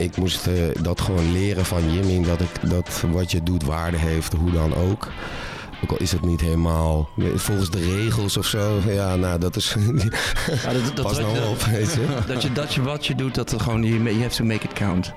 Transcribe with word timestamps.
ik 0.00 0.16
moest 0.16 0.46
eh, 0.46 0.54
dat 0.82 1.00
gewoon 1.00 1.32
leren 1.32 1.64
van 1.64 1.92
Jimmy. 1.92 2.26
Dat, 2.26 2.40
ik, 2.40 2.70
dat 2.70 3.04
wat 3.12 3.30
je 3.30 3.42
doet 3.42 3.64
waarde 3.64 3.96
heeft, 3.96 4.32
hoe 4.32 4.50
dan 4.50 4.74
ook. 4.74 5.08
Ook 5.82 5.90
al 5.90 5.96
is 5.96 6.12
het 6.12 6.24
niet 6.24 6.40
helemaal 6.40 7.08
volgens 7.34 7.70
de 7.70 7.96
regels 7.96 8.36
of 8.36 8.46
zo. 8.46 8.80
Ja, 8.86 9.16
nou, 9.16 9.38
dat 9.38 9.56
is. 9.56 9.74
Ja, 10.62 10.72
dat, 10.72 10.84
dat, 10.94 11.04
Pas 11.04 11.16
dat, 11.16 11.32
nou 11.32 11.48
op, 11.48 11.62
weet 11.62 11.92
je. 11.92 12.06
dat 12.32 12.42
je 12.42 12.52
dat 12.52 12.74
je 12.74 12.82
wat 12.82 13.06
je 13.06 13.14
doet, 13.14 13.34
dat 13.34 13.52
er 13.52 13.60
gewoon 13.60 13.82
je 13.82 14.02
you 14.02 14.22
have 14.22 14.36
to 14.36 14.44
make 14.44 14.64
it 14.64 14.72
count. 14.72 15.12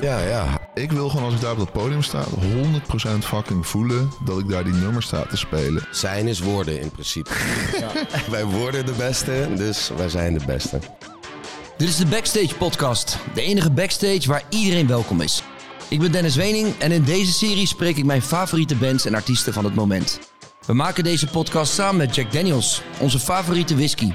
Ja, 0.00 0.20
ja. 0.20 0.60
Ik 0.74 0.92
wil 0.92 1.08
gewoon 1.08 1.24
als 1.24 1.34
ik 1.34 1.40
daar 1.40 1.52
op 1.52 1.58
dat 1.58 1.72
podium 1.72 2.02
sta, 2.02 2.24
100% 2.24 3.18
fucking 3.20 3.66
voelen 3.66 4.10
dat 4.24 4.38
ik 4.38 4.48
daar 4.48 4.64
die 4.64 4.72
nummers 4.72 5.06
sta 5.06 5.22
te 5.22 5.36
spelen. 5.36 5.82
Zijn 5.90 6.28
is 6.28 6.40
worden 6.40 6.80
in 6.80 6.90
principe. 6.90 7.30
wij 8.30 8.44
worden 8.44 8.86
de 8.86 8.94
beste, 8.98 9.48
dus 9.56 9.90
wij 9.96 10.08
zijn 10.08 10.38
de 10.38 10.44
beste. 10.46 10.78
Dit 11.78 11.88
is 11.88 11.96
de 11.96 12.06
Backstage 12.06 12.54
Podcast. 12.54 13.18
De 13.34 13.42
enige 13.42 13.70
backstage 13.70 14.22
waar 14.26 14.42
iedereen 14.48 14.86
welkom 14.86 15.20
is. 15.20 15.42
Ik 15.88 16.00
ben 16.00 16.12
Dennis 16.12 16.36
Wening 16.36 16.78
en 16.78 16.92
in 16.92 17.02
deze 17.02 17.32
serie 17.32 17.66
spreek 17.66 17.96
ik 17.96 18.04
mijn 18.04 18.22
favoriete 18.22 18.76
bands 18.76 19.06
en 19.06 19.14
artiesten 19.14 19.52
van 19.52 19.64
het 19.64 19.74
moment. 19.74 20.18
We 20.66 20.72
maken 20.72 21.04
deze 21.04 21.26
podcast 21.26 21.72
samen 21.72 21.96
met 21.96 22.14
Jack 22.14 22.32
Daniels, 22.32 22.82
onze 23.00 23.18
favoriete 23.18 23.74
whisky. 23.74 24.12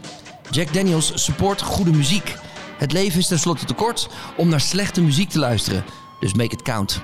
Jack 0.50 0.74
Daniels 0.74 1.12
support 1.16 1.62
goede 1.62 1.92
muziek. 1.92 2.36
Het 2.78 2.92
leven 2.92 3.20
is 3.20 3.28
tenslotte 3.28 3.66
te 3.66 3.74
kort 3.74 4.10
om 4.38 4.50
naar 4.50 4.62
slechte 4.62 5.02
muziek 5.02 5.30
te 5.30 5.40
luisteren. 5.40 5.86
Dus 6.20 6.34
make 6.34 6.54
it 6.54 6.62
count. 6.62 7.02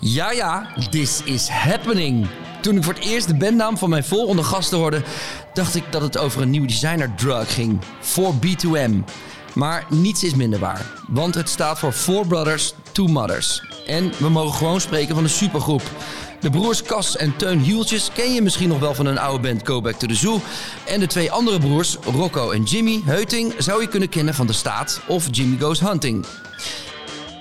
Ja, 0.00 0.32
ja, 0.32 0.74
this 0.90 1.22
is 1.22 1.48
happening. 1.48 2.26
Toen 2.60 2.76
ik 2.76 2.84
voor 2.84 2.94
het 2.94 3.04
eerst 3.04 3.26
de 3.26 3.36
bandnaam 3.36 3.78
van 3.78 3.90
mijn 3.90 4.04
volgende 4.04 4.42
gasten 4.42 4.78
hoorde, 4.78 5.02
dacht 5.54 5.74
ik 5.74 5.84
dat 5.90 6.02
het 6.02 6.18
over 6.18 6.42
een 6.42 6.50
nieuwe 6.50 6.66
designer 6.66 7.14
drug 7.14 7.54
ging. 7.54 7.80
4B2M. 8.02 9.04
Maar 9.54 9.86
niets 9.88 10.24
is 10.24 10.34
minder 10.34 10.58
waar, 10.58 10.86
want 11.08 11.34
het 11.34 11.48
staat 11.48 11.78
voor 11.78 11.92
Four 11.92 12.26
Brothers, 12.26 12.74
Two 12.92 13.06
Mothers. 13.06 13.62
En 13.86 14.12
we 14.18 14.28
mogen 14.28 14.54
gewoon 14.54 14.80
spreken 14.80 15.14
van 15.14 15.24
een 15.24 15.30
supergroep. 15.30 15.82
De 16.40 16.50
broers 16.50 16.82
Cas 16.82 17.16
en 17.16 17.36
Teun 17.36 17.58
Hieltjes 17.58 18.10
ken 18.14 18.34
je 18.34 18.42
misschien 18.42 18.68
nog 18.68 18.78
wel 18.78 18.94
van 18.94 19.06
een 19.06 19.18
oude 19.18 19.48
band 19.48 19.66
Go 19.66 19.80
Back 19.80 19.94
to 19.94 20.06
the 20.06 20.14
Zoo. 20.14 20.40
En 20.86 21.00
de 21.00 21.06
twee 21.06 21.30
andere 21.32 21.58
broers, 21.58 21.96
Rocco 22.12 22.50
en 22.50 22.62
Jimmy 22.62 23.02
Heuting, 23.04 23.54
zou 23.58 23.80
je 23.80 23.88
kunnen 23.88 24.08
kennen 24.08 24.34
van 24.34 24.46
De 24.46 24.52
Staat 24.52 25.00
of 25.06 25.28
Jimmy 25.30 25.56
Goes 25.60 25.80
Hunting. 25.80 26.26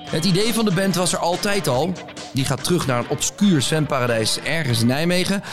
Het 0.10 0.26
idee 0.26 0.54
van 0.54 0.66
de 0.66 0.74
band 0.74 0.96
was 0.96 1.14
er 1.14 1.20
altijd 1.20 1.68
al. 1.68 1.94
Die 2.34 2.46
gaat 2.46 2.64
terug 2.64 2.88
naar 2.88 3.00
een 3.00 3.10
obscuur 3.10 3.62
zwemparadijs 3.62 4.40
ergens 4.40 4.82
in 4.82 4.88
Nijmegen. 4.88 5.44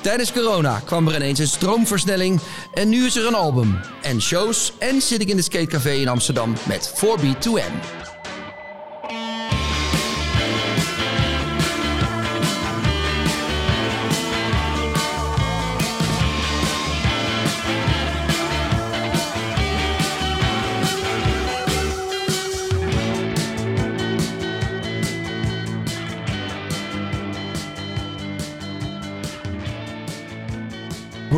Tijdens 0.00 0.32
corona 0.32 0.80
kwam 0.84 1.08
er 1.08 1.14
ineens 1.14 1.38
een 1.38 1.48
stroomversnelling 1.48 2.40
en 2.72 2.88
nu 2.88 3.06
is 3.06 3.16
er 3.16 3.26
een 3.26 3.34
album. 3.34 3.80
En 4.02 4.22
shows 4.22 4.72
en 4.78 5.00
zit 5.00 5.20
ik 5.20 5.28
in 5.28 5.36
de 5.36 5.42
skatecafé 5.42 5.90
in 5.90 6.08
Amsterdam 6.08 6.54
met 6.66 6.92
4B2M. 6.94 8.09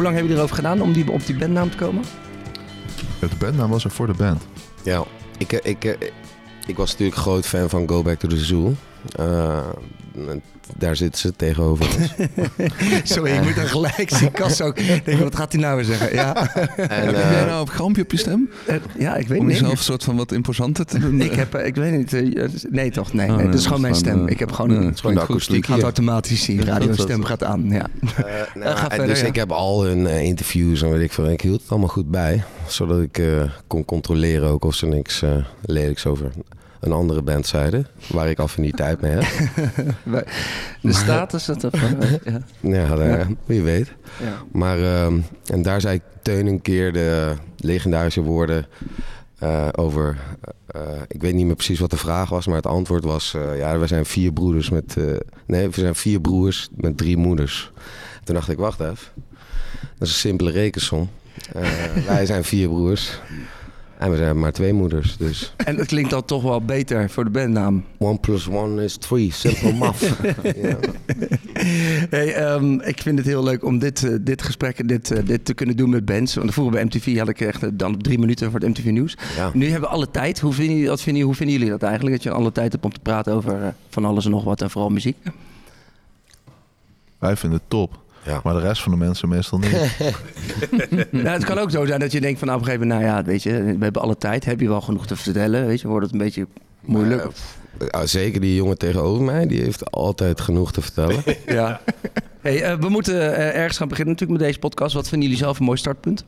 Hoe 0.03 0.11
lang 0.11 0.21
hebben 0.23 0.37
jullie 0.37 0.53
erover 0.53 0.71
gedaan 0.73 0.89
om 0.89 0.93
die, 0.93 1.13
op 1.13 1.27
die 1.27 1.37
bandnaam 1.37 1.71
te 1.71 1.77
komen? 1.77 2.05
Ja, 3.21 3.29
De 3.29 3.37
bandnaam 3.39 3.71
was 3.71 3.85
er 3.85 3.91
voor 3.91 4.07
de 4.07 4.15
band. 4.15 4.43
Ja, 4.83 5.05
ik, 5.39 5.53
eh, 5.53 5.71
ik, 5.71 5.85
eh, 5.85 6.09
ik 6.67 6.77
was 6.77 6.91
natuurlijk 6.91 7.19
groot 7.19 7.47
fan 7.47 7.69
van 7.69 7.89
Go 7.89 8.03
Back 8.03 8.19
to 8.19 8.29
the 8.29 8.45
Zoo. 8.45 8.75
Eh, 9.17 9.59
daar 10.79 10.97
zitten 10.97 11.21
ze 11.21 11.37
tegenover. 11.37 11.87
Sorry, 13.05 13.33
ik 13.33 13.43
moet 13.43 13.55
dan 13.57 13.67
gelijk 13.67 14.11
zien. 14.11 14.31
Kas 14.31 14.61
ook. 14.61 14.77
Denk, 15.05 15.21
wat 15.23 15.37
gaat 15.37 15.53
hij 15.53 15.61
nou 15.61 15.77
weer 15.77 15.85
zeggen? 15.85 16.15
Ja, 16.15 16.55
En, 16.55 17.05
Heb 17.07 17.15
eh, 17.15 17.31
jij 17.31 17.45
nou 17.45 17.61
een 17.61 17.69
grampje 17.69 18.03
op 18.03 18.11
je 18.11 18.17
stem? 18.17 18.51
Eh, 18.67 18.77
ja 18.99 19.17
ik 19.17 19.29
weet 19.29 19.39
Om 19.39 19.47
niet. 19.47 19.55
jezelf 19.59 19.73
een 19.79 19.85
soort 19.85 20.05
van 20.05 20.17
wat 20.17 20.33
imposanter 20.33 20.85
te 20.87 20.99
doen? 20.99 21.21
Ik 21.21 21.33
heb, 21.33 21.55
eh, 21.55 21.67
ik 21.67 21.75
weet 21.75 21.93
niet. 21.97 22.13
eh, 22.13 22.49
Nee, 22.71 22.91
toch? 22.91 23.13
Nee, 23.13 23.27
Oh, 23.29 23.33
nee, 23.33 23.43
nee, 23.43 23.51
dat 23.53 23.61
is 23.61 23.67
gewoon 23.67 23.81
mijn 23.81 23.95
stem. 23.95 24.27
Ik 24.29 24.39
heb 24.39 24.53
gewoon 24.53 24.71
een. 24.71 24.87
het 24.87 25.01
gewoon 25.01 25.19
akoestiek 25.19 25.67
gaat 25.67 25.83
automatisch 25.83 26.43
zien. 26.45 26.65
Radiostem 26.65 27.25
gaat 27.25 27.45
aan. 27.45 27.69
Ja. 27.71 27.87
Eh, 28.17 28.25
nou, 28.97 29.07
dus 29.07 29.21
ja. 29.21 29.27
ik 29.27 29.35
heb 29.35 29.51
al 29.53 29.85
hun 29.85 30.07
eh, 30.07 30.23
interviews 30.23 30.83
en 30.83 30.91
weet 30.91 31.01
ik 31.03 31.13
veel. 31.13 31.31
Ik 31.31 31.41
hield 31.41 31.61
het 31.61 31.71
allemaal 31.71 31.89
goed 31.89 32.11
bij. 32.11 32.43
Zodat 32.67 33.01
ik 33.01 33.19
eh, 33.19 33.43
kon 33.67 33.85
controleren 33.85 34.49
ook 34.49 34.65
of 34.65 34.75
ze 34.75 34.87
niks 34.87 35.23
eh, 35.23 35.31
lelijks 35.63 36.07
over 36.07 36.31
een 36.83 36.93
andere 36.93 37.23
band 37.23 37.47
zeiden. 37.47 37.87
Waar 38.09 38.29
ik 38.31 38.39
affiniteit 38.39 39.01
mee 39.01 39.13
heb. 39.13 39.25
De 40.83 40.93
status. 40.93 41.45
Dat, 41.45 41.65
of, 41.65 41.73
eh, 41.73 42.11
ja. 42.61 42.95
ja, 42.97 43.27
wie 43.45 43.63
weet. 43.63 43.93
Ja. 44.23 44.43
Maar 44.53 44.79
ehm, 44.83 45.21
en 45.47 45.63
daar 45.63 45.81
zei 45.81 46.01
Teun 46.23 46.47
een 46.47 46.63
keer 46.63 46.93
de 46.93 47.33
legendarische 47.57 48.21
woorden 48.23 48.67
eh, 49.39 49.69
over. 49.73 50.19
eh, 50.67 50.81
ik 51.09 51.21
weet 51.23 51.35
niet 51.35 51.47
meer 51.47 51.55
precies 51.55 51.79
wat 51.81 51.91
de 51.91 51.97
vraag 51.97 52.29
was, 52.29 52.47
maar 52.47 52.57
het 52.57 52.67
antwoord 52.67 53.05
was: 53.05 53.35
eh, 53.35 53.59
ja, 53.59 53.79
we 53.79 53.87
zijn 53.87 54.05
vier 54.07 54.33
broeders 54.33 54.71
met. 54.71 54.97
eh, 54.97 55.05
nee, 55.47 55.69
we 55.69 55.81
zijn 55.81 55.95
vier 55.95 56.21
broers 56.21 56.69
met 56.77 56.97
drie 56.97 57.17
moeders. 57.17 57.73
Toen 58.25 58.35
dacht 58.35 58.49
ik: 58.49 58.59
wacht 58.59 58.81
even. 58.81 58.97
Dat 59.99 60.09
is 60.09 60.15
een 60.15 60.21
simpele 60.21 60.51
rekensom. 60.51 61.09
Eh, 61.53 61.63
wij 62.07 62.27
zijn 62.27 62.45
vier 62.45 62.69
broers. 62.69 63.21
En 64.03 64.11
we 64.11 64.17
zijn 64.17 64.39
maar 64.39 64.53
twee 64.53 64.73
moeders. 64.73 65.17
Dus 65.17 65.55
En 65.65 65.77
het 65.77 65.87
klinkt 65.87 66.11
dan 66.11 66.25
toch 66.25 66.43
wel 66.43 66.61
beter 66.65 67.11
voor 67.11 67.25
de 67.25 67.31
bandnaam. 67.31 67.85
one 67.99 68.19
plus 68.19 68.49
one 68.49 68.85
is 68.85 68.97
three. 68.97 69.33
Simple 69.33 69.73
math. 69.73 70.01
ja. 70.63 70.77
Hey, 72.11 72.35
ehm, 72.35 72.81
ik 72.81 73.03
vind 73.03 73.19
het 73.19 73.27
heel 73.27 73.43
leuk 73.43 73.65
om 73.65 73.79
dit, 73.79 74.05
eh, 74.05 74.15
dit 74.21 74.43
gesprek 74.43 74.79
en 74.79 74.87
dit, 74.87 75.11
eh, 75.11 75.27
dit 75.27 75.45
te 75.45 75.55
kunnen 75.55 75.77
doen 75.77 75.91
met 75.91 76.05
bands. 76.05 76.35
Want 76.35 76.53
vroeger 76.53 76.75
bij 76.75 76.85
MTV 76.85 77.19
had 77.19 77.29
ik 77.29 77.41
echt 77.41 77.63
eh, 77.63 77.69
dan 77.73 77.99
drie 77.99 78.19
minuten 78.19 78.51
voor 78.51 78.61
het 78.61 78.69
MTV 78.69 78.85
Nieuws. 78.85 79.17
Ja. 79.37 79.51
Nu 79.55 79.65
hebben 79.71 79.89
we 79.89 79.95
alle 79.95 80.11
tijd. 80.11 80.41
Hoe 80.41 80.53
vinden, 80.53 80.75
jullie, 80.75 80.89
wat 80.91 81.01
vinden, 81.03 81.13
jullie- 81.23 81.27
hoe 81.27 81.35
vinden 81.47 81.57
jullie 81.57 81.71
dat 81.73 81.83
eigenlijk? 81.83 82.15
Dat 82.17 82.25
je 82.25 82.31
alle 82.31 82.53
tijd 82.53 82.73
hebt 82.73 82.85
om 82.85 82.93
te 82.93 83.01
praten 83.01 83.33
over 83.35 83.75
van 83.89 84.05
alles 84.05 84.25
en 84.25 84.31
nog 84.31 84.45
wat 84.45 84.63
en 84.63 84.71
vooral 84.71 84.91
muziek. 84.91 85.17
Wij 87.19 87.37
vinden 87.37 87.59
het 87.59 87.69
top. 87.71 88.02
Ja. 88.25 88.41
Maar 88.45 88.55
de 88.55 88.61
rest 88.61 88.83
van 88.83 88.93
de 88.93 88.99
mensen 88.99 89.29
meestal 89.29 89.59
niet. 89.59 89.73
nou, 91.11 91.29
het 91.29 91.45
kan 91.45 91.59
ook 91.59 91.71
zo 91.71 91.87
zijn 91.87 92.01
dat 92.01 92.13
je 92.13 92.21
denkt 92.21 92.39
van 92.39 92.49
nou, 92.49 92.61
op 92.61 92.67
een 92.67 92.73
gegeven 92.73 92.89
moment, 92.89 93.11
nou 93.11 93.19
ja, 93.19 93.25
weet 93.31 93.43
je, 93.43 93.63
we 93.63 93.83
hebben 93.85 94.03
alle 94.03 94.17
tijd. 94.17 94.45
Heb 94.45 94.61
je 94.61 94.69
wel 94.69 94.81
genoeg 94.81 95.07
te 95.07 95.17
vertellen? 95.17 95.67
Weet 95.67 95.81
je, 95.81 95.89
wordt 95.89 96.05
het 96.05 96.13
een 96.13 96.21
beetje 96.21 96.47
moeilijk? 96.81 97.29
Ja, 97.91 98.07
zeker 98.07 98.41
die 98.41 98.55
jongen 98.55 98.79
tegenover 98.79 99.23
mij, 99.23 99.47
die 99.47 99.63
heeft 99.63 99.91
altijd 99.91 100.41
genoeg 100.41 100.73
te 100.73 100.83
vertellen. 100.83 101.23
Ja. 101.47 101.81
Hey, 102.41 102.63
eh, 102.63 102.79
we 102.79 102.89
moeten 102.89 103.37
eh, 103.37 103.57
ergens 103.57 103.77
gaan 103.79 103.89
beginnen 103.89 104.13
natuurlijk 104.13 104.41
met 104.41 104.49
deze 104.49 104.61
podcast. 104.61 104.95
Wat 104.95 105.09
vinden 105.09 105.29
jullie 105.29 105.45
zelf 105.45 105.59
een 105.59 105.65
mooi 105.65 105.79
startpunt? 105.79 106.25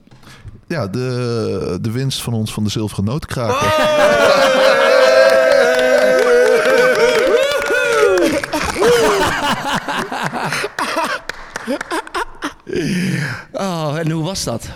Ja, 0.69 0.87
de, 0.87 1.78
de 1.81 1.91
winst 1.91 2.22
van 2.22 2.33
ons 2.33 2.53
van 2.53 2.65
de 2.65 2.71
zilveren 2.71 3.04
notenkraker. 3.04 3.66
Oh, 3.66 4.64
en 13.99 14.11
hoe 14.11 14.25
was 14.25 14.45
dat? 14.45 14.69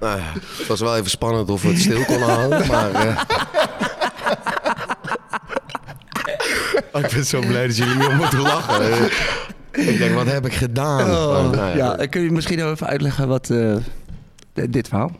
Nou 0.00 0.18
ja, 0.18 0.32
het 0.58 0.66
was 0.66 0.80
wel 0.80 0.96
even 0.96 1.10
spannend 1.10 1.50
of 1.50 1.62
we 1.62 1.68
het 1.68 1.78
stil 1.78 2.04
konden 2.04 2.28
houden, 2.28 2.66
maar... 2.66 2.90
eh, 2.94 3.20
Oh, 6.92 7.02
ik 7.02 7.10
ben 7.10 7.24
zo 7.24 7.40
blij 7.40 7.66
dat 7.66 7.76
jullie 7.76 7.94
niet 7.94 8.06
om 8.06 8.14
moeten 8.16 8.40
lachen. 8.40 8.92
Eh, 8.92 9.88
ik 9.88 9.98
denk, 9.98 10.14
wat 10.14 10.26
heb 10.26 10.46
ik 10.46 10.52
gedaan? 10.54 10.96
Maar, 11.08 11.56
nou 11.56 11.76
ja, 11.76 11.96
ja, 11.98 12.06
kun 12.06 12.20
je 12.22 12.30
misschien 12.30 12.58
nog 12.58 12.70
even 12.70 12.86
uitleggen 12.86 13.28
wat 13.28 13.50
eh, 13.50 13.76
dit 14.52 14.88
verhaal? 14.88 15.10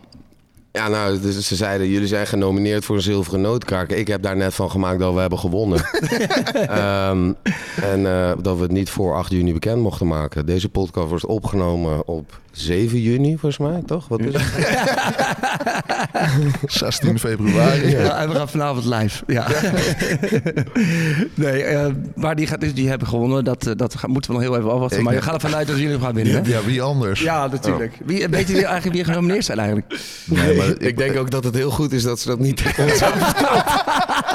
Ja, 0.77 0.89
nou, 0.89 1.21
dus 1.21 1.47
ze 1.47 1.57
zeiden, 1.57 1.89
jullie 1.89 2.09
zijn 2.09 2.27
genomineerd 2.27 2.85
voor 2.85 2.97
een 2.97 3.03
zilveren 3.03 3.41
nootkaker. 3.41 3.97
Ik 3.97 4.07
heb 4.07 4.23
daar 4.23 4.37
net 4.37 4.55
van 4.55 4.71
gemaakt 4.71 4.99
dat 4.99 5.15
we 5.15 5.21
hebben 5.21 5.39
gewonnen. 5.39 5.81
Ehm, 6.53 7.33
en 7.83 8.07
eh, 8.07 8.33
dat 8.43 8.57
we 8.57 8.63
het 8.63 8.73
niet 8.73 8.91
voor 8.91 9.15
8 9.15 9.31
juni 9.31 9.53
bekend 9.53 9.83
mochten 9.83 10.07
maken. 10.07 10.47
Deze 10.47 10.69
podcast 10.69 11.09
wordt 11.09 11.27
opgenomen 11.27 12.09
op 12.09 12.41
7 12.57 13.01
juni, 13.01 13.39
volgens 13.39 13.59
mij, 13.59 13.83
toch? 13.87 14.09
Wat 14.09 14.21
is 14.21 14.35
het? 14.35 14.45
16 16.73 17.19
februari. 17.19 17.91
Ja. 17.91 18.17
en 18.21 18.29
we 18.29 18.35
gaan 18.35 18.49
vanavond 18.49 18.85
live. 18.85 19.23
Ja. 19.27 19.47
nee, 21.35 21.63
eh, 21.63 21.87
maar 22.15 22.37
die, 22.37 22.47
gaat, 22.47 22.61
dus, 22.61 22.75
die 22.75 22.89
hebben 22.89 23.09
gewonnen. 23.09 23.45
Dat, 23.45 23.67
eh, 23.67 23.73
dat 23.77 23.95
gaan- 23.95 24.11
moeten 24.11 24.31
we 24.31 24.37
nog 24.37 24.47
heel 24.47 24.57
even 24.59 24.71
afwachten. 24.73 24.99
Ik 24.99 25.05
maar 25.05 25.15
je 25.15 25.23
gaat 25.23 25.35
ervan 25.35 25.55
uit 25.55 25.67
dat 25.67 25.77
jullie 25.77 25.93
hem 25.93 26.01
gaan 26.03 26.15
winnen. 26.15 26.45
Ja, 26.45 26.65
wie 26.65 26.83
anders? 26.83 27.21
Ja, 27.21 27.47
natuurlijk. 27.47 27.93
Wie, 28.05 28.29
weten 28.29 28.47
jullie 28.55 28.65
eigenlijk 28.67 28.97
wie 28.97 29.01
er 29.05 29.11
genomineerd 29.13 29.45
zijn 29.45 29.59
eigenlijk? 29.59 30.01
Nee, 30.25 30.57
maar 30.57 30.67
Ik 30.89 30.97
denk 30.97 31.17
ook 31.17 31.31
dat 31.31 31.45
het 31.45 31.55
heel 31.55 31.71
goed 31.71 31.93
is 31.93 32.03
dat 32.03 32.21
ze 32.21 32.29
dat 32.29 32.39
niet 32.39 32.57
tegen 32.57 32.85
ons 32.85 33.01
hebben 33.01 33.23
verteld. 33.23 33.65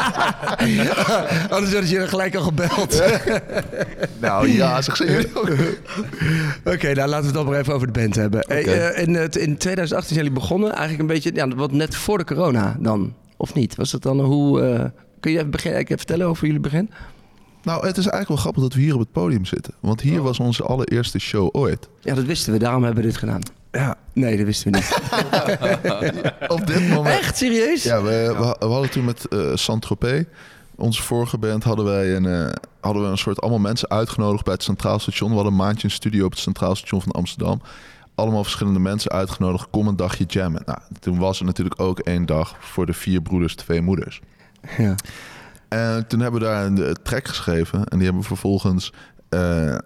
Anders 1.55 1.71
hadden 1.71 1.87
ze 1.87 1.99
je 1.99 2.07
gelijk 2.07 2.35
al 2.35 2.41
gebeld. 2.43 3.01
Nou 4.19 4.49
ja, 4.49 4.81
zeg 4.81 4.95
ze 4.97 5.05
jullie. 5.05 5.77
Oké, 6.75 6.93
nou 6.93 7.09
laten 7.09 7.19
we 7.19 7.25
het 7.25 7.33
dan 7.33 7.45
maar 7.45 7.59
even 7.59 7.73
over 7.73 7.87
de 7.93 7.99
band 7.99 8.15
hebben. 8.15 8.45
Hey, 8.47 8.63
eh, 8.65 9.01
in, 9.07 9.15
in 9.15 9.57
2018 9.57 10.13
zijn 10.13 10.25
jullie 10.25 10.39
begonnen. 10.39 10.69
Eigenlijk 10.69 10.99
een 11.01 11.07
beetje, 11.07 11.31
ja, 11.33 11.47
wat 11.47 11.71
net 11.71 11.95
voor 11.95 12.17
de 12.17 12.23
corona 12.23 12.75
dan. 12.79 13.13
Of 13.37 13.53
niet? 13.53 13.75
Was 13.75 13.91
het 13.91 14.01
dan 14.01 14.19
hoe... 14.19 14.61
eh, 14.61 14.85
kun 15.19 15.31
je 15.31 15.37
even, 15.37 15.51
begin, 15.51 15.73
even 15.73 15.97
vertellen 15.97 16.27
over 16.27 16.45
jullie 16.45 16.61
begin? 16.61 16.89
Nou, 17.63 17.77
het 17.87 17.97
is 17.97 18.07
eigenlijk 18.07 18.27
wel 18.27 18.37
grappig 18.37 18.61
dat 18.63 18.73
we 18.73 18.81
hier 18.81 18.93
op 18.93 18.99
het 18.99 19.11
podium 19.11 19.45
zitten. 19.45 19.73
Want 19.79 20.01
hier 20.01 20.21
was 20.21 20.39
onze 20.39 20.63
allereerste 20.63 21.19
show 21.19 21.49
ooit. 21.51 21.89
Ja, 21.99 22.15
dat 22.15 22.23
wisten 22.25 22.53
we. 22.53 22.59
Daarom 22.59 22.83
hebben 22.83 23.01
we 23.03 23.09
dit 23.09 23.17
gedaan. 23.17 23.41
Ja, 23.71 23.95
Nee, 24.13 24.37
dat 24.37 24.45
wisten 24.45 24.71
we 24.71 24.77
niet. 24.77 24.97
op 26.57 26.67
dit 26.67 26.89
moment. 26.89 27.19
Echt? 27.19 27.37
Serieus? 27.37 27.83
Ja, 27.83 28.01
we, 28.01 28.09
we, 28.37 28.55
we 28.67 28.71
hadden 28.71 28.89
toen 28.89 29.05
met 29.05 29.27
eh 29.27 29.51
Saint-Tropez, 29.55 30.23
onze 30.75 31.01
vorige 31.01 31.37
band, 31.37 31.63
hadden 31.63 31.85
wij 31.85 32.15
een, 32.15 32.25
eh, 32.25 32.53
hadden 32.81 33.03
we 33.03 33.07
een 33.07 33.17
soort 33.17 33.41
allemaal 33.41 33.59
mensen 33.59 33.89
uitgenodigd 33.89 34.43
bij 34.43 34.53
het 34.53 34.63
Centraal 34.63 34.99
Station. 34.99 35.29
We 35.29 35.35
hadden 35.35 35.51
een 35.53 35.59
maandje 35.59 35.87
een 35.87 35.93
studio 35.93 36.25
op 36.25 36.31
het 36.31 36.39
Centraal 36.39 36.75
Station 36.75 37.01
van 37.01 37.11
Amsterdam. 37.11 37.61
Allemaal 38.15 38.43
verschillende 38.43 38.79
mensen 38.79 39.11
uitgenodigd. 39.11 39.67
Kom 39.69 39.87
een 39.87 39.95
dagje 39.95 40.23
jammen. 40.27 40.61
Nou, 40.65 40.79
toen 40.99 41.17
was 41.19 41.39
er 41.39 41.45
natuurlijk 41.45 41.81
ook 41.81 41.99
één 41.99 42.25
dag 42.25 42.55
voor 42.59 42.85
de 42.85 42.93
vier 42.93 43.21
broeders, 43.21 43.55
twee 43.55 43.81
moeders. 43.81 44.21
Ja. 44.77 44.95
En 45.69 46.07
toen 46.07 46.19
hebben 46.19 46.39
we 46.41 46.45
daar 46.47 46.65
een 46.65 46.83
eh, 46.83 46.91
track 46.91 47.27
geschreven. 47.27 47.79
En 47.79 47.95
die 47.97 48.03
hebben 48.03 48.21
we 48.21 48.27
vervolgens... 48.27 48.93
eh, 49.29 49.77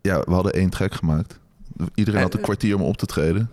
ja, 0.00 0.20
we 0.20 0.32
hadden 0.32 0.52
één 0.52 0.70
track 0.70 0.94
gemaakt. 0.94 1.38
Iedereen 1.94 2.22
had 2.22 2.34
een 2.34 2.40
kwartier 2.40 2.74
om 2.74 2.82
op 2.82 2.96
te 2.96 3.06
treden. 3.06 3.50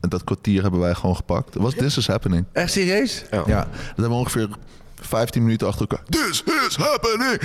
En 0.00 0.08
dat 0.08 0.24
kwartier 0.24 0.62
hebben 0.62 0.80
wij 0.80 0.94
gewoon 0.94 1.16
gepakt. 1.16 1.54
Het 1.54 1.62
was 1.62 1.74
This 1.74 1.96
Is 1.96 2.06
Happening. 2.06 2.44
Echt 2.52 2.72
serieus? 2.72 3.24
Ja, 3.30 3.44
dat 3.46 3.66
hebben 3.86 4.08
we 4.08 4.14
ongeveer 4.14 4.48
15 5.00 5.42
minuten 5.42 5.66
achter 5.66 5.86
elkaar. 5.88 6.04
This 6.08 6.42
is 6.68 6.76
happening! 6.76 7.38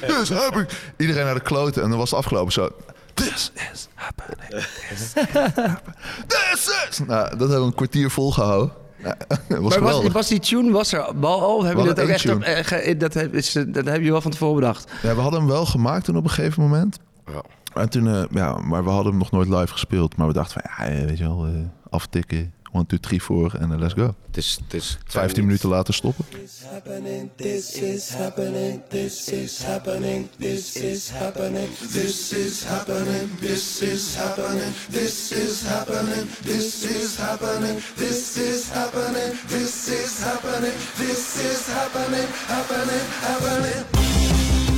This 0.00 0.20
is 0.20 0.30
happening! 0.30 0.68
Iedereen 0.96 1.24
naar 1.24 1.34
de 1.34 1.40
kloten 1.40 1.82
en 1.82 1.88
dan 1.88 1.98
was 1.98 2.10
het 2.10 2.18
afgelopen 2.18 2.52
zo. 2.52 2.68
This 3.14 3.52
is 3.72 3.88
happening! 3.94 4.48
This 4.48 5.14
is 5.14 5.32
happening! 5.32 5.78
This 6.26 6.86
is... 6.90 6.98
Nou, 6.98 7.28
dat 7.28 7.38
hebben 7.38 7.60
we 7.60 7.66
een 7.66 7.74
kwartier 7.74 8.10
volgehouden. 8.10 8.72
Ja, 9.02 9.16
was 9.60 9.78
Maar 9.78 10.10
was, 10.12 10.28
die 10.28 10.40
tune 10.40 10.70
was 10.70 10.92
er 10.92 11.00
al? 11.00 11.62
We 11.62 11.68
jullie 11.68 11.84
dat 11.84 12.00
ook 12.00 12.08
echt 12.08 12.30
op, 12.30 12.42
eh, 12.42 12.64
ge- 12.64 12.96
dat, 12.96 13.14
heb, 13.14 13.34
is, 13.34 13.52
dat 13.68 13.84
heb 13.84 14.02
je 14.02 14.10
wel 14.10 14.20
van 14.20 14.30
tevoren 14.30 14.54
bedacht? 14.54 14.90
Ja, 15.02 15.14
we 15.14 15.20
hadden 15.20 15.40
hem 15.40 15.48
wel 15.48 15.66
gemaakt 15.66 16.04
toen 16.04 16.16
op 16.16 16.24
een 16.24 16.30
gegeven 16.30 16.62
moment. 16.62 16.98
Ja. 17.26 17.42
En 17.78 17.88
toen, 17.88 18.08
eh, 18.08 18.22
ja, 18.30 18.58
maar 18.58 18.84
we 18.84 18.90
hadden 18.90 19.10
hem 19.10 19.18
nog 19.18 19.30
nooit 19.30 19.48
live 19.48 19.72
gespeeld. 19.72 20.16
Maar 20.16 20.26
we 20.26 20.32
dachten 20.32 20.60
van, 20.60 20.70
ja, 20.86 20.92
eh, 20.92 21.04
weet 21.04 21.18
je 21.18 21.24
wel, 21.24 21.46
eh, 21.46 21.52
aftikken. 21.90 22.52
1, 22.72 22.86
2, 22.86 23.00
3, 23.00 23.22
4 23.22 23.54
en 23.60 23.72
eh, 23.72 23.78
let's 23.78 23.94
go. 23.94 24.14
Het 24.26 24.36
is, 24.36 24.58
het 24.62 24.74
is 24.74 24.98
15 25.04 25.44
minuten 25.44 25.68
later 25.68 25.94
stoppen. 25.94 26.24
happening, 26.70 27.30
this 27.36 27.74
is 27.74 28.14
happening, 28.14 28.82
this 28.88 29.28
is 29.28 29.62
happening, 29.62 30.28
this 30.38 30.76
is 30.76 31.10
happening, 31.10 31.68
this 31.92 32.32
is 32.32 32.64
happening, 32.64 33.38
this 33.40 33.82
is 33.82 34.14
happening, 34.14 34.74
this 34.90 35.32
is 35.32 35.62
happening, 35.62 36.28
this 36.44 36.84
is 36.84 37.16
happening, 37.18 37.80
this 37.96 38.36
is 38.36 38.70
happening, 38.70 39.32
this 39.46 39.88
is 39.88 40.22
happening, 40.22 40.74
this 40.96 41.36
is 41.36 41.66
happening, 41.66 42.28
happening, 42.46 43.06
happening. 43.20 44.77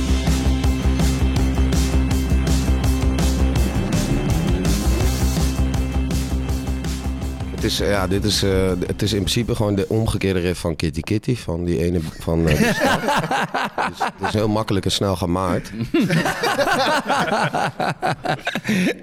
Het 7.61 7.71
is, 7.71 7.77
ja, 7.77 8.07
dit 8.07 8.23
is, 8.23 8.43
eh, 8.43 8.71
het 8.85 9.01
is 9.01 9.11
in 9.11 9.19
principe 9.19 9.55
gewoon 9.55 9.75
de 9.75 9.85
omgekeerde 9.89 10.39
riff 10.39 10.59
van 10.59 10.75
Kitty 10.75 11.01
Kitty. 11.01 11.35
Van 11.35 11.63
die 11.63 11.83
ene 11.83 11.99
van... 12.01 12.47
eh, 12.47 12.59
dus 13.89 13.99
het 13.99 14.27
is 14.27 14.33
heel 14.33 14.47
makkelijk 14.47 14.85
en 14.85 14.91
snel 14.91 15.15
gemaakt. 15.15 15.71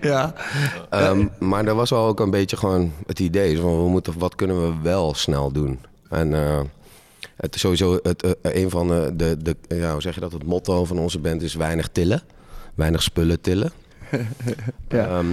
Ja. 0.00 0.34
Ehm, 0.90 1.26
maar 1.38 1.66
er 1.66 1.74
was 1.74 1.90
wel 1.90 2.06
ook 2.06 2.20
een 2.20 2.30
beetje 2.30 2.56
gewoon 2.56 2.92
het 3.06 3.18
idee 3.18 3.58
van 3.58 3.82
we 3.82 3.88
moeten, 3.88 4.18
wat 4.18 4.34
kunnen 4.34 4.62
we 4.62 4.82
wel 4.82 5.14
snel 5.14 5.52
doen. 5.52 5.78
En 6.10 6.34
eh, 6.34 6.60
het 7.36 7.54
is 7.54 7.60
sowieso 7.60 7.98
het, 8.02 8.36
een 8.42 8.70
van 8.70 8.88
de, 8.88 9.12
de, 9.16 9.36
de 9.42 9.56
ja, 9.76 9.92
hoe 9.92 10.02
zeg 10.02 10.14
je 10.14 10.20
dat? 10.20 10.32
Het 10.32 10.44
motto 10.44 10.84
van 10.84 10.98
onze 10.98 11.18
band 11.18 11.42
is 11.42 11.54
weinig 11.54 11.88
tillen, 11.92 12.22
weinig 12.74 13.02
spullen 13.02 13.40
tillen. 13.40 13.72
Ja. 14.88 15.06
Ehm, 15.06 15.26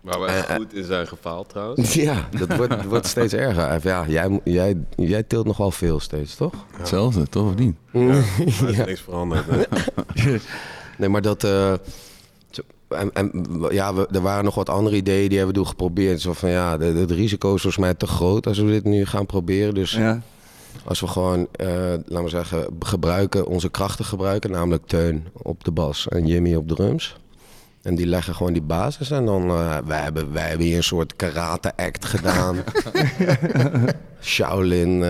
Waar 0.00 0.20
wij 0.20 0.44
Eh, 0.44 0.54
goed 0.54 0.74
in 0.74 0.84
zijn 0.84 1.06
gefaald 1.06 1.48
trouwens. 1.48 1.94
ja, 2.08 2.28
dat 2.38 2.56
wordt, 2.56 2.84
wordt 2.84 3.06
steeds 3.06 3.32
erger. 3.32 3.88
Ja, 3.88 4.04
jij, 4.08 4.40
jij, 4.44 4.76
jij 4.96 5.22
tilt 5.22 5.46
nog 5.46 5.56
wel 5.56 5.70
veel 5.70 6.00
steeds, 6.00 6.34
toch? 6.34 6.52
Hetzelfde, 6.76 7.28
toch 7.28 7.46
of 7.46 7.54
niet? 7.54 7.74
Er 7.92 8.68
is 8.68 8.76
niks 8.76 9.00
veranderd. 9.00 9.44
hè? 9.48 9.62
Nee, 10.98 11.08
maar 11.08 11.22
dat. 11.22 11.44
eh, 11.44 11.72
en, 12.88 13.12
en 13.12 13.46
ja, 13.70 13.94
we, 13.94 14.08
er 14.12 14.20
waren 14.20 14.44
nog 14.44 14.54
wat 14.54 14.68
andere 14.68 14.96
ideeën 14.96 15.28
die 15.28 15.36
hebben 15.38 15.54
we 15.54 15.60
toen 15.62 15.70
geprobeerd. 15.70 16.20
Zo 16.20 16.32
van 16.32 16.50
ja, 16.50 16.76
de- 16.76 16.84
het 16.84 17.10
risico 17.10 17.54
is 17.54 17.60
volgens 17.62 17.82
mij 17.84 17.94
te 17.94 18.06
groot 18.06 18.46
als 18.46 18.58
we 18.58 18.66
dit 18.70 18.84
nu 18.84 19.04
gaan 19.06 19.26
proberen. 19.26 19.74
Dus 19.74 19.92
ja. 19.92 20.20
als 20.84 21.00
we 21.00 21.06
gewoon, 21.06 21.46
eh, 21.52 21.66
laten 22.06 22.22
we 22.22 22.28
zeggen, 22.28 22.66
gebruiken, 22.80 23.46
onze 23.46 23.68
krachten 23.70 24.04
gebruiken, 24.04 24.50
namelijk 24.50 24.86
Teun 24.86 25.26
op 25.42 25.64
de 25.64 25.70
bas 25.70 26.08
en 26.08 26.26
Jimmy 26.26 26.54
op 26.54 26.68
drums. 26.68 27.16
En 27.82 27.94
die 27.94 28.06
leggen 28.06 28.34
gewoon 28.34 28.52
die 28.52 28.62
basis. 28.62 29.10
En 29.10 29.24
dan, 29.24 29.48
eh 29.50 29.76
wij, 29.86 30.00
hebben, 30.00 30.32
wij 30.32 30.48
hebben 30.48 30.66
hier 30.66 30.76
een 30.76 30.82
soort 30.82 31.16
karate-act 31.16 32.04
gedaan. 32.04 32.56
Shaolin, 34.22 35.02
eh, 35.02 35.08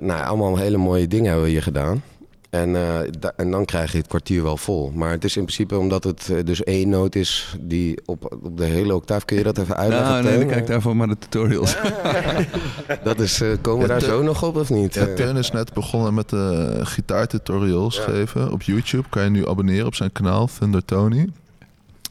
nou, 0.00 0.24
allemaal 0.24 0.56
hele 0.56 0.76
mooie 0.76 1.06
dingen 1.08 1.26
hebben 1.26 1.44
we 1.44 1.50
hier 1.50 1.62
gedaan. 1.62 2.02
En, 2.50 2.76
eh, 2.76 2.98
da- 3.18 3.32
en 3.36 3.50
dan 3.50 3.64
krijg 3.64 3.92
je 3.92 3.98
het 3.98 4.06
kwartier 4.06 4.42
wel 4.42 4.56
vol. 4.56 4.90
Maar 4.94 5.10
het 5.10 5.24
is 5.24 5.36
in 5.36 5.42
principe 5.42 5.78
omdat 5.78 6.04
het 6.04 6.32
dus 6.44 6.64
één 6.64 6.88
noot 6.88 7.14
is 7.14 7.56
die 7.60 8.00
op, 8.04 8.38
op 8.42 8.56
de 8.56 8.64
hele 8.64 8.94
octaaf. 8.94 9.24
Kun 9.24 9.36
je 9.36 9.42
dat 9.42 9.58
even 9.58 9.76
uitleggen? 9.76 10.08
Nou, 10.10 10.22
nee, 10.24 10.38
dan 10.38 10.46
kijk 10.48 10.66
daarvoor 10.66 10.96
maar 10.96 11.08
de 11.08 11.18
tutorials. 11.18 11.76
Dat 13.04 13.20
is, 13.20 13.40
eh, 13.40 13.48
komen 13.60 13.86
we 13.86 13.92
Ja, 13.92 13.98
daar 13.98 14.08
zo 14.08 14.22
nog 14.22 14.42
op 14.42 14.56
of 14.56 14.70
niet? 14.70 14.94
Ja, 14.94 15.06
Teun 15.14 15.36
is 15.36 15.50
net 15.50 15.72
begonnen 15.72 16.14
met 16.14 16.32
uh, 16.32 16.68
gitaartutorials 16.82 17.98
geven 17.98 18.52
op 18.52 18.62
YouTube. 18.62 19.08
Kan 19.08 19.22
je 19.24 19.30
nu 19.30 19.48
abonneren 19.48 19.86
op 19.86 19.94
zijn 19.94 20.12
kanaal, 20.12 20.48
Thunder 20.58 20.84
Tony. 20.84 21.28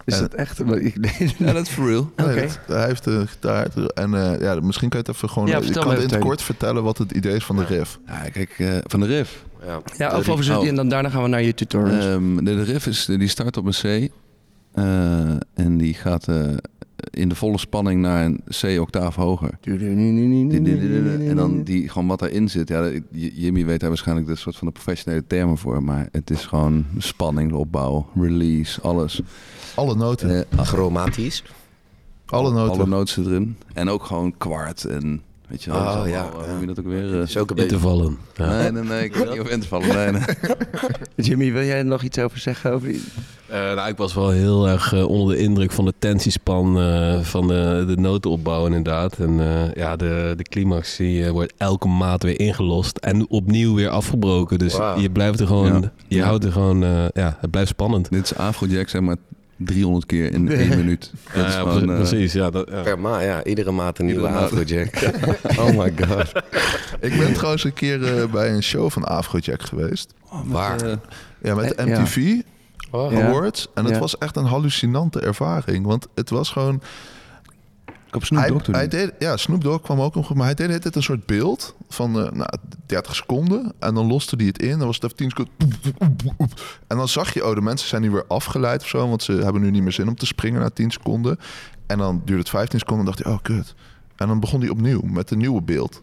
Is 0.08 0.14
En- 0.14 0.22
dat 0.22 0.34
echt? 0.34 0.64
maar 0.66 0.78
ik- 0.78 1.00
nee, 1.00 1.34
Ja, 1.38 1.54
dat 1.54 1.66
is 1.68 1.70
for 1.74 1.88
real. 1.88 2.12
Nee, 2.16 2.28
Oké. 2.28 2.42
dat- 2.42 2.60
hij 2.78 2.86
heeft 2.86 3.04
de 3.04 3.24
gitaar. 3.28 3.68
En 3.94 4.14
eh, 4.14 4.40
ja, 4.42 4.60
misschien 4.60 4.90
kan 4.90 5.00
je 5.00 5.06
het 5.06 5.16
even 5.16 5.30
gewoon... 5.30 5.48
Ja, 5.48 5.58
je 5.58 5.64
vertel 5.64 5.84
kan 5.84 5.96
in 5.96 6.02
het 6.10 6.18
kort 6.18 6.42
vertellen 6.42 6.84
wat 6.84 6.98
het 6.98 7.12
idee 7.12 7.36
is 7.36 7.44
van 7.46 7.56
de 7.56 7.66
riff. 7.66 8.00
Ja, 8.08 8.30
kijk, 8.30 8.50
eh, 8.58 8.78
van 8.84 9.00
de 9.00 9.06
riff. 9.06 9.46
ja. 9.66 9.80
Ja, 9.98 10.18
of 10.18 10.30
over 10.30 10.58
Oh. 10.58 10.68
en 10.68 10.76
dan 10.76 10.90
daarna 10.90 11.10
gaan 11.10 11.22
we 11.24 11.28
naar 11.30 11.42
je 11.44 11.54
tutorials. 11.54 12.06
Ehm, 12.06 12.36
de, 12.36 12.44
de 12.56 12.64
riff 12.64 12.88
is, 12.88 13.06
die 13.06 13.28
start 13.28 13.58
op 13.58 13.66
een 13.66 13.72
C. 14.08 14.12
eh, 14.74 15.30
en 15.54 15.78
die 15.78 15.94
gaat 15.94 16.28
eh, 16.28 16.36
in 17.10 17.30
de 17.30 17.36
volle 17.36 17.58
spanning 17.58 18.02
naar 18.02 18.26
een 18.26 18.44
C-octaaf 18.62 19.16
hoger. 19.16 19.58
En 21.28 21.36
dan 21.36 21.64
die, 21.64 21.90
gewoon 21.90 22.08
wat 22.08 22.22
erin 22.22 22.50
zit. 22.50 22.70
Ja, 22.70 22.92
Jimmy 23.12 23.66
weet 23.66 23.80
daar 23.80 23.90
waarschijnlijk 23.90 24.28
de 24.28 24.36
soort 24.36 24.56
van 24.56 24.68
de 24.68 24.74
professionele 24.74 25.24
termen 25.28 25.58
voor. 25.58 25.84
Maar 25.84 26.10
het 26.12 26.30
is 26.30 26.46
gewoon 26.46 26.86
spanning, 26.98 27.54
opbouw, 27.54 28.10
release, 28.16 28.82
alles. 28.82 29.22
Alle 29.76 29.96
noten. 29.96 30.46
Eh, 30.50 30.60
Chromatisch. 30.60 31.44
alle 32.26 32.52
noten. 32.52 32.74
Alle 32.74 32.88
noten 32.88 33.26
erin. 33.26 33.58
En 33.74 33.90
ook 33.90 34.04
gewoon 34.04 34.38
kwart 34.38 34.86
en 34.86 35.22
weet 35.48 35.64
je 35.64 35.72
wel. 35.72 35.80
Oh, 35.80 35.86
allemaal, 35.88 36.08
ja, 36.08 36.26
eh, 36.26 36.46
ja. 36.46 36.52
Hoe 36.52 36.60
je 36.60 36.66
dat 36.66 36.80
ook 36.80 36.86
weer... 36.86 37.22
eh, 37.22 37.42
ook 37.42 37.50
een 37.50 37.56
beetje... 37.56 37.62
Intervallen. 37.62 38.18
Ja. 38.36 38.58
Nee, 38.62 38.72
nee, 38.72 38.84
nee, 38.84 39.04
ik 39.04 39.16
weet 39.16 39.30
niet 39.32 39.40
of 39.40 39.50
in 39.50 39.60
te 39.60 39.68
vallen. 39.68 39.88
Nee, 39.96 40.12
nee. 40.12 40.22
Jimmy, 41.28 41.52
wil 41.52 41.64
jij 41.64 41.78
er 41.78 41.86
nog 41.86 42.04
iets 42.04 42.20
over 42.20 42.38
zeggen? 42.40 42.72
Over 42.72 42.88
die... 42.88 43.04
Eh, 43.48 43.60
nou, 43.60 43.90
ik 43.90 43.98
was 43.98 44.14
wel 44.14 44.30
heel 44.30 44.68
erg 44.68 44.94
onder 45.06 45.36
de 45.36 45.42
indruk 45.42 45.72
van 45.72 45.86
de 45.86 45.94
tentiespan 46.00 46.80
eh, 46.80 47.20
van 47.22 47.48
de, 47.48 47.84
de 47.88 47.96
notenopbouw 47.98 48.66
inderdaad. 48.66 49.18
En 49.20 49.40
eh, 49.40 49.74
ja, 49.74 49.96
de, 49.96 50.34
de 50.38 50.44
climax 50.44 50.96
die, 50.98 51.26
eh, 51.26 51.32
wordt 51.32 51.54
elke 51.58 51.88
maat 51.88 52.24
weer 52.24 52.40
ingelost 52.40 52.98
en 52.98 53.30
opnieuw 53.30 53.76
weer 53.76 53.90
afgebroken. 53.90 54.58
Dus 54.60 54.74
je 54.98 55.10
blijft 55.12 55.40
er 55.40 55.48
gewoon, 55.48 55.82
Ja. 55.82 55.92
je 56.08 56.16
Ja. 56.16 56.26
houdt 56.26 56.44
er 56.44 56.52
gewoon, 56.52 56.84
eh, 56.84 57.06
ja, 57.14 57.38
het 57.40 57.52
blijft 57.52 57.70
spannend. 57.70 58.10
Dit 58.12 58.24
is 58.24 58.36
Afrojack, 58.36 58.90
zeg 58.90 59.02
maar 59.02 59.16
300 59.58 60.06
keer 60.06 60.34
in 60.34 60.52
één 60.52 60.70
minuut. 60.70 61.12
Dat 61.34 61.46
is 61.48 61.54
Ja, 61.54 61.60
gewoon, 61.60 61.82
pre- 61.86 61.92
eh, 61.92 61.98
precies, 61.98 62.34
ja. 62.34 62.50
Dat, 62.50 62.68
ja. 62.72 62.82
Per 62.82 63.00
ma 63.00 63.20
ja, 63.20 63.44
iedere 63.44 63.72
maand 63.72 64.00
een 64.00 64.06
nieuwe. 64.06 64.28
Afrojack. 64.28 64.96
oh 65.60 65.70
my 65.78 65.94
god. 66.08 66.32
Ik 67.00 67.18
ben 67.18 67.34
trouwens 67.34 67.64
een 67.64 67.74
keer 67.74 68.18
eh, 68.20 68.26
bij 68.32 68.50
een 68.54 68.64
show 68.64 68.90
van 68.92 69.04
Afrojack 69.04 69.62
geweest. 69.62 70.14
Waar? 70.46 70.82
eh, 70.82 70.94
Ja, 71.42 71.56
met 71.56 71.78
de. 71.78 71.86
MTV 71.86 72.42
Oh. 72.92 73.12
Ja. 73.12 73.28
Awards. 73.28 73.68
En 73.74 73.84
het 73.86 73.94
Ja. 73.94 74.00
was 74.00 74.18
echt 74.18 74.36
een 74.36 74.46
hallucinante 74.46 75.20
ervaring. 75.20 75.86
Want 75.86 76.08
het 76.16 76.30
was 76.30 76.50
gewoon... 76.50 76.82
ik 78.08 78.16
op 78.16 78.26
Snoop 78.26 78.48
Dogg 78.48 78.66
hij 78.66 78.88
deed, 78.88 79.12
ja, 79.20 79.38
Snoop 79.38 79.64
Dogg 79.64 79.82
kwam 79.82 80.02
ook 80.02 80.16
nog, 80.16 80.34
maar 80.34 80.46
hij 80.46 80.56
deed 80.56 80.82
tijd 80.82 80.96
een 80.96 81.04
soort 81.04 81.26
beeld 81.26 81.76
van 81.90 82.20
eh, 82.20 82.32
nou, 82.32 82.50
30 82.86 83.16
seconden. 83.16 83.74
En 83.80 83.94
dan 83.94 84.08
loste 84.08 84.36
hij 84.36 84.46
het 84.46 84.62
in. 84.62 84.78
Dan 84.78 84.88
was 84.88 84.96
het 84.96 85.04
even 85.04 85.16
10 85.16 85.30
seconden. 85.30 86.58
En 86.88 86.98
dan 86.98 87.08
zag 87.08 87.34
je, 87.34 87.46
oh, 87.46 87.56
de 87.56 87.62
mensen 87.62 87.88
zijn 87.88 88.02
nu 88.02 88.12
weer 88.12 88.28
afgeleid 88.28 88.82
of 88.82 88.88
zo. 88.88 89.10
Want 89.10 89.24
ze 89.24 89.32
hebben 89.32 89.62
nu 89.62 89.72
niet 89.72 89.84
meer 89.84 89.92
zin 89.92 90.08
om 90.08 90.16
te 90.16 90.26
springen 90.26 90.62
na 90.62 90.70
10 90.70 90.92
seconden. 90.92 91.40
En 91.86 91.98
dan 91.98 92.22
duurde 92.26 92.42
het 92.42 92.50
15 92.50 92.80
seconden 92.80 93.06
en 93.06 93.12
dacht 93.12 93.24
hij, 93.24 93.34
oh, 93.34 93.42
kut. 93.42 93.76
En 94.16 94.28
dan 94.28 94.40
begon 94.40 94.60
hij 94.60 94.70
opnieuw 94.70 95.02
met 95.02 95.32
een 95.32 95.38
nieuwe 95.38 95.62
beeld. 95.62 96.02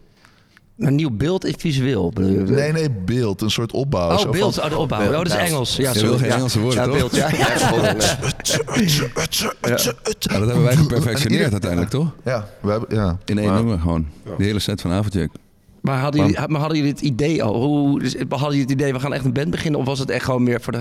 Een 0.77 0.95
nieuw 0.95 1.09
beeld 1.11 1.45
is 1.45 1.53
visueel. 1.57 2.09
bedoel 2.13 2.29
je? 2.31 2.37
Nee, 2.39 2.71
nee, 2.71 2.89
beeld. 3.05 3.41
Een 3.41 3.51
soort 3.51 3.71
opbouw. 3.71 4.11
Oh, 4.11 4.17
Zo 4.17 4.29
beeld. 4.31 4.55
van- 4.55 4.63
Oh, 4.63 4.69
de 4.69 4.77
opbouw. 4.77 5.05
Oh, 5.05 5.11
dat 5.11 5.25
is 5.27 5.33
Engels. 5.33 5.75
Ja, 5.75 5.93
sorry. 5.93 6.07
wil 6.09 6.17
geen 6.17 6.27
Ja. 6.27 6.35
Engelse 6.35 6.59
woorden, 6.59 6.79
ja, 6.79 6.85
toch? 6.87 6.97
beeld. 6.97 7.15
Ja, 7.15 7.29
ja. 7.29 7.37
Ja, 9.61 10.39
dat 10.39 10.47
hebben 10.47 10.63
wij 10.63 10.75
geperfectioneerd 10.75 11.51
uiteindelijk, 11.51 11.91
toch? 11.91 12.11
Ja, 12.23 12.47
we 12.61 12.71
hebben, 12.71 12.95
ja. 12.95 13.17
In 13.25 13.37
één 13.37 13.47
Maar- 13.47 13.55
nummer 13.57 13.79
gewoon. 13.79 14.07
De 14.37 14.43
hele 14.43 14.59
set 14.59 14.81
van 14.81 14.91
Avondjack. 14.91 15.29
Maar 15.81 15.99
hadden 15.99 16.21
jullie, 16.21 16.47
maar 16.47 16.59
hadden 16.59 16.77
jullie 16.77 16.91
het 16.93 17.01
idee 17.01 17.43
al? 17.43 17.55
Hoe, 17.63 17.99
dus 17.99 18.15
hadden 18.29 18.39
jullie 18.39 18.61
het 18.61 18.71
idee, 18.71 18.93
we 18.93 18.99
gaan 18.99 19.13
echt 19.13 19.25
een 19.25 19.33
band 19.33 19.49
beginnen? 19.51 19.79
Of 19.79 19.85
was 19.85 19.99
het 19.99 20.09
echt 20.09 20.25
gewoon 20.25 20.43
meer 20.43 20.61
voor 20.61 20.73
de, 20.73 20.79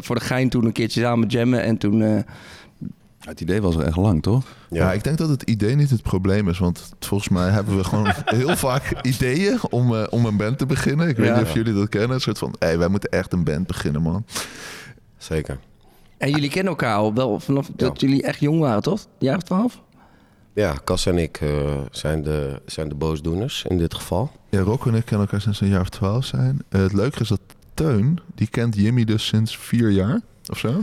voor 0.00 0.14
de 0.14 0.20
gein 0.20 0.48
toen 0.48 0.64
een 0.64 0.72
keertje 0.72 1.00
samen 1.00 1.28
jammen 1.28 1.62
en 1.62 1.78
toen... 1.78 2.02
eh, 2.02 2.18
Het 3.24 3.40
idee 3.40 3.62
was 3.62 3.76
er 3.76 3.82
echt 3.82 3.96
lang, 3.96 4.22
toch? 4.22 4.44
Ja, 4.70 4.92
ik 4.92 5.04
denk 5.04 5.18
dat 5.18 5.28
het 5.28 5.42
idee 5.42 5.74
niet 5.74 5.90
het 5.90 6.02
probleem 6.02 6.48
is. 6.48 6.58
Want 6.58 6.92
volgens 7.00 7.28
mij 7.28 7.48
hebben 7.50 7.76
we 7.76 7.84
gewoon 7.84 8.06
heel 8.24 8.56
vaak 8.56 8.94
ideeën 9.02 9.58
om, 9.70 9.94
eh, 9.94 10.02
om 10.10 10.26
een 10.26 10.36
band 10.36 10.58
te 10.58 10.66
beginnen. 10.66 11.08
Ik 11.08 11.16
weet 11.16 11.26
Ja. 11.26 11.36
niet 11.36 11.42
of 11.44 11.54
jullie 11.54 11.74
dat 11.74 11.88
kennen. 11.88 12.10
Een 12.10 12.20
soort 12.20 12.38
van, 12.38 12.54
hé, 12.58 12.66
hey, 12.66 12.78
wij 12.78 12.88
moeten 12.88 13.10
echt 13.10 13.32
een 13.32 13.44
band 13.44 13.66
beginnen, 13.66 14.02
man. 14.02 14.24
Zeker. 15.16 15.58
En 16.18 16.30
jullie 16.30 16.50
kennen 16.50 16.70
elkaar 16.72 16.96
al 16.96 17.14
wel 17.14 17.40
vanaf 17.40 17.70
dat 17.76 18.00
jullie 18.00 18.22
echt 18.22 18.40
jong 18.40 18.60
waren, 18.60 18.82
toch? 18.82 19.06
Jaar 19.18 19.36
of 19.36 19.42
twaalf? 19.42 19.82
Ja, 20.54 20.74
Cas 20.84 21.06
en 21.06 21.18
ik 21.18 21.40
eh, 21.40 21.48
zijn, 21.90 22.22
de, 22.22 22.60
zijn 22.66 22.88
de 22.88 22.94
boosdoeners 22.94 23.64
in 23.68 23.78
dit 23.78 23.94
geval. 23.94 24.30
Ja, 24.50 24.60
Rocco 24.60 24.88
en 24.90 24.94
ik 24.96 25.04
kennen 25.04 25.26
elkaar 25.26 25.40
sinds 25.40 25.60
een 25.60 25.68
jaar 25.68 25.80
of 25.80 25.88
twaalf 25.88 26.24
zijn. 26.24 26.62
Eh, 26.68 26.80
het 26.80 26.92
leuke 26.92 27.20
is 27.20 27.28
dat 27.28 27.40
Teun, 27.74 28.18
die 28.34 28.48
kent 28.48 28.74
Jimmy 28.76 29.04
dus 29.04 29.26
sinds 29.26 29.56
vier 29.58 29.90
jaar 29.90 30.20
of 30.50 30.58
zo. 30.58 30.68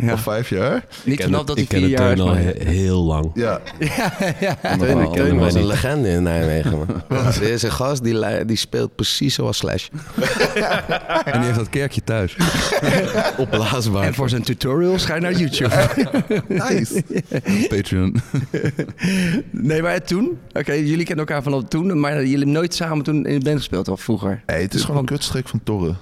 Ja. 0.00 0.12
Of 0.12 0.20
vijf 0.20 0.48
jaar. 0.48 0.84
Niet 1.04 1.22
vanaf 1.22 1.38
het- 1.38 1.46
dat 1.46 1.56
hij 1.56 1.64
ik 1.64 1.70
ken 1.70 1.78
vier 1.80 1.88
het 1.90 1.98
jaar 1.98 2.12
is. 2.12 2.18
Teun 2.18 2.28
al 2.28 2.34
he- 2.34 2.64
heel 2.70 3.02
lang. 3.04 3.30
Ja, 3.34 3.60
Teun, 3.78 4.80
Allemaal 4.80 5.10
Teun 5.12 5.38
was 5.38 5.54
een 5.54 5.60
niet. 5.60 5.68
legende 5.68 6.08
in 6.08 6.22
Nijmegen. 6.22 6.78
Man. 6.78 7.02
Er 7.26 7.42
is 7.42 7.62
een 7.62 7.72
gast 7.72 8.04
die, 8.04 8.18
li- 8.18 8.44
die 8.44 8.56
speelt 8.56 8.94
precies 8.94 9.34
zoals 9.34 9.56
Slash. 9.56 9.88
En 11.24 11.32
die 11.32 11.42
heeft 11.44 11.54
dat 11.58 11.68
kerkje 11.68 12.04
thuis. 12.04 12.36
Opblaasbaar. 13.36 14.04
En 14.04 14.14
voor 14.14 14.28
zijn 14.28 14.42
tutorials 14.42 15.04
ga 15.04 15.14
je 15.14 15.20
naar 15.20 15.32
YouTube. 15.32 15.74
nice. 16.48 17.02
Patreon. 17.68 18.16
nee, 19.50 19.82
maar 19.82 20.02
toen? 20.02 20.38
Oké, 20.52 20.72
jullie 20.72 21.04
kennen 21.04 21.26
elkaar 21.26 21.42
vanaf 21.42 21.62
toen, 21.68 22.00
maar 22.00 22.14
jullie 22.14 22.30
hebben 22.36 22.52
nooit 22.52 22.74
samen 22.74 23.04
toen 23.04 23.26
in 23.26 23.38
de 23.38 23.44
band 23.44 23.56
gespeeld, 23.56 23.88
of 23.88 24.00
vroeger? 24.02 24.42
Hey, 24.46 24.62
het 24.62 24.74
is 24.74 24.82
gewoon 24.84 25.00
een 25.00 25.04
kutstreek 25.06 25.48
van 25.48 25.60
Torren. 25.64 25.98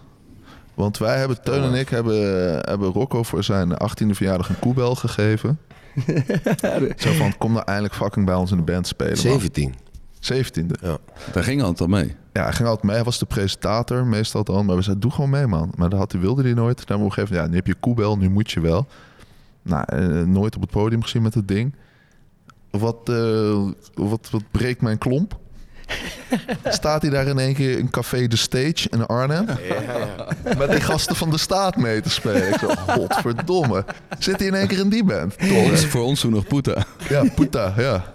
Want 0.81 0.99
wij 0.99 1.19
hebben, 1.19 1.43
Teun 1.43 1.63
en 1.63 1.75
ik 1.75 1.89
hebben, 1.89 2.23
hebben 2.59 2.93
Rocco 2.93 3.23
voor 3.23 3.45
zijn 3.45 3.73
18e 3.73 4.11
verjaardag 4.11 4.49
een 4.49 4.59
koebel 4.59 4.95
gegeven. 4.95 5.59
Zo 6.97 7.13
van, 7.13 7.37
kom 7.39 7.53
nou 7.53 7.65
eindelijk 7.65 7.95
fucking 7.95 8.27
bij 8.27 8.35
ons 8.35 8.51
in 8.51 8.57
de 8.57 8.63
band 8.63 8.87
spelen. 8.87 9.13
man. 9.13 9.41
17. 9.41 9.75
17e. 10.33 10.67
Daar 11.33 11.45
ging 11.45 11.63
altijd 11.63 11.81
al 11.81 11.87
mee. 11.87 12.17
Ja, 12.33 12.43
hij 12.43 12.53
ging 12.53 12.69
altijd 12.69 12.87
mee. 12.87 12.95
Hij 12.95 13.05
was 13.05 13.19
de 13.19 13.27
presentator, 13.27 14.07
meestal 14.07 14.45
dan. 14.45 14.67
Maar 14.67 14.77
we 14.77 14.83
zeiden, 14.83 15.03
doe 15.03 15.13
gewoon 15.13 15.31
mee, 15.31 15.47
man. 15.47 15.73
Maar 15.77 15.89
dat 15.89 15.99
had, 15.99 16.13
hij 16.13 16.21
wilde 16.21 16.43
hij 16.43 16.55
nooit. 16.55 16.77
Dan 16.77 16.99
hebben 16.99 17.09
we 17.09 17.15
moment, 17.17 17.35
ja, 17.35 17.47
nu 17.47 17.55
heb 17.55 17.67
je 17.67 17.75
koebel, 17.75 18.17
nu 18.17 18.29
moet 18.31 18.51
je 18.51 18.61
wel. 18.61 18.87
Nou, 19.63 19.85
eh, 19.87 20.23
nooit 20.23 20.57
op 20.57 20.61
het 20.61 20.71
podium 20.71 21.03
gezien 21.03 21.23
met 21.23 21.35
het 21.35 21.49
ding. 21.49 21.75
Wat, 22.71 23.09
eh, 23.09 23.69
wat, 23.95 24.29
wat 24.31 24.43
breekt 24.51 24.81
mijn 24.81 24.99
klomp? 24.99 25.39
Staat 26.65 27.03
hij 27.03 27.11
daar 27.11 27.27
in 27.27 27.39
één 27.39 27.55
keer 27.55 27.79
in 27.79 27.91
Café 27.91 28.27
De 28.27 28.37
Stage 28.37 28.89
in 28.91 29.07
Arnhem? 29.07 29.47
Met 30.59 30.71
die 30.71 30.81
gasten 30.81 31.17
van 31.17 31.31
de 31.31 31.39
staat 31.39 31.77
mee 31.77 32.01
te 32.01 32.11
spelen. 32.11 32.49
Ik 32.49 32.59
zo, 32.59 32.69
godverdomme. 32.87 33.85
Zit 34.19 34.39
hij 34.39 34.47
in 34.47 34.55
één 34.55 34.67
keer 34.67 34.79
in 34.79 34.89
die 34.89 35.05
band? 35.05 35.35
Voor 35.39 35.57
ons, 35.63 35.85
voor 35.87 36.03
ons 36.03 36.21
toen 36.21 36.31
nog 36.33 36.47
Poeta. 36.47 36.85
Ja, 37.09 37.25
puta, 37.35 37.75
ja. 37.77 38.13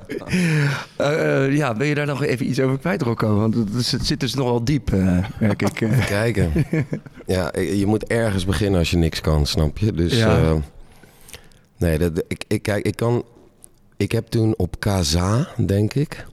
Eh, 0.98 1.44
eh, 1.46 1.56
ja, 1.56 1.74
ben 1.74 1.88
je 1.88 1.96
daar 1.96 2.06
nog 2.06 2.24
even 2.24 2.50
iets 2.50 2.60
over 2.60 2.78
kwijt, 2.80 3.02
Rocco? 3.02 3.36
Want 3.36 3.56
het, 3.56 3.74
is- 3.74 3.92
het 3.92 4.06
zit 4.06 4.20
dus 4.20 4.34
nogal 4.34 4.64
diep, 4.64 4.94
eh, 4.94 5.18
merk 5.40 5.62
ik. 5.62 5.82
eh. 5.82 6.06
Kijken. 6.16 6.52
ja, 7.26 7.52
je 7.60 7.86
moet 7.86 8.04
ergens 8.08 8.46
beginnen 8.46 8.80
als 8.80 8.92
je 8.92 8.98
niks 8.98 9.22
kan, 9.22 9.46
snap 9.46 9.78
je? 9.78 9.92
Dus 9.92 10.18
Ja. 10.18 10.38
eh, 10.38 10.54
nee, 11.78 11.98
dat, 11.98 12.24
ik, 12.28 12.44
ik, 12.48 12.62
kijk, 12.62 12.86
ik 12.86 12.96
kan. 12.96 13.24
Ik 13.98 14.12
heb 14.12 14.28
toen 14.28 14.54
op 14.58 14.80
Kaza, 14.80 15.48
denk 15.66 15.94
ik, 15.94 16.26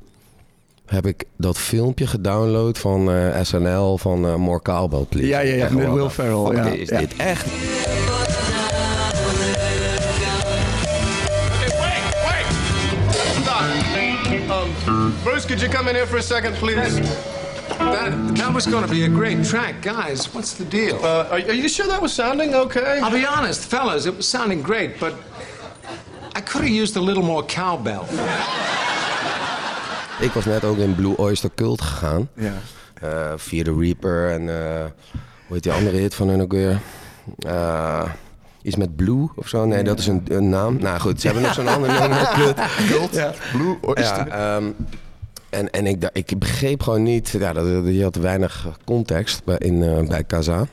heb 0.92 1.06
ik 1.06 1.24
dat 1.36 1.58
filmpje 1.58 2.06
gedownload 2.06 2.78
van 2.78 3.10
eh, 3.12 3.42
SNL 3.42 3.98
van 3.98 4.26
eh 4.26 4.34
More 4.34 4.62
Cowbell, 4.62 5.04
please. 5.08 5.26
Ja, 5.26 5.40
ja, 5.40 5.54
ja, 5.54 5.68
met 5.70 5.92
Will 5.92 6.08
Ferrell, 6.08 6.54
ja, 6.54 6.64
Is 6.66 6.88
ja. 6.88 6.98
dit 6.98 7.16
echt? 7.16 7.46
Um, 14.86 15.14
Bruce, 15.24 15.46
could 15.46 15.60
you 15.62 15.72
come 15.72 15.88
in 15.90 15.94
here 15.94 16.06
for 16.06 16.18
a 16.18 16.22
second, 16.22 16.54
please? 16.56 17.00
That, 17.78 18.36
that 18.36 18.52
was 18.52 18.66
going 18.66 18.84
to 18.84 18.90
be 18.90 19.04
a 19.04 19.08
great 19.08 19.44
track. 19.44 19.80
Guys, 19.82 20.34
what's 20.34 20.52
the 20.54 20.64
deal? 20.64 20.96
Uh, 20.96 21.28
are, 21.30 21.38
are 21.48 21.54
you 21.54 21.68
sure 21.68 21.86
that 21.86 22.02
was 22.02 22.12
sounding 22.12 22.54
okay? 22.54 23.00
I'll 23.00 23.10
be 23.10 23.24
honest, 23.24 23.60
fellas, 23.70 24.06
it 24.06 24.16
was 24.16 24.28
sounding 24.28 24.62
great, 24.62 25.00
but 25.00 25.14
I 26.34 26.40
could 26.40 26.62
have 26.62 26.70
used 26.70 26.96
a 26.96 27.00
little 27.00 27.22
more 27.22 27.42
cowbell. 27.42 28.06
Ik 30.22 30.32
was 30.32 30.44
net 30.44 30.64
ook 30.64 30.76
in 30.76 30.94
Blue 30.94 31.18
Oyster 31.18 31.50
Cult 31.54 31.80
gegaan. 31.80 32.28
Ja. 32.34 32.52
Eh, 32.94 33.32
via 33.36 33.64
The 33.64 33.74
Reaper 33.78 34.30
en 34.30 34.48
eh, 34.48 34.84
hoe 35.46 35.54
heet 35.54 35.62
die 35.62 35.72
andere 35.72 35.96
hit 35.96 36.14
van 36.14 36.28
hun 36.28 36.42
ook 36.42 36.52
weer? 36.52 36.80
Eh, 37.38 38.04
iets 38.62 38.76
met 38.76 38.96
Blue 38.96 39.28
of 39.34 39.48
zo? 39.48 39.64
Nee, 39.64 39.82
dat 39.82 39.98
is 39.98 40.06
een, 40.06 40.22
een 40.28 40.48
naam. 40.48 40.78
Nou 40.80 41.00
goed, 41.00 41.20
ze 41.20 41.26
hebben 41.26 41.44
nog 41.44 41.54
zo'n 41.54 41.68
ander 41.74 42.00
nummer. 42.00 42.30
Cult. 42.34 42.60
Cult, 42.86 43.36
Blue 43.52 43.76
Oyster. 43.80 44.26
Ja, 44.26 44.56
ehm, 44.56 44.70
en 45.50 45.70
en 45.70 45.86
ik, 45.86 46.10
ik 46.12 46.38
begreep 46.38 46.82
gewoon 46.82 47.02
niet... 47.02 47.28
Ja, 47.28 47.52
dat, 47.52 47.66
je 47.84 48.02
had 48.02 48.16
weinig 48.16 48.66
context 48.84 49.44
bij, 49.44 49.58
in, 49.58 50.06
bij 50.08 50.24
Kaza. 50.24 50.66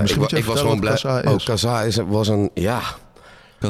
Misschien 0.00 0.36
ik, 0.36 0.44
was 0.44 0.60
gewoon 0.60 0.80
blij. 0.80 0.92
Kaza 0.92 1.22
Oh, 1.26 1.34
is. 1.34 1.44
Kaza 1.44 1.82
is, 1.82 1.96
was 1.96 2.28
een... 2.28 2.50
Ja, 2.54 2.80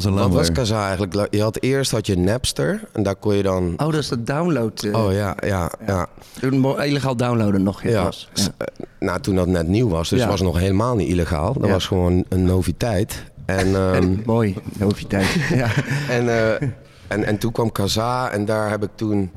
wat 0.00 0.30
was. 0.30 0.52
Kaza 0.52 0.86
eigenlijk? 0.86 1.26
Je 1.30 1.42
had 1.42 1.56
eerst 1.62 1.90
had 1.90 2.06
je 2.06 2.16
Napster 2.18 2.80
en 2.92 3.02
daar 3.02 3.16
kon 3.16 3.34
je 3.34 3.42
dan... 3.42 3.72
Oh, 3.76 3.86
dat 3.86 3.94
is 3.94 4.08
de 4.08 4.22
download. 4.22 4.82
eh, 4.82 5.04
Oh 5.04 5.12
ja, 5.12 5.36
ja, 5.46 5.70
ja. 5.86 6.06
Mo- 6.50 6.76
Illegaal 6.76 7.16
downloaden 7.16 7.62
nog. 7.62 7.82
Ja. 7.82 7.90
Ja, 7.90 8.02
was. 8.04 8.28
s- 8.32 8.48
eh, 8.58 8.66
nou, 8.98 9.20
toen 9.20 9.34
dat 9.34 9.46
net 9.46 9.68
nieuw 9.68 9.88
was, 9.88 10.08
dus 10.08 10.18
Ja. 10.20 10.26
was 10.28 10.38
het 10.40 10.48
nog 10.48 10.58
helemaal 10.58 10.96
niet 10.96 11.08
illegaal. 11.08 11.52
Dat 11.52 11.64
Ja. 11.66 11.70
was 11.72 11.86
gewoon 11.86 12.24
een 12.28 12.44
noviteit. 12.44 13.24
En, 13.46 13.66
ehm, 13.76 13.94
En, 13.94 14.22
mooi, 14.26 14.56
noviteit. 14.78 15.32
ja. 15.54 15.68
en, 16.08 16.28
eh, 16.28 16.68
en, 17.08 17.24
en 17.24 17.38
toen 17.38 17.52
kwam 17.52 17.72
Kaza 17.72 18.30
en 18.30 18.44
daar 18.44 18.70
heb 18.70 18.82
ik 18.82 18.90
toen... 18.94 19.30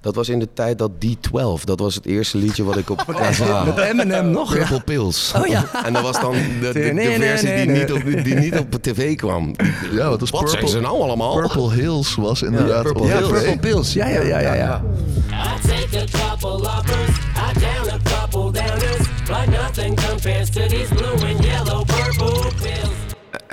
Dat 0.00 0.14
was 0.14 0.28
in 0.28 0.38
de 0.38 0.48
tijd 0.54 0.78
dat 0.78 0.90
D12, 0.90 1.64
dat 1.64 1.80
was 1.80 1.94
het 1.94 2.06
eerste 2.06 2.38
liedje 2.38 2.64
wat 2.64 2.76
ik 2.76 2.90
op. 2.90 3.04
Met 3.64 3.78
Eminem 3.78 4.30
nog. 4.30 4.52
Ja. 4.52 4.58
Purple 4.58 4.80
Pills. 4.80 5.32
Oh 5.36 5.46
ja. 5.46 5.64
En 5.84 5.92
dat 5.92 6.02
was 6.02 6.20
dan 6.20 6.32
de, 6.60 6.72
de, 6.72 7.16
versie 7.18 7.54
die. 7.54 7.66
Niet 7.66 7.92
op, 7.92 8.02
die 8.24 8.34
niet 8.34 8.58
op 8.58 8.74
tv 8.80 9.16
kwam. 9.16 9.54
Ja, 9.92 10.08
wat 10.08 10.22
is 10.22 10.30
Wat 10.30 10.50
zijn 10.50 10.52
Purple, 10.62 10.68
ze 10.68 10.80
nou 10.80 11.02
allemaal? 11.02 11.40
Purple 11.40 11.72
Hills 11.72 12.14
was 12.14 12.42
inderdaad 12.42 12.82
Purple 12.82 13.06
Ja, 13.06 13.16
Hills. 13.16 13.28
tv. 13.28 13.38
Purple 13.38 13.58
Pills. 13.58 13.92
Ja, 13.92 14.08
ja, 14.08 14.20
ja, 14.20 14.38
ja. 14.38 14.54
ja. 14.54 14.82
I 15.30 15.66
take 15.66 15.98
a 15.98 16.04
couple 16.18 16.68
uppers, 16.68 17.16
I 17.36 17.58
down 17.60 17.88
a 17.90 17.98
couple 18.02 18.52
downers, 18.52 19.08
but 19.26 19.48
nothing 19.48 19.96
compares 19.96 20.50
to 20.50 20.68
these 20.68 20.94
blue 20.94 21.28
and 21.28 21.44
yellow 21.44 21.84
purple 21.84 22.52
pills. 22.62 22.97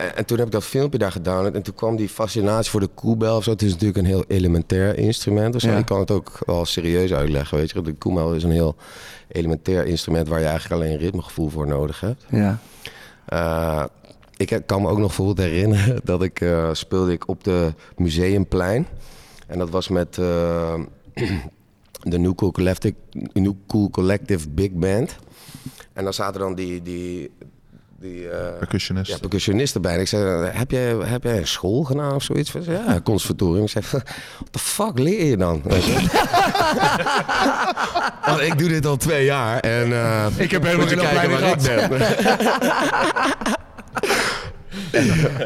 En, 0.05 0.15
en 0.15 0.25
toen 0.25 0.37
heb 0.37 0.45
ik 0.45 0.51
dat 0.51 0.63
filmpje 0.63 0.97
daar 0.99 1.11
gedownload. 1.11 1.53
En 1.55 1.61
toen 1.61 1.75
kwam 1.75 1.95
die 1.95 2.09
fascinatie 2.09 2.71
voor 2.71 2.79
de 2.79 2.87
koebel 2.87 3.37
of 3.37 3.43
zo. 3.43 3.51
Het 3.51 3.61
is 3.61 3.71
natuurlijk 3.71 3.97
een 3.97 4.05
heel 4.05 4.23
elementair 4.27 4.97
instrument. 4.97 5.53
Dus 5.53 5.63
Ja. 5.63 5.77
ik 5.77 5.85
kan 5.85 5.99
het 5.99 6.11
ook 6.11 6.39
wel 6.45 6.65
serieus 6.65 7.13
uitleggen. 7.13 7.57
Weet 7.57 7.71
je. 7.71 7.81
De 7.81 7.93
koebel 7.93 8.33
is 8.33 8.43
een 8.43 8.51
heel 8.51 8.75
elementair 9.27 9.85
instrument... 9.85 10.27
waar 10.27 10.39
je 10.39 10.45
eigenlijk 10.45 10.81
alleen 10.81 10.97
ritmegevoel 10.97 11.49
voor 11.49 11.67
nodig 11.67 11.99
hebt. 11.99 12.25
ja. 12.29 12.59
Eh, 13.25 13.83
ik 14.37 14.61
kan 14.65 14.81
me 14.81 14.87
ook 14.87 14.97
nog 14.97 15.07
bijvoorbeeld 15.07 15.37
herinneren... 15.47 15.99
dat 16.03 16.23
ik 16.23 16.41
eh, 16.41 16.69
speelde 16.73 17.11
ik 17.11 17.27
op 17.27 17.43
de 17.43 17.73
Museumplein. 17.97 18.87
En 19.47 19.57
dat 19.59 19.69
was 19.69 19.87
met 19.87 20.17
eh, 20.17 20.79
de 22.01 22.17
New 22.17 22.35
Cool 22.35 22.51
Collective, 22.51 22.93
New 23.33 23.53
Cool 23.67 23.89
Collective 23.89 24.49
Big 24.49 24.71
Band. 24.71 25.15
En 25.93 26.03
dan 26.03 26.13
zaten 26.13 26.39
dan 26.39 26.55
die... 26.55 26.81
die 26.81 27.31
die, 28.05 28.29
eh, 28.29 28.57
Percussionist. 28.57 29.11
ja, 29.11 29.17
percussionisten 29.17 29.81
bij. 29.81 29.93
En 29.93 29.99
ik 29.99 30.07
zei, 30.07 30.49
heb 30.51 30.71
jij, 30.71 30.95
heb 31.03 31.23
jij 31.23 31.37
een 31.37 31.47
school 31.47 31.83
gedaan 31.83 32.13
of 32.15 32.23
zoiets? 32.23 32.51
Zei, 32.51 32.77
ja, 32.87 33.01
conservatorium. 33.03 33.63
Ik 33.63 33.69
zei, 33.69 33.85
what 33.91 34.05
the 34.51 34.59
fuck 34.59 34.99
leer 34.99 35.25
je 35.25 35.37
dan? 35.37 35.61
Weet 35.63 35.85
je? 35.85 35.93
Want 38.27 38.41
ik 38.41 38.57
doe 38.57 38.67
dit 38.67 38.85
al 38.85 38.97
twee 38.97 39.25
jaar 39.25 39.59
en 39.59 39.91
eh, 39.93 40.25
Ik 40.37 40.51
heb 40.51 40.63
helemaal 40.63 40.87
geen 40.87 41.01
opleiding 41.01 41.39
ben. 41.61 41.89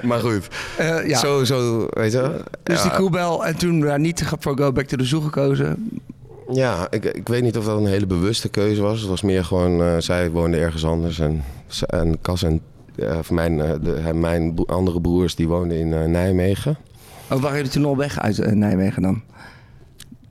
maar 0.10 0.20
goed, 0.20 0.48
Eh, 0.78 1.08
ja. 1.08 1.20
zo, 1.20 1.44
zo, 1.44 1.88
weet 1.90 2.12
je. 2.12 2.44
Dus 2.64 2.82
die 2.82 2.92
ja, 2.92 2.98
koebel 2.98 3.46
en 3.46 3.58
toen 3.58 3.78
ja, 3.78 3.98
niet 3.98 4.24
voor 4.40 4.58
Go 4.58 4.72
Back 4.72 4.86
to 4.86 4.98
the 4.98 5.06
Zoo 5.06 5.20
gekozen. 5.22 6.02
Ja, 6.52 6.88
ik, 6.90 7.06
ik 7.06 7.28
weet 7.28 7.42
niet 7.44 7.58
of 7.58 7.66
dat 7.66 7.78
een 7.80 7.86
hele 7.86 8.06
bewuste 8.08 8.50
keuze 8.50 8.82
was. 8.82 9.00
Het 9.00 9.10
was 9.10 9.22
meer 9.22 9.46
gewoon, 9.46 9.82
eh, 9.84 9.98
zij 9.98 10.32
woonde 10.32 10.58
ergens 10.58 10.86
anders. 10.86 11.20
En, 11.20 11.44
en 11.88 12.22
Cas 12.22 12.44
en 12.44 12.62
eh, 12.96 13.18
van 13.22 13.36
mijn, 13.36 13.62
eh, 13.62 13.72
de, 13.82 14.14
mijn 14.14 14.66
andere 14.66 15.02
broers, 15.02 15.36
die 15.36 15.48
woonden 15.48 15.78
in 15.78 15.94
eh, 15.94 16.06
Nijmegen. 16.06 16.78
Oh, 17.30 17.42
waren 17.42 17.58
jullie 17.58 17.72
toen 17.72 17.86
al 17.86 17.98
weg 17.98 18.20
uit 18.20 18.56
Nijmegen 18.56 19.02
dan? 19.02 19.22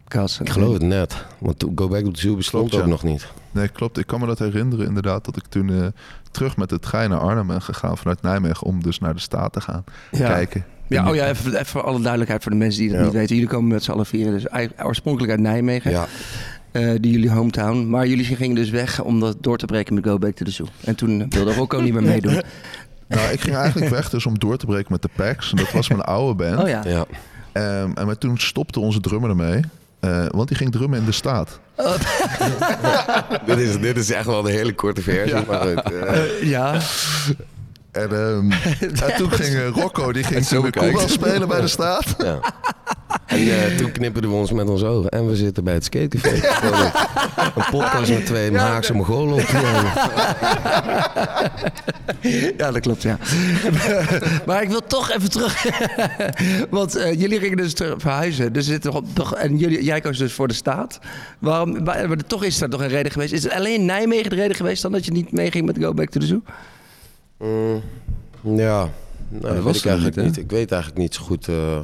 Cas. 0.08 0.40
Ik 0.40 0.48
geloof 0.48 0.72
het 0.72 0.82
net. 0.82 1.24
Want 1.38 1.58
toen 1.58 1.72
Go 1.74 1.88
Back 1.88 2.04
to 2.04 2.10
the 2.10 2.20
Zoo 2.20 2.36
bestond 2.36 2.72
ja. 2.72 2.78
ook 2.80 2.86
nog 2.86 3.02
niet. 3.02 3.28
Nee, 3.50 3.68
klopt. 3.68 3.98
Ik 3.98 4.06
kan 4.06 4.20
me 4.20 4.26
dat 4.26 4.38
herinneren 4.38 4.86
inderdaad. 4.86 5.24
Dat 5.24 5.36
ik 5.36 5.46
toen 5.46 5.70
eh, 5.70 5.86
terug 6.30 6.56
met 6.56 6.68
de 6.68 6.78
trein 6.78 7.10
naar 7.10 7.18
Arnhem 7.18 7.46
ben 7.46 7.62
gegaan 7.62 7.98
vanuit 7.98 8.22
Nijmegen. 8.22 8.66
Om 8.66 8.82
dus 8.82 8.98
naar 8.98 9.14
de 9.14 9.20
Staat 9.20 9.52
te 9.52 9.60
gaan 9.60 9.84
Ja. 10.10 10.26
kijken. 10.28 10.64
Ja, 10.88 11.08
oh 11.08 11.14
ja, 11.14 11.28
even, 11.28 11.52
even 11.54 11.66
voor 11.66 11.82
alle 11.82 12.00
duidelijkheid 12.00 12.42
voor 12.42 12.52
de 12.52 12.58
mensen 12.58 12.80
die 12.80 12.88
dat 12.90 12.98
Ja. 12.98 13.04
niet 13.04 13.14
weten. 13.14 13.34
Jullie 13.34 13.50
komen 13.50 13.68
met 13.68 13.82
z'n 13.82 13.90
allen 13.90 14.06
vieren, 14.06 14.32
dus 14.32 14.46
eigenlijk 14.46 14.86
oorspronkelijk 14.86 15.30
uit 15.32 15.40
Nijmegen. 15.40 15.90
Ja, 15.90 16.06
eh, 16.72 16.90
die 17.00 17.12
jullie 17.12 17.30
hometown. 17.30 17.88
Maar 17.88 18.06
jullie 18.06 18.24
gingen 18.24 18.56
dus 18.56 18.70
weg 18.70 19.00
om 19.02 19.20
dat 19.20 19.36
door 19.40 19.56
te 19.58 19.66
breken 19.66 19.94
met 19.94 20.04
Go 20.06 20.18
Back 20.18 20.34
to 20.34 20.44
the 20.44 20.50
Zoo. 20.50 20.66
En 20.84 20.94
toen 20.94 21.26
wilde 21.28 21.54
Rocco 21.54 21.80
niet 21.80 21.92
meer 21.92 22.02
meedoen. 22.02 22.42
Nou, 23.08 23.32
ik 23.32 23.40
ging 23.40 23.56
eigenlijk 23.56 23.90
weg 23.90 24.10
dus 24.10 24.26
om 24.26 24.38
door 24.38 24.56
te 24.56 24.66
breken 24.66 24.86
met 24.92 25.02
de 25.02 25.08
Pax. 25.16 25.50
Dat 25.50 25.72
was 25.72 25.88
mijn 25.88 26.00
oude 26.00 26.34
band. 26.34 26.60
Oh 26.62 26.68
ja. 26.68 26.82
ja. 26.86 27.06
Ehm, 27.52 27.90
en 27.94 28.06
maar 28.06 28.18
toen 28.18 28.38
stopte 28.38 28.80
onze 28.80 29.00
drummer 29.00 29.30
ermee. 29.30 29.60
eh, 30.00 30.26
want 30.28 30.48
die 30.48 30.56
ging 30.56 30.72
drummen 30.72 30.98
in 30.98 31.04
de 31.04 31.12
staat. 31.12 31.60
dit, 33.46 33.58
is, 33.58 33.78
dit 33.80 33.96
is 33.96 34.10
echt 34.10 34.26
wel 34.26 34.38
een 34.46 34.52
hele 34.52 34.74
korte 34.74 35.02
versie. 35.02 35.38
Maar 35.46 35.60
goed, 35.60 35.92
eh, 35.92 36.14
Eh, 36.24 36.42
ja. 36.42 36.80
En, 37.92 38.10
ehm, 38.10 38.50
en 39.08 39.16
toen 39.16 39.30
ging 39.30 39.54
eh, 39.54 39.68
Rocco, 39.68 40.12
die 40.12 40.24
ging 40.24 40.44
zo 40.44 40.66
spelen 41.06 41.48
bij 41.48 41.60
de 41.60 41.68
staat. 41.68 42.14
ja. 42.18 42.40
En 43.26 43.38
eh, 43.38 43.76
toen 43.76 43.92
knipperden 43.92 44.30
we 44.30 44.36
ons 44.36 44.52
met 44.52 44.68
ons 44.68 44.82
ogen. 44.82 45.10
En 45.10 45.26
we 45.26 45.36
zitten 45.36 45.64
bij 45.64 45.74
het 45.74 45.84
skatecafé. 45.84 46.34
Een, 46.66 46.90
een 47.54 47.70
podcast 47.70 48.10
met 48.10 48.26
twee 48.26 48.56
Haagse 48.56 48.94
Mongolen 48.94 49.34
op. 49.34 49.46
Ja, 52.56 52.70
dat 52.70 52.80
klopt, 52.80 53.02
ja. 53.02 53.18
maar 54.46 54.62
ik 54.62 54.68
wil 54.68 54.82
toch 54.86 55.10
even 55.10 55.30
terug. 55.30 55.66
Want 56.70 56.96
eh, 56.96 57.20
jullie 57.20 57.38
gingen 57.38 57.56
dus 57.56 57.74
terug 57.74 57.94
verhuizen. 58.00 58.52
Dus 58.52 58.66
zit 58.66 58.82
toch, 58.82 59.02
toch, 59.12 59.34
en 59.34 59.56
jullie, 59.56 59.84
jij 59.84 60.00
koos 60.00 60.18
dus 60.18 60.32
voor 60.32 60.48
de 60.48 60.54
staat. 60.54 60.98
Waarom, 61.38 61.82
maar, 61.84 62.08
maar 62.08 62.16
toch 62.26 62.44
is 62.44 62.60
er 62.60 62.70
toch 62.70 62.80
een 62.80 62.88
reden 62.88 63.12
geweest. 63.12 63.32
Is 63.32 63.42
het 63.42 63.52
alleen 63.52 63.84
Nijmegen 63.84 64.30
de 64.30 64.36
reden 64.36 64.56
geweest 64.56 64.82
dan 64.82 64.92
dat 64.92 65.04
je 65.04 65.12
niet 65.12 65.32
meeging 65.32 65.66
met 65.66 65.78
Go 65.80 65.94
Back 65.94 66.08
to 66.08 66.20
the 66.20 66.26
Zoo? 66.26 66.42
Mm, 67.38 67.82
ja, 68.42 68.90
nou, 69.28 69.54
dat 69.54 69.62
was 69.62 69.64
weet 69.64 69.76
ik 69.76 69.84
eigenlijk 69.84 70.16
niet. 70.16 70.36
Ik 70.36 70.50
weet 70.50 70.72
eigenlijk 70.72 71.00
niet 71.02 71.14
zo 71.14 71.22
goed. 71.22 71.48
eh, 71.48 71.78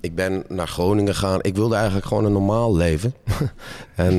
ik 0.00 0.14
ben 0.14 0.44
naar 0.48 0.68
Groningen 0.68 1.14
gegaan. 1.14 1.38
Ik 1.42 1.54
wilde 1.56 1.74
eigenlijk 1.74 2.06
gewoon 2.06 2.24
een 2.24 2.32
normaal 2.32 2.76
leven. 2.76 3.14
en 3.94 4.16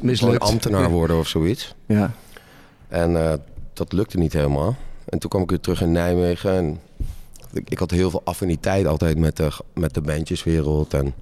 Mislukt. 0.00 0.40
ambtenaar 0.42 0.90
worden 0.90 1.18
of 1.18 1.28
zoiets. 1.28 1.74
Ja. 1.86 2.12
En 2.88 3.16
eh, 3.16 3.32
dat 3.72 3.92
lukte 3.92 4.18
niet 4.18 4.32
helemaal. 4.32 4.76
En 5.04 5.18
toen 5.18 5.30
kwam 5.30 5.42
ik 5.42 5.50
weer 5.50 5.60
terug 5.60 5.80
in 5.82 5.92
Nijmegen. 5.92 6.50
En 6.52 6.80
ik, 7.52 7.70
ik 7.70 7.78
had 7.78 7.90
heel 7.90 8.10
veel 8.10 8.22
affiniteit 8.24 8.86
altijd 8.86 9.18
met 9.18 9.36
de, 9.36 9.50
met 9.74 9.94
de 9.94 10.00
bandjeswereld. 10.00 10.94
En 10.94 11.14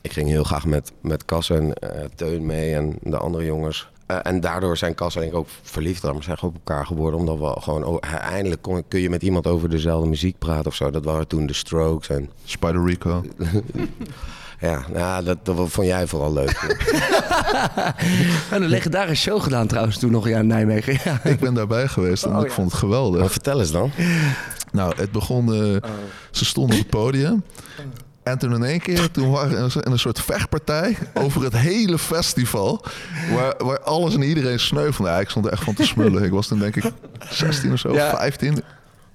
ik 0.00 0.12
ging 0.12 0.28
heel 0.28 0.44
graag 0.44 0.66
met, 0.66 0.92
met 1.00 1.24
Cas 1.24 1.50
en 1.50 1.72
Teun 2.14 2.46
mee 2.46 2.74
en 2.74 2.98
de 3.02 3.16
andere 3.16 3.44
jongens. 3.44 3.89
Eh, 4.10 4.18
en 4.22 4.40
daardoor 4.40 4.76
zijn 4.76 4.94
Cas 4.94 5.16
en 5.16 5.22
ik 5.22 5.34
ook 5.34 5.48
verliefd 5.62 6.06
aan 6.06 6.22
zijn 6.22 6.36
op 6.40 6.54
elkaar 6.54 6.86
geworden. 6.86 7.20
Omdat 7.20 7.38
we 7.38 7.60
gewoon 7.60 7.84
oh, 7.84 7.98
eindelijk 8.30 8.62
kon, 8.62 8.84
kun 8.88 9.00
je 9.00 9.10
met 9.10 9.22
iemand 9.22 9.46
over 9.46 9.68
dezelfde 9.70 10.08
muziek 10.08 10.38
praten 10.38 10.66
of 10.66 10.74
zo. 10.74 10.90
Dat 10.90 11.04
waren 11.04 11.26
toen 11.26 11.46
de 11.46 11.52
Strokes. 11.52 12.08
En 12.08 12.30
Spider 12.44 12.84
Rico. 12.84 13.24
ja, 14.60 14.84
nou, 14.92 15.24
dat, 15.24 15.38
dat 15.42 15.56
vond 15.68 15.86
jij 15.86 16.06
vooral 16.06 16.32
leuk. 16.32 16.58
En 18.50 18.62
een 18.62 18.68
legendarische 18.68 19.30
show 19.30 19.42
gedaan 19.42 19.66
trouwens 19.66 19.98
toen 19.98 20.10
nog 20.10 20.28
ja, 20.28 20.38
in 20.38 20.46
Nijmegen. 20.46 20.98
Ja. 21.04 21.20
Ik 21.24 21.40
ben 21.40 21.54
daarbij 21.54 21.88
geweest 21.88 22.24
en 22.24 22.34
Oh, 22.36 22.40
ik 22.42 22.48
ja. 22.48 22.54
vond 22.54 22.70
het 22.70 22.80
geweldig. 22.80 23.20
maar 23.20 23.30
vertel 23.30 23.60
eens 23.60 23.70
dan. 23.72 23.90
Nou, 24.72 24.92
het 24.96 25.12
begon... 25.12 25.54
eh, 25.54 25.90
Ze 26.30 26.44
stonden 26.44 26.76
op 26.76 26.82
het 26.82 26.90
podium. 26.90 27.42
En 28.22 28.38
toen 28.38 28.54
in 28.54 28.64
één 28.64 28.80
keer, 28.80 29.10
toen 29.10 29.30
waren 29.30 29.68
we 29.68 29.82
in 29.84 29.92
een 29.92 29.98
soort 29.98 30.20
vechtpartij 30.20 30.96
over 31.14 31.42
het 31.42 31.56
hele 31.56 31.98
festival. 31.98 32.84
Waar, 33.34 33.54
waar 33.64 33.80
alles 33.80 34.14
en 34.14 34.22
iedereen 34.22 34.60
sneuvelde. 34.60 35.10
Ja, 35.10 35.20
ik 35.20 35.30
stond 35.30 35.46
er 35.46 35.52
echt 35.52 35.64
van 35.64 35.74
te 35.74 35.86
smullen. 35.86 36.22
Ik 36.24 36.30
was 36.30 36.46
toen 36.46 36.58
denk 36.58 36.76
ik 36.76 36.84
16 37.30 37.72
of 37.72 37.78
zo, 37.78 37.92
Ja. 37.92 38.10
15. 38.16 38.62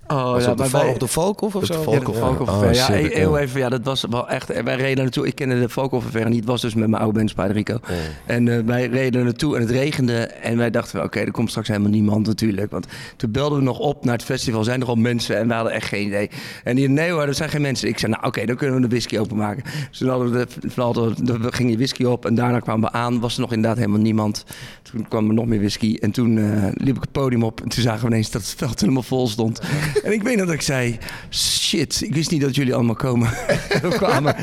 Oh, 0.07 0.31
Was 0.31 0.43
ja, 0.43 0.51
op, 0.51 0.57
de 0.57 0.65
val, 0.65 0.81
wij- 0.81 0.89
op 0.89 1.00
de 1.00 1.07
Valkhof 1.07 1.55
of 1.55 1.65
de 1.65 1.74
zo? 1.74 1.91
Ja, 1.93 2.00
de 2.00 2.13
Valkhof 2.13 2.50
Oh, 2.50 2.74
ja, 2.74 2.74
shit, 2.74 3.13
heel 3.13 3.35
ja. 3.35 3.41
even. 3.41 3.59
Ja, 3.59 3.69
dat 3.69 3.83
was 3.83 4.05
wel 4.09 4.29
echt. 4.29 4.50
en 4.50 4.63
Wij 4.65 4.75
reden 4.75 4.97
er 4.97 5.03
naartoe. 5.03 5.27
Ik 5.27 5.35
kende 5.35 5.59
de 5.59 5.69
Valkhof 5.69 6.05
Fair 6.12 6.29
niet. 6.29 6.45
Was 6.45 6.62
dus 6.62 6.74
met 6.74 6.89
mijn 6.89 7.01
oude 7.01 7.17
band 7.17 7.29
Spider 7.29 7.51
Rico. 7.51 7.79
En 8.25 8.47
eh, 8.47 8.59
wij 8.65 8.88
reden 8.88 9.19
er 9.19 9.25
naartoe 9.25 9.55
en 9.55 9.62
het 9.62 9.69
regende. 9.71 10.17
En 10.19 10.57
wij 10.57 10.69
dachten, 10.71 11.03
oké, 11.03 11.20
er 11.20 11.31
komt 11.31 11.50
straks 11.50 11.68
helemaal 11.68 11.89
niemand 11.89 12.27
natuurlijk. 12.27 12.72
Want 12.72 12.87
toen 13.18 13.31
belden 13.31 13.57
we 13.57 13.63
nog 13.63 13.79
op 13.79 14.05
naar 14.05 14.13
het 14.13 14.24
festival. 14.24 14.63
Zijn 14.63 14.81
er 14.81 14.87
al 14.87 14.96
mensen? 14.96 15.37
En 15.37 15.48
we 15.48 15.53
hadden 15.53 15.74
echt 15.74 15.87
geen 15.87 16.05
idee. 16.07 16.29
En 16.63 16.75
die, 16.75 16.89
nee 16.89 17.11
hoor, 17.11 17.22
er 17.22 17.33
zijn 17.33 17.50
geen 17.50 17.61
mensen. 17.61 17.87
Ik 17.87 18.00
zei, 18.00 18.11
nou 18.11 18.25
oké, 18.25 18.46
dan 18.46 18.55
kunnen 18.55 18.75
we 18.75 18.81
de 18.81 18.87
whisky 18.87 19.18
openmaken. 19.18 19.63
Dus 19.89 19.98
toen 19.98 20.09
hadden 20.09 20.31
we, 20.31 20.48
de, 20.59 20.81
hadden 20.81 21.09
we, 21.15 21.24
de- 21.24 21.51
ging 21.51 21.68
die 21.68 21.77
whisky 21.77 22.03
op. 22.03 22.25
En 22.25 22.35
daarna 22.35 22.59
kwamen 22.59 22.91
we 22.91 22.98
aan. 22.98 23.20
Was 23.20 23.35
er 23.35 23.41
nog 23.41 23.53
inderdaad 23.53 23.77
helemaal 23.77 24.00
niemand. 24.01 24.46
Toen 24.91 25.07
kwam 25.07 25.27
er 25.27 25.33
nog 25.33 25.46
meer 25.46 25.59
whisky. 25.59 25.98
En 26.01 26.11
toen 26.11 26.37
eh, 26.37 26.63
liep 26.74 26.96
ik 26.96 27.01
het 27.01 27.11
podium 27.11 27.44
op. 27.44 27.61
En 27.61 27.70
toen 27.70 27.83
zagen 27.83 28.01
we 28.01 28.07
ineens 28.07 28.31
dat 28.31 28.41
het 28.41 28.53
veld 28.57 28.79
helemaal 28.81 29.03
vol 29.03 29.27
stond. 29.27 29.61
En 30.03 30.12
ik 30.14 30.24
weet 30.24 30.38
dat 30.38 30.51
ik 30.51 30.62
zei, 30.62 30.98
shit, 31.29 32.01
ik 32.01 32.16
wist 32.16 32.31
niet 32.31 32.42
dat 32.42 32.55
jullie 32.55 32.74
allemaal 32.74 32.96
komen. 32.96 33.29
kwamen. 33.90 34.36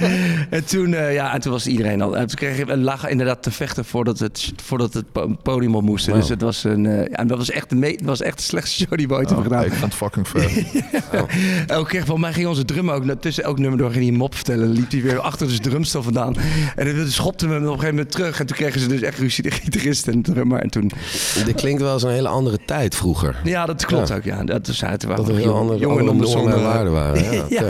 En 0.51 0.65
toen, 0.65 0.95
eh, 0.95 1.15
ja, 1.15 1.35
en 1.35 1.41
toen 1.41 1.53
was 1.53 1.67
iedereen 1.67 2.03
al. 2.03 2.17
En 2.17 2.27
toen 2.27 2.37
kregen 2.37 2.67
we 2.67 2.77
lagen 2.77 3.11
inderdaad 3.11 3.43
te 3.43 3.51
vechten 3.51 3.85
voordat 3.85 4.19
het, 4.19 4.53
voordat 4.63 4.95
het 4.95 5.13
po- 5.13 5.37
podium 5.43 5.75
op 5.75 5.83
moest. 5.83 6.13
Dus 6.13 6.29
het 6.29 6.41
was 6.41 6.65
een, 6.65 6.87
eh, 6.87 7.07
ja, 7.13 7.25
dat 7.25 7.39
was 7.39 7.51
echt 7.51 7.71
de, 7.71 7.77
me- 7.77 7.87
het 7.91 8.05
was 8.05 8.21
echt 8.21 8.37
de 8.37 8.43
slechtste 8.43 8.85
show 8.85 8.99
die 8.99 9.09
we 9.09 9.15
ooit 9.15 9.27
hebben 9.27 9.45
gedaan. 9.47 9.65
Ik 9.65 9.73
vond 9.73 9.83
het 9.85 9.95
fucking 9.95 10.29
vet. 10.33 10.65
Elke 11.67 11.89
keer 11.91 12.05
van 12.05 12.21
mij 12.21 12.33
ging 12.33 12.47
onze 12.47 12.65
drum 12.65 12.91
ook 12.91 13.05
na- 13.05 13.17
tussen 13.17 13.45
elk 13.45 13.59
nummer 13.59 13.79
door 13.79 13.91
ging 13.91 14.03
hij 14.03 14.13
een 14.13 14.19
mop 14.19 14.35
vertellen. 14.35 14.67
Dan 14.67 14.75
liep 14.77 14.91
hij 14.91 15.03
weer 15.03 15.21
achter 15.21 15.49
de 15.49 15.59
drumstel 15.59 16.03
vandaan. 16.03 16.35
En 16.77 16.97
dan 16.97 17.09
schopten 17.09 17.49
we 17.49 17.55
hem 17.55 17.63
op 17.63 17.69
een 17.69 17.75
gegeven 17.79 17.95
moment 17.95 18.13
terug. 18.15 18.41
En 18.41 18.47
toen 18.47 18.57
kregen 18.57 18.81
ze 18.81 18.87
dus 18.89 19.01
echt 19.01 19.19
ruzie, 19.19 19.43
de 19.43 19.51
gitarist 19.51 20.09
en 20.09 20.23
de 20.23 20.33
drummer. 20.33 20.61
En 20.61 20.71
toen, 20.71 20.91
Dit 21.45 21.55
klinkt 21.55 21.83
wel 21.83 21.93
als 21.93 22.03
een 22.03 22.11
hele 22.11 22.29
andere 22.29 22.59
tijd 22.67 22.95
vroeger. 22.95 23.37
ja, 23.45 23.67
dat 23.67 23.85
klopt 23.87 24.09
Ja. 24.09 24.15
ook. 24.15 24.25
Ja, 24.25 24.45
dat 24.45 24.69
is 24.69 24.85
uit. 24.85 25.01
Dat 25.01 25.29
er 25.29 25.35
heel 25.43 25.55
andere, 25.57 25.79
jongen 25.79 26.09
andere 26.37 26.91
waren. 26.91 27.33
Ja, 27.33 27.45
Ja, 27.49 27.63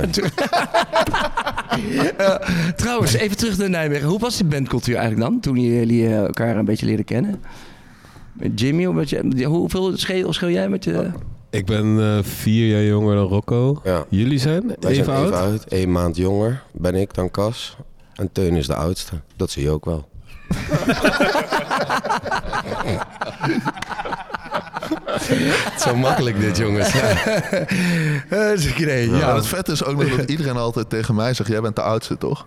Eh, 2.17 2.35
trouwens, 2.77 3.13
even 3.13 3.37
terug 3.37 3.59
naar 3.59 3.71
Nijmegen. 3.71 4.09
Hoe 4.09 4.19
was 4.19 4.37
die 4.37 4.47
bandcultuur 4.47 4.97
eigenlijk 4.97 5.31
dan? 5.31 5.41
Toen 5.41 5.61
jullie 5.61 6.07
eh, 6.07 6.19
elkaar 6.19 6.57
een 6.57 6.65
beetje 6.65 6.87
leerden 6.87 7.05
kennen? 7.05 7.43
Met 8.33 8.61
Jimmy, 8.61 8.87
met 8.87 9.11
je, 9.11 9.45
hoeveel 9.45 9.97
scheel, 9.99 10.33
scheel 10.33 10.51
jij 10.51 10.69
met 10.69 10.85
je... 10.85 11.11
Ik 11.51 11.67
ben 11.67 12.01
eh, 12.01 12.19
vier 12.23 12.69
jaar 12.69 12.83
jonger 12.85 13.15
dan 13.15 13.27
Rocco. 13.27 13.81
Ja. 13.85 14.05
Jullie 14.09 14.39
zijn 14.39 14.67
Wij 14.81 14.91
even 14.91 15.05
zijn 15.05 15.17
oud? 15.17 15.27
even 15.27 15.39
oud. 15.39 15.65
Eén 15.69 15.93
maand 15.93 16.17
jonger 16.17 16.63
ben 16.73 16.95
ik 16.95 17.15
dan 17.15 17.31
Cas. 17.31 17.77
En 18.15 18.33
Teun 18.33 18.57
is 18.57 18.67
de 18.67 18.75
oudste. 18.75 19.13
Dat 19.37 19.51
zie 19.51 19.63
je 19.63 19.71
ook 19.71 19.85
wel. 19.85 20.09
Zo 25.85 25.97
makkelijk 25.97 26.41
dit, 26.41 26.57
jongens. 26.57 26.93
Ja. 28.31 28.55
Ja. 29.11 29.19
ja. 29.19 29.35
het 29.35 29.47
vet 29.47 29.69
is 29.69 29.85
ook 29.85 30.03
nog 30.03 30.17
dat 30.17 30.31
iedereen 30.31 30.57
altijd 30.57 30.91
tegen 30.91 31.15
mij 31.15 31.35
zegt... 31.35 31.49
jij 31.51 31.61
bent 31.61 31.77
de 31.77 31.83
oudste, 31.83 32.19
toch? 32.19 32.47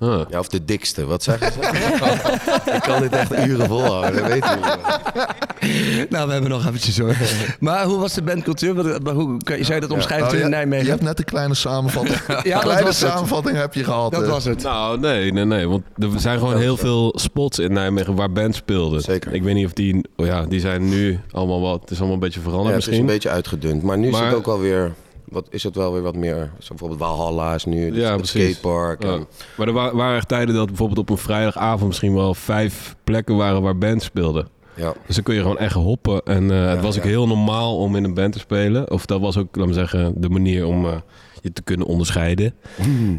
Huh. 0.00 0.20
Ja, 0.30 0.38
of 0.38 0.48
de 0.48 0.64
dikste. 0.64 1.06
Wat 1.06 1.22
zeggen 1.22 1.52
ze? 1.52 1.58
ik 2.76 2.80
kan 2.82 3.00
dit 3.00 3.12
echt 3.12 3.46
uren 3.46 3.66
volhouden. 3.66 4.20
Dat 4.20 4.26
weet 4.30 4.44
je 4.44 6.06
Nou, 6.10 6.26
we 6.26 6.32
hebben 6.32 6.50
nog 6.50 6.66
eventjes 6.66 6.98
hoor. 6.98 7.16
Maar 7.60 7.84
hoe 7.84 7.98
was 7.98 8.12
de 8.14 8.22
bandcultuur? 8.22 8.98
Hoe 9.12 9.42
kan 9.42 9.56
je, 9.58 9.64
zou 9.64 9.74
je 9.74 9.80
dat 9.80 9.90
omschrijven 9.90 10.26
Nou, 10.26 10.36
in 10.38 10.42
je, 10.44 10.48
Nijmegen? 10.48 10.84
je 10.84 10.90
hebt 10.90 11.02
net 11.02 11.18
een 11.18 11.24
kleine 11.24 11.54
samenvatting. 11.54 12.18
Ja, 12.28 12.36
een 12.36 12.50
dat 12.52 12.62
kleine 12.62 12.86
het. 12.86 12.94
samenvatting 12.96 13.56
heb 13.56 13.74
je 13.74 13.84
gehad. 13.84 14.12
Dat 14.12 14.22
eh. 14.22 14.28
was 14.28 14.44
het. 14.44 14.62
Nou, 14.62 14.98
nee, 14.98 15.32
nee, 15.32 15.44
nee. 15.44 15.68
Want 15.68 15.82
er 15.96 16.08
zijn 16.16 16.38
gewoon 16.38 16.56
heel 16.58 16.76
veel 16.76 17.12
spots 17.18 17.58
in 17.58 17.72
Nijmegen 17.72 18.14
waar 18.14 18.32
bands 18.32 18.56
speelden. 18.58 19.00
Zeker. 19.00 19.32
Ik 19.34 19.42
weet 19.42 19.54
niet 19.54 19.66
of 19.66 19.72
die... 19.72 20.04
Oh 20.16 20.26
ja, 20.26 20.44
die 20.46 20.60
zijn 20.60 20.88
nu 20.88 21.20
allemaal 21.30 21.60
wat... 21.60 21.80
Het 21.80 21.90
is 21.90 21.96
allemaal 21.96 22.14
een 22.14 22.20
beetje 22.20 22.40
veranderd 22.40 22.68
Ja, 22.68 22.74
het 22.74 22.80
is 22.82 22.86
misschien. 22.86 23.06
een 23.08 23.12
beetje 23.14 23.30
uitgedund. 23.30 23.82
Maar 23.82 23.98
nu 23.98 24.06
is 24.06 24.12
Maar- 24.12 24.26
het 24.26 24.34
ook 24.34 24.46
wel 24.46 24.60
weer... 24.60 24.92
Wat, 25.30 25.46
is 25.50 25.62
het 25.62 25.76
wel 25.76 25.92
weer 25.92 26.02
wat 26.02 26.16
meer... 26.16 26.50
Zo 26.58 26.68
bijvoorbeeld 26.68 27.00
Valhalla 27.00 27.54
is 27.54 27.64
nu. 27.64 27.94
Ja, 27.94 28.16
het 28.16 28.26
skatepark. 28.26 29.02
Ja. 29.02 29.12
En, 29.12 29.26
Maar 29.56 29.66
er 29.66 29.72
wa- 29.72 29.94
waren 29.94 30.16
echt 30.16 30.28
tijden 30.28 30.54
dat 30.54 30.66
bijvoorbeeld 30.66 30.98
op 30.98 31.10
een 31.10 31.16
vrijdagavond 31.18 31.86
misschien 31.86 32.14
wel 32.14 32.34
vijf 32.34 32.96
plekken 33.04 33.36
waren 33.36 33.62
waar 33.62 33.78
bands 33.78 34.04
speelden. 34.04 34.48
ja. 34.74 34.94
Dus 35.06 35.14
dan 35.14 35.24
kun 35.24 35.34
je 35.34 35.40
gewoon 35.40 35.58
echt 35.58 35.74
hoppen. 35.74 36.22
En 36.24 36.50
eh, 36.50 36.68
het 36.70 36.80
was 36.80 36.98
ook 36.98 37.04
heel 37.04 37.26
normaal 37.26 37.76
om 37.76 37.96
in 37.96 38.04
een 38.04 38.14
band 38.14 38.32
te 38.32 38.38
spelen. 38.38 38.90
Of 38.90 39.06
dat 39.06 39.20
was 39.20 39.36
ook, 39.36 39.56
laat 39.56 39.66
me 39.66 39.72
zeggen, 39.72 40.12
de 40.16 40.28
manier 40.28 40.66
om 40.66 40.84
eh, 40.86 40.96
je 41.42 41.52
te 41.52 41.62
kunnen 41.62 41.86
onderscheiden. 41.86 42.54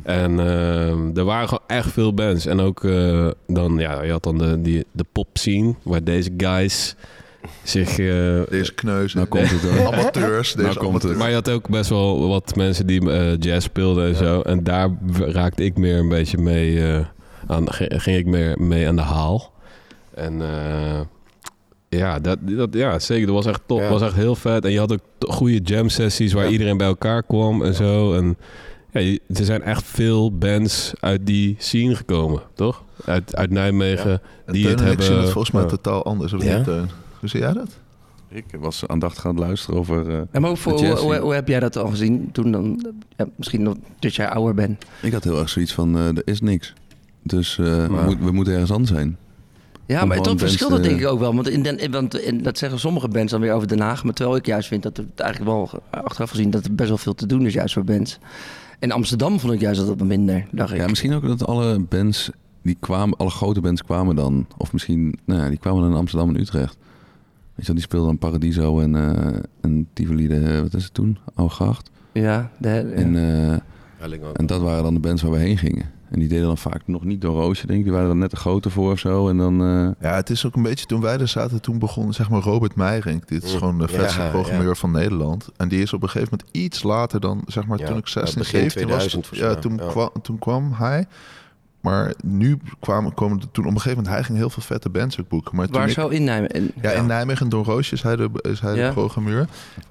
En 0.03 0.39
eh, 0.39 1.17
er 1.17 1.23
waren 1.23 1.47
gewoon 1.47 1.63
echt 1.67 1.91
veel 1.91 2.13
bands. 2.13 2.45
En 2.45 2.59
ook 2.59 2.81
dan, 3.47 3.77
ja, 3.77 4.03
je 4.03 4.11
had 4.11 4.23
dan 4.23 4.37
de, 4.37 4.61
die, 4.61 4.85
de 4.91 5.05
pop 5.11 5.27
scene, 5.33 5.75
waar 5.83 6.03
deze 6.03 6.29
guys 6.37 6.95
zich... 7.63 7.89
eh, 7.89 8.41
Deze 8.49 8.73
kneuzen. 8.75 9.17
Nou 9.17 9.29
komt 9.29 9.49
het 9.51 9.61
hoor. 9.61 9.85
Amateurs. 9.93 10.53
Deze 10.53 10.67
Nou 10.67 10.77
komt 10.79 10.93
het. 10.93 11.01
amateurs. 11.03 11.17
maar 11.17 11.27
je 11.29 11.33
had 11.35 11.49
ook 11.49 11.69
best 11.69 11.89
wel 11.89 12.27
wat 12.27 12.55
mensen 12.55 12.87
die 12.87 13.11
eh, 13.11 13.37
jazz 13.39 13.65
speelden 13.65 14.07
en 14.07 14.15
zo. 14.15 14.41
En 14.41 14.63
daar 14.63 14.89
raakte 15.19 15.63
ik 15.63 15.77
meer 15.77 15.97
een 15.97 16.09
beetje 16.09 16.37
mee 16.37 16.87
eh, 16.87 17.05
aan. 17.47 17.65
Ging 17.69 18.17
ik 18.17 18.25
meer 18.25 18.59
mee 18.61 18.87
aan 18.87 18.95
de 18.95 19.01
haal. 19.01 19.53
En 20.13 20.41
eh, 20.41 20.99
ja, 21.89 22.19
dat, 22.19 22.37
dat, 22.41 22.69
ja, 22.71 22.99
zeker. 22.99 23.25
Dat 23.25 23.35
was 23.35 23.45
echt 23.45 23.61
top. 23.65 23.79
Ja. 23.79 23.89
was 23.89 24.01
echt 24.01 24.15
heel 24.15 24.35
vet. 24.35 24.65
En 24.65 24.71
je 24.71 24.79
had 24.79 24.91
ook 24.91 24.99
goede 25.19 25.59
jam 25.63 25.89
sessies 25.89 26.33
waar 26.33 26.45
Ja. 26.45 26.51
iedereen 26.51 26.77
bij 26.77 26.87
elkaar 26.87 27.23
kwam 27.23 27.63
en 27.63 27.73
zo. 27.73 28.13
En 28.13 28.37
Ja, 28.93 28.99
er 29.27 29.45
zijn 29.45 29.63
echt 29.63 29.83
veel 29.85 30.37
bands 30.37 30.93
uit 30.99 31.25
die 31.25 31.55
scene 31.59 31.95
gekomen, 31.95 32.41
toch? 32.55 32.83
Uit, 33.05 33.35
uit 33.35 33.49
Nijmegen, 33.49 34.21
En 34.45 34.53
die 34.53 34.67
het 34.67 34.73
en 34.79 34.81
ik 34.81 34.87
hebben... 34.87 35.05
zien 35.05 35.17
het 35.17 35.29
volgens 35.29 35.51
mij 35.53 35.65
totaal 35.65 36.05
anders. 36.05 36.33
Of 36.33 36.43
Ja? 36.43 36.57
niet? 36.57 36.67
Hoe 37.21 37.29
zie 37.29 37.39
jij 37.39 37.53
dat? 37.53 37.69
Ik 38.29 38.45
was 38.59 38.87
aandachtig 38.87 39.25
aan 39.25 39.35
het 39.35 39.39
luisteren 39.45 39.79
over 39.79 40.09
eh, 40.09 40.17
En 40.31 40.41
maar 40.41 40.49
hoe, 40.63 40.75
de 40.77 41.17
hoe, 41.21 41.33
heb 41.33 41.47
jij 41.47 41.59
dat 41.59 41.77
al 41.77 41.87
gezien 41.87 42.29
toen 42.31 42.51
dan? 42.51 42.85
Ja, 43.17 43.25
misschien 43.35 43.61
nog 43.61 43.75
dat 43.99 44.15
jij 44.15 44.29
ouder 44.29 44.53
bent. 44.55 44.85
Ik 45.01 45.13
had 45.13 45.23
heel 45.23 45.39
erg 45.39 45.49
zoiets 45.49 45.73
van, 45.73 45.97
eh, 45.97 46.07
er 46.07 46.21
is 46.27 46.41
niks. 46.41 46.73
Dus 47.23 47.57
eh, 47.57 47.65
we, 47.65 47.87
Ja. 47.93 48.05
moet- 48.05 48.19
we 48.19 48.31
moeten 48.31 48.53
ergens 48.53 48.71
anders 48.71 48.91
zijn. 48.91 49.17
Ja, 49.85 50.01
Om 50.01 50.07
maar 50.07 50.21
toch 50.21 50.39
verschilt 50.39 50.71
dat 50.71 50.83
denk 50.83 50.99
ik 50.99 51.07
ook 51.07 51.19
wel. 51.19 51.35
Want, 51.35 51.49
in 51.49 51.63
den, 51.63 51.77
in- 51.79 51.91
want 51.91 52.19
in, 52.19 52.43
dat 52.43 52.57
zeggen 52.57 52.79
sommige 52.79 53.07
bands 53.07 53.31
dan 53.31 53.41
weer 53.41 53.53
over 53.53 53.67
Den 53.67 53.79
Haag. 53.79 54.03
Maar 54.03 54.13
terwijl 54.13 54.37
ik 54.37 54.45
juist 54.45 54.67
vind 54.67 54.83
dat 54.83 54.97
er 54.97 55.05
eigenlijk 55.15 55.51
wel 55.51 55.69
achteraf 55.89 56.29
gezien... 56.29 56.49
dat 56.49 56.65
er 56.65 56.75
best 56.75 56.89
wel 56.89 56.97
veel 56.97 57.13
te 57.15 57.25
doen 57.25 57.45
is 57.45 57.53
juist 57.53 57.73
voor 57.73 57.83
bands. 57.83 58.17
In 58.79 58.91
Amsterdam 58.91 59.39
vond 59.39 59.53
ik 59.53 59.59
juist 59.59 59.79
dat 59.79 59.87
wat 59.97 60.07
minder, 60.07 60.45
dacht 60.51 60.71
ik. 60.73 60.77
Ja, 60.77 60.87
misschien 60.87 61.13
ook 61.13 61.27
dat 61.27 61.45
alle 61.45 61.79
bands 61.79 62.29
die 62.61 62.77
kwamen, 62.79 63.17
alle 63.17 63.29
grote 63.29 63.61
bands 63.61 63.83
kwamen 63.83 64.15
dan, 64.15 64.45
of 64.57 64.73
misschien, 64.73 65.19
nou 65.25 65.41
ja, 65.41 65.49
die 65.49 65.57
kwamen 65.57 65.81
dan 65.81 65.91
in 65.91 65.97
Amsterdam 65.97 66.29
en 66.29 66.39
Utrecht. 66.39 66.77
Weet 67.61 67.69
je 67.69 67.75
wel, 67.75 67.75
die 67.75 67.91
speelden 67.91 68.09
dan 68.09 68.29
Paradiso 68.29 68.79
en, 68.79 68.95
eh 68.95 69.39
en 69.61 69.87
Tivoli, 69.93 70.27
de, 70.27 70.61
wat 70.61 70.73
is 70.73 70.83
het 70.83 70.93
toen? 70.93 71.17
Oude 71.35 71.53
Gracht. 71.53 71.89
Ja, 72.11 72.51
de, 72.57 72.69
ja. 72.69 72.75
En, 72.75 73.15
eh, 73.51 73.57
Helling 73.97 74.23
ook. 74.23 74.37
en 74.37 74.45
dat 74.45 74.61
waren 74.61 74.83
dan 74.83 74.93
de 74.93 74.99
bands 74.99 75.21
waar 75.21 75.31
we 75.31 75.37
heen 75.37 75.57
gingen. 75.57 75.85
En 76.09 76.19
die 76.19 76.27
deden 76.27 76.45
dan 76.45 76.57
vaak 76.57 76.81
nog 76.85 77.03
niet 77.03 77.21
door 77.21 77.35
Roosje, 77.35 77.67
denk 77.67 77.77
ik. 77.79 77.83
Die 77.85 77.93
waren 77.93 78.07
dan 78.07 78.17
net 78.17 78.29
te 78.29 78.35
groter 78.35 78.71
voor 78.71 78.91
of 78.91 78.99
zo. 78.99 79.29
En 79.29 79.37
dan, 79.37 79.61
eh, 79.61 80.09
Ja, 80.09 80.15
het 80.15 80.29
is 80.29 80.45
ook 80.45 80.55
een 80.55 80.63
beetje 80.63 80.85
toen 80.85 81.01
wij 81.01 81.17
er 81.19 81.27
zaten, 81.27 81.61
toen 81.61 81.79
begon 81.79 82.13
zeg 82.13 82.29
maar 82.29 82.41
Robert 82.41 82.75
Meijering. 82.75 83.25
Dit 83.25 83.43
is 83.43 83.51
Mm. 83.53 83.57
gewoon 83.59 83.77
de 83.77 83.87
vetste 83.87 84.21
ja. 84.21 84.29
programmeur 84.29 84.75
van 84.77 84.91
Nederland. 84.91 85.49
En 85.57 85.67
die 85.67 85.81
is 85.81 85.93
op 85.93 86.03
een 86.03 86.09
gegeven 86.09 86.37
moment 86.37 86.57
iets 86.57 86.83
later 86.83 87.19
dan, 87.19 87.43
zeg 87.47 87.65
maar, 87.65 87.79
Ja, 87.79 87.85
toen 87.85 87.97
ik 87.97 88.07
ja, 88.07 88.11
16, 88.11 88.37
begin 88.41 88.59
17 88.59 88.87
was. 88.87 88.97
2000 89.07 89.27
volgens 89.27 89.49
Ja, 89.53 89.59
toen, 89.61 89.75
ja. 89.85 89.91
Kwam, 89.91 90.09
toen 90.21 90.39
kwam 90.39 90.71
hij. 90.73 91.05
Maar 91.81 92.13
nu 92.23 92.59
kwamen, 92.79 93.13
komen 93.13 93.39
er 93.39 93.51
toen 93.51 93.65
op 93.65 93.71
een 93.71 93.77
gegeven 93.77 93.97
moment, 93.97 94.15
hij 94.15 94.23
ging 94.23 94.37
heel 94.37 94.49
veel 94.49 94.63
vette 94.63 94.89
bands 94.89 95.19
ook 95.19 95.27
boeken. 95.27 95.55
Maar 95.55 95.65
toen 95.65 95.75
Waar 95.75 95.87
ik- 95.87 95.93
zo 95.93 96.07
in 96.07 96.23
Nijmegen? 96.23 96.71
Ja, 96.81 96.91
in 96.91 97.05
Nijmegen, 97.05 97.49
Don 97.49 97.63
Roosje 97.63 97.93
is 97.93 98.01
hij 98.01 98.15
de, 98.15 98.29
is 98.41 98.59
hij 98.59 98.75
Ja. 98.75 98.87
de 98.87 98.93
programmeur. 98.93 99.47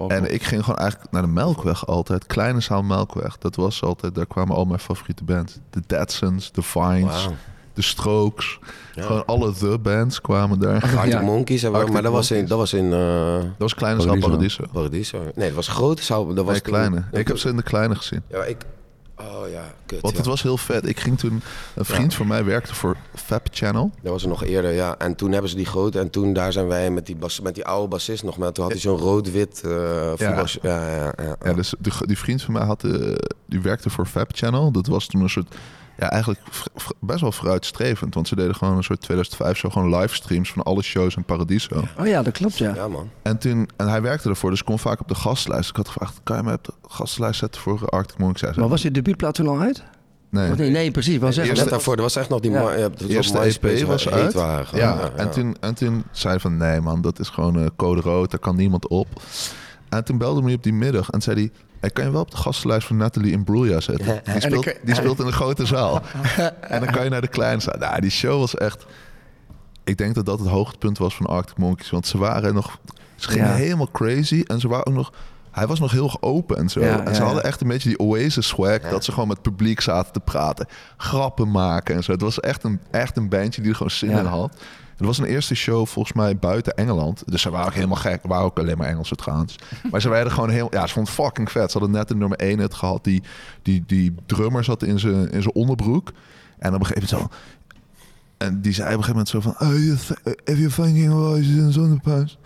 En 0.09 0.33
ik 0.35 0.43
ging 0.43 0.63
gewoon 0.65 0.79
eigenlijk 0.79 1.11
naar 1.13 1.23
de 1.23 1.29
Melkweg 1.29 1.87
altijd. 1.87 2.27
Kleine 2.27 2.61
zaal 2.61 2.83
Melkweg. 2.83 3.39
Dat 3.39 3.57
was 3.57 3.83
altijd, 3.83 4.15
daar 4.15 4.27
kwamen 4.27 4.57
al 4.57 4.65
mijn 4.65 4.79
favoriete 4.81 5.25
bands. 5.25 5.59
De 5.71 5.83
Dadsons, 5.87 6.53
de 6.53 6.63
Vines, 6.63 7.03
Wauw. 7.25 7.35
de 7.75 7.83
Strokes. 7.83 8.59
Ja. 8.95 9.03
Gewoon 9.03 9.27
alle 9.27 9.53
The 9.53 9.79
bands 9.83 10.21
kwamen 10.21 10.59
daar. 10.59 10.83
Arctic 10.83 11.13
Ja. 11.13 11.21
Monkeys 11.21 11.65
Arctic 11.67 11.93
maar 11.93 12.03
dat 12.03 12.13
was 12.13 12.31
in, 12.31 12.47
dat 12.47 12.59
was 12.59 12.73
in 12.73 12.93
eh, 12.93 13.35
Dat 13.35 13.43
was 13.59 13.75
Kleine 13.75 14.01
zaal 14.01 14.19
Paradiso. 14.19 14.65
Paradiso. 14.73 14.73
Paradiso. 14.73 15.19
Nee, 15.35 15.47
dat 15.47 15.57
was 15.57 15.69
grote 15.69 16.03
zaal. 16.03 16.35
Dat 16.35 16.45
was 16.45 16.53
Nee, 16.53 16.63
kleine. 16.63 17.05
Ik 17.13 17.29
heb 17.29 17.39
ze 17.39 17.49
in 17.49 17.57
de 17.57 17.63
kleine 17.63 17.95
gezien. 17.95 18.23
Ja, 18.29 18.45
ik... 18.45 18.57
Oh 19.21 19.51
ja, 19.51 19.75
kut. 19.87 20.01
Want 20.01 20.13
ja. 20.13 20.21
het 20.21 20.29
was 20.29 20.43
heel 20.43 20.57
vet. 20.57 20.89
Ik 20.89 21.01
ging 21.01 21.19
toen... 21.19 21.43
Een 21.75 21.85
vriend 21.85 22.15
van 22.15 22.27
mij 22.27 22.45
werkte 22.45 22.75
voor 22.75 22.97
Fab 23.15 23.49
Channel. 23.51 23.91
Dat 24.03 24.13
was 24.13 24.23
er 24.23 24.29
nog 24.29 24.45
eerder, 24.45 24.73
ja. 24.73 24.99
En 24.99 25.15
toen 25.15 25.33
hebben 25.33 25.51
ze 25.51 25.57
die 25.57 25.67
grote. 25.67 25.99
En 25.99 26.11
toen 26.11 26.33
daar 26.33 26.53
zijn 26.53 26.67
wij 26.67 26.91
met 26.91 27.07
die, 27.07 27.17
bas, 27.17 27.41
met 27.41 27.55
die 27.55 27.65
oude 27.65 27.89
bassist 27.89 28.23
nog 28.23 28.39
met. 28.39 28.55
Toen 28.55 28.65
had 28.65 28.73
hij 28.73 28.83
zo'n 28.83 28.99
rood-wit 28.99 29.59
voetbal. 29.59 30.47
Ja, 30.63 30.87
ja, 30.91 31.13
ja. 31.17 31.37
Ja, 31.45 31.53
dus 31.53 31.75
die, 31.79 31.93
die 32.07 32.19
vriend 32.19 32.43
van 32.43 32.53
mij 32.53 32.65
had, 32.65 32.85
eh, 32.85 33.15
die 33.47 33.61
werkte 33.61 33.91
voor 33.91 34.07
Fab 34.07 34.31
Channel. 34.35 34.71
Dat 34.71 34.87
was 34.87 35.07
toen 35.07 35.21
een 35.21 35.31
soort... 35.31 35.55
Ja, 36.01 36.11
eigenlijk 36.11 36.41
best 37.01 37.21
wel 37.21 37.33
vooruitstrevend. 37.33 38.15
Want 38.15 38.29
ze 38.29 38.35
deden 38.37 38.55
gewoon 38.55 38.77
een 38.77 38.83
soort 38.83 39.01
2005 39.01 39.59
zo 39.59 39.69
gewoon 39.69 39.97
livestreams 39.97 40.53
van 40.53 40.63
alle 40.63 40.83
shows 40.83 41.17
in 41.17 41.25
Paradiso. 41.25 41.83
Oh 41.99 42.07
ja, 42.07 42.23
dat 42.23 42.33
klopt, 42.33 42.59
ja. 42.59 42.75
Ja, 42.75 42.89
man. 42.89 43.11
En, 43.23 43.39
toen, 43.39 43.69
en 43.77 43.89
hij 43.89 44.03
werkte 44.03 44.29
ervoor, 44.29 44.51
dus 44.51 44.59
ik 44.59 44.65
kon 44.65 44.79
vaak 44.79 45.01
op 45.01 45.09
de 45.09 45.15
gastlijst. 45.15 45.71
Ik 45.71 45.77
had 45.77 45.89
gevraagd, 45.89 46.21
kan 46.23 46.37
je 46.37 46.43
mij 46.43 46.55
op 46.55 46.65
de 46.65 46.73
gastlijst 46.89 47.39
zetten 47.39 47.61
voor 47.61 47.89
Arctic 47.89 48.19
Monkeys? 48.19 48.41
Zei, 48.41 48.61
Maar 48.61 48.69
was 48.69 48.83
je 48.83 48.91
debuutplaat 48.91 49.35
toen 49.35 49.49
al 49.49 49.61
uit? 49.61 49.83
nee. 50.31 50.51
Nee, 50.51 50.71
nee, 50.71 50.91
precies. 50.91 51.19
Wel 51.19 51.33
zeggen. 51.33 51.57
Net 51.57 51.69
daarvoor, 51.69 51.97
er 51.97 52.03
was 52.03 52.17
echt 52.17 52.29
nog 52.29 52.41
die... 52.41 52.51
Ja. 52.51 52.73
Ja, 52.73 52.89
dat 52.89 53.03
Eerste 53.03 53.39
EP 53.39 53.87
was 53.87 54.09
uit. 54.09 54.33
Ja, 54.73 55.11
En, 55.17 55.31
toen, 55.31 55.57
en 55.61 55.75
toen 55.75 56.05
zei 56.11 56.33
hij 56.33 56.41
van, 56.41 56.57
nee 56.57 56.81
man, 56.81 57.01
dat 57.01 57.19
is 57.19 57.29
gewoon 57.29 57.59
eh, 57.59 57.67
code 57.77 58.01
rood, 58.01 58.31
daar 58.31 58.41
kan 58.41 58.57
niemand 58.57 58.89
op. 58.89 59.09
En 59.89 60.05
toen 60.05 60.19
belde 60.19 60.41
hij 60.41 60.49
me 60.51 60.57
op 60.57 60.63
die 60.63 60.73
middag 60.73 61.11
en 61.11 61.21
zei 61.23 61.37
hij... 61.37 61.51
Hij 61.81 61.91
kan 61.91 62.05
je 62.05 62.11
wel 62.11 62.21
op 62.21 62.31
de 62.31 62.37
gastenlijst 62.37 62.87
van 62.87 62.97
Nathalie 62.97 63.33
Imbruglia 63.33 63.81
zetten. 63.81 64.21
Die 64.33 64.41
speelt, 64.41 64.67
ik- 64.67 64.81
die 64.85 64.95
speelt 64.95 65.19
in 65.21 65.27
een 65.27 65.33
grote 65.33 65.67
zaal. 65.67 66.03
en 66.61 66.81
dan 66.81 66.91
kan 66.91 67.05
je 67.05 67.11
naar 67.11 67.21
de 67.21 67.29
kleine 67.29 67.61
zaal. 67.61 67.79
Nou, 67.79 68.01
die 68.01 68.11
show 68.11 68.39
was 68.39 68.55
echt... 68.55 68.87
Ik 69.85 69.99
denk 69.99 70.15
dat 70.15 70.27
dat 70.27 70.39
het 70.39 70.49
hoogtepunt 70.49 70.99
was 70.99 71.15
van 71.17 71.27
Arctic 71.27 71.57
Monkeys. 71.57 71.91
Want 71.91 72.07
ze 72.07 72.19
waren 72.19 72.55
nog... 72.55 72.79
Ze 73.17 73.29
gingen 73.29 73.47
Ja. 73.49 73.55
helemaal 73.55 73.91
crazy. 73.91 74.43
En 74.47 74.61
ze 74.61 74.69
waren 74.69 74.87
ook 74.87 74.95
nog... 74.95 75.13
Hij 75.51 75.67
was 75.67 75.81
nog 75.81 75.91
heel 75.91 76.17
open 76.21 76.57
en 76.57 76.69
zo. 76.69 76.81
Ja, 76.81 77.05
en 77.05 77.15
ze 77.15 77.21
ja, 77.21 77.27
hadden 77.27 77.43
ja. 77.43 77.49
echt 77.49 77.61
een 77.61 77.69
beetje 77.69 77.89
die 77.89 77.99
Oasis 77.99 78.47
swag. 78.47 78.81
Dat 78.81 79.05
ze 79.05 79.13
gewoon 79.13 79.29
met 79.29 79.37
het 79.37 79.47
publiek 79.47 79.81
zaten 79.81 80.13
te 80.13 80.21
praten. 80.21 80.67
Grappen 80.97 81.51
maken 81.51 81.95
en 81.95 82.05
zo. 82.05 82.13
Het 82.13 82.21
was 82.21 82.41
echt 82.41 82.65
een, 82.65 82.81
echt 82.91 83.17
een 83.17 83.29
bandje 83.29 83.61
die 83.61 83.71
er 83.71 83.77
gewoon 83.77 83.93
zin 83.93 84.11
Ja. 84.11 84.19
in 84.19 84.25
had. 84.25 84.57
Het 84.97 85.09
was 85.09 85.19
een 85.19 85.25
eerste 85.25 85.55
show 85.55 85.87
volgens 85.87 86.17
mij 86.17 86.37
buiten 86.37 86.77
Engeland. 86.77 87.23
Dus 87.27 87.43
ze 87.43 87.51
waren 87.51 87.67
ook 87.67 87.75
helemaal 87.75 87.97
gek. 87.97 88.21
Waren 88.23 88.45
ook 88.45 88.59
alleen 88.59 88.79
maar 88.79 88.87
Engelse 88.89 89.15
trouwens. 89.15 89.57
Maar 89.91 90.01
ze 90.01 90.09
werden 90.09 90.33
gewoon 90.33 90.51
heel... 90.51 90.69
Ja, 90.71 90.87
ze 90.87 90.93
vond 90.93 91.07
het 91.07 91.17
fucking 91.17 91.51
vet. 91.51 91.71
Ze 91.71 91.79
hadden 91.79 91.97
net 91.97 92.09
de 92.09 92.17
nummer 92.17 92.39
1 92.39 92.59
het 92.59 92.75
gehad. 92.75 93.05
Die, 93.05 93.23
die, 93.63 93.85
die 93.87 94.15
drummer 94.27 94.65
zat 94.65 94.83
in 94.83 94.99
zijn 94.99 95.31
in 95.31 95.43
zijn 95.43 95.55
onderbroek. 95.55 96.13
En 96.59 96.75
op 96.75 96.81
een 96.81 96.87
gegeven 96.87 97.17
moment 97.17 97.33
zo... 97.33 97.39
En 98.41 98.61
die 98.61 98.73
zei 98.73 98.95
op 98.95 98.99
een 98.99 99.05
gegeven 99.05 99.11
moment 99.11 99.29
zo 99.29 99.41
van... 99.41 99.69
Oh, 99.69 99.75
you 99.75 99.93
if 100.45 100.79
about 100.79 101.39
it 101.39 101.45
in 101.45 101.73
zonnepuis. 101.73 102.39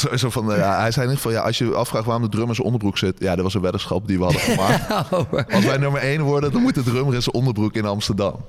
zo, 0.00 0.16
zo 0.16 0.30
van, 0.30 0.52
eh, 0.52 0.58
ja, 0.58 0.80
hij 0.80 0.90
zei 0.90 1.06
in 1.06 1.12
ieder 1.12 1.16
geval... 1.16 1.32
Ja, 1.32 1.40
als 1.40 1.58
je 1.58 1.74
afvraagt 1.74 2.04
waarom 2.04 2.22
de 2.22 2.28
drummer 2.28 2.48
in 2.48 2.54
zijn 2.54 2.66
onderbroek 2.66 2.98
zit... 2.98 3.16
Ja, 3.18 3.34
dat 3.34 3.44
was 3.44 3.54
een 3.54 3.60
weddenschap 3.60 4.06
die 4.06 4.18
we 4.18 4.24
hadden 4.24 4.40
gemaakt. 4.40 4.90
Als 5.54 5.64
wij 5.64 5.76
nummer 5.76 6.00
1 6.00 6.20
worden, 6.22 6.52
dan 6.52 6.62
moet 6.62 6.74
de 6.74 6.82
drummer 6.82 7.14
in 7.14 7.22
zijn 7.22 7.34
onderbroek 7.34 7.74
in 7.74 7.84
Amsterdam. 7.84 8.44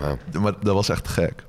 Ja. 0.00 0.40
Maar 0.40 0.54
dat 0.60 0.74
was 0.74 0.88
echt 0.88 1.08
gek. 1.08 1.44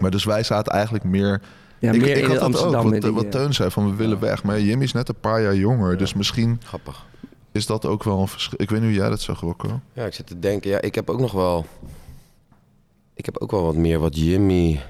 Maar 0.00 0.10
dus 0.10 0.24
wij 0.24 0.42
zaten 0.42 0.72
eigenlijk 0.72 1.04
meer... 1.04 1.40
Ja, 1.78 1.92
ik, 1.92 2.00
meer 2.00 2.16
ik 2.16 2.22
in 2.22 2.24
had 2.24 2.34
dat 2.34 2.42
Amsterdam. 2.42 2.84
ook, 2.84 2.90
met 2.90 3.02
wat, 3.02 3.02
die, 3.02 3.12
wat 3.12 3.24
eh, 3.24 3.30
Teun 3.30 3.54
zei, 3.54 3.70
van 3.70 3.90
we 3.90 3.96
willen 3.96 4.20
weg. 4.20 4.42
Maar 4.42 4.60
Jimmy 4.60 4.84
is 4.84 4.92
net 4.92 5.08
een 5.08 5.20
paar 5.20 5.42
jaar 5.42 5.56
jonger. 5.56 5.96
Dus 5.96 6.14
misschien 6.14 6.60
Grappig. 6.64 7.04
is 7.52 7.66
dat 7.66 7.86
ook 7.86 8.04
wel 8.04 8.20
een 8.20 8.28
verschil. 8.28 8.58
Ik 8.60 8.70
weet 8.70 8.80
niet 8.80 8.88
hoe 8.88 8.98
jij 8.98 9.08
dat 9.08 9.20
zag, 9.20 9.40
Rocco. 9.40 9.80
Ja, 9.92 10.04
ik 10.04 10.14
zit 10.14 10.26
te 10.26 10.38
denken. 10.38 10.70
Ja, 10.70 10.80
ik 10.80 10.94
heb 10.94 11.10
ook 11.10 11.20
nog 11.20 11.32
wel... 11.32 11.66
Ik 13.18 13.24
heb 13.24 13.38
ook 13.38 13.50
wel 13.50 13.62
wat 13.62 13.74
meer 13.74 13.98
wat 13.98 14.16
Jimmy 14.16 14.80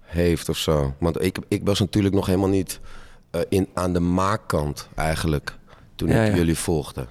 heeft 0.00 0.48
of 0.48 0.56
zo. 0.56 0.94
Want 0.98 1.22
ik, 1.22 1.38
ik 1.48 1.60
was 1.64 1.78
natuurlijk 1.78 2.14
nog 2.14 2.26
helemaal 2.26 2.48
niet 2.48 2.80
eh, 3.30 3.40
in, 3.48 3.68
aan 3.74 3.92
de 3.92 4.00
maakkant 4.00 4.88
eigenlijk. 4.94 5.56
Toen 5.94 6.08
Ja, 6.08 6.22
ik 6.22 6.30
ja. 6.30 6.36
jullie 6.36 6.58
volgde. 6.58 7.06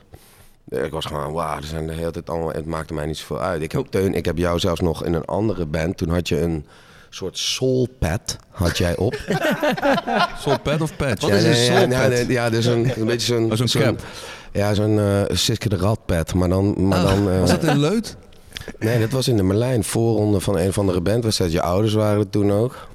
Ik 0.70 0.92
was 0.92 1.06
gewoon, 1.06 1.34
wauw, 1.34 1.58
er 1.58 1.64
zijn 1.64 1.88
de 1.88 1.94
hele 1.94 2.12
tijd 2.12 2.30
allemaal... 2.30 2.52
Het 2.52 2.66
maakte 2.66 2.94
mij 2.94 3.06
niet 3.06 3.18
zoveel 3.18 3.40
uit. 3.40 3.62
Ik 3.62 3.72
heb, 3.72 3.86
Teun, 3.90 4.14
ik 4.14 4.26
heb 4.26 4.38
jou 4.38 4.60
zelfs 4.60 4.82
nog 4.82 5.04
in 5.04 5.14
een 5.14 5.26
andere 5.26 5.66
band. 5.66 5.98
Toen 5.98 6.10
had 6.10 6.28
je 6.28 6.42
een 6.42 6.66
soort 7.10 7.38
soulpad 7.38 8.38
had 8.50 8.78
jij 8.78 8.96
op. 8.98 9.16
Soul 10.42 10.60
pad 10.60 10.82
of 10.82 10.96
patch? 10.96 11.22
Wat 11.22 11.32
is 11.32 11.44
een 11.44 11.56
soulpad? 11.56 12.10
nee, 12.10 12.10
nee, 12.10 12.28
ja, 12.28 12.50
dus 12.50 12.66
een, 12.66 12.92
een 13.00 13.06
beetje 13.06 13.34
zo'n... 13.34 13.52
Oh, 13.52 13.58
zo'n 13.58 13.82
cap. 13.82 14.00
Ja, 14.52 14.74
zo'n 14.74 15.00
eh 15.00 15.22
Siske 15.28 15.70
de 15.70 15.78
Radpad. 15.78 16.34
Maar 16.34 16.50
dan... 16.50 16.88
Maar 16.88 17.04
dan 17.04 17.30
eh, 17.30 17.40
Was 17.40 17.50
dat 17.50 17.64
in 17.64 17.80
Leut? 17.80 18.18
Nee, 18.80 19.00
dat 19.00 19.10
was 19.12 19.28
in 19.28 19.38
de 19.38 19.44
Merlijn. 19.44 19.84
Voorronde 19.84 20.40
van 20.40 20.58
een 20.58 20.68
of 20.68 20.78
andere 20.78 21.02
bandwedstrijd. 21.02 21.52
Je 21.52 21.62
ouders 21.62 21.94
waren 21.94 22.20
er 22.20 22.30
toen 22.30 22.52
ook. 22.52 22.88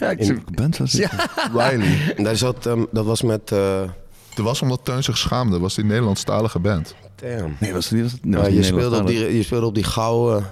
ja, 0.00 0.10
ik 0.10 0.18
In, 0.18 0.42
Band 0.54 0.76
was 0.78 0.90
dit? 0.92 1.10
Riley. 1.52 2.14
daar 2.16 2.36
zat, 2.36 2.66
ehm, 2.66 2.84
dat 2.92 3.04
was 3.04 3.22
met... 3.22 3.52
eh 3.52 3.80
Dat 4.34 4.44
was 4.44 4.62
omdat 4.62 4.80
Teun 4.82 5.02
zich 5.02 5.18
schaamde. 5.18 5.58
was 5.58 5.74
die 5.74 5.84
Nederlandstalige 5.84 6.58
band. 6.58 6.94
damn. 7.14 7.56
Nee, 7.60 7.72
was 7.72 7.84
het 7.88 7.94
niet? 7.94 8.02
Was 8.02 8.12
het, 8.12 8.24
nee, 8.24 8.32
Ja, 8.34 8.38
was 8.38 8.48
je, 8.48 8.54
niet 8.56 8.64
speelde 8.64 9.00
op 9.00 9.06
die, 9.06 9.36
je 9.36 9.42
speelde 9.42 9.66
op 9.66 9.74
die 9.74 9.84
gouden 9.84 10.44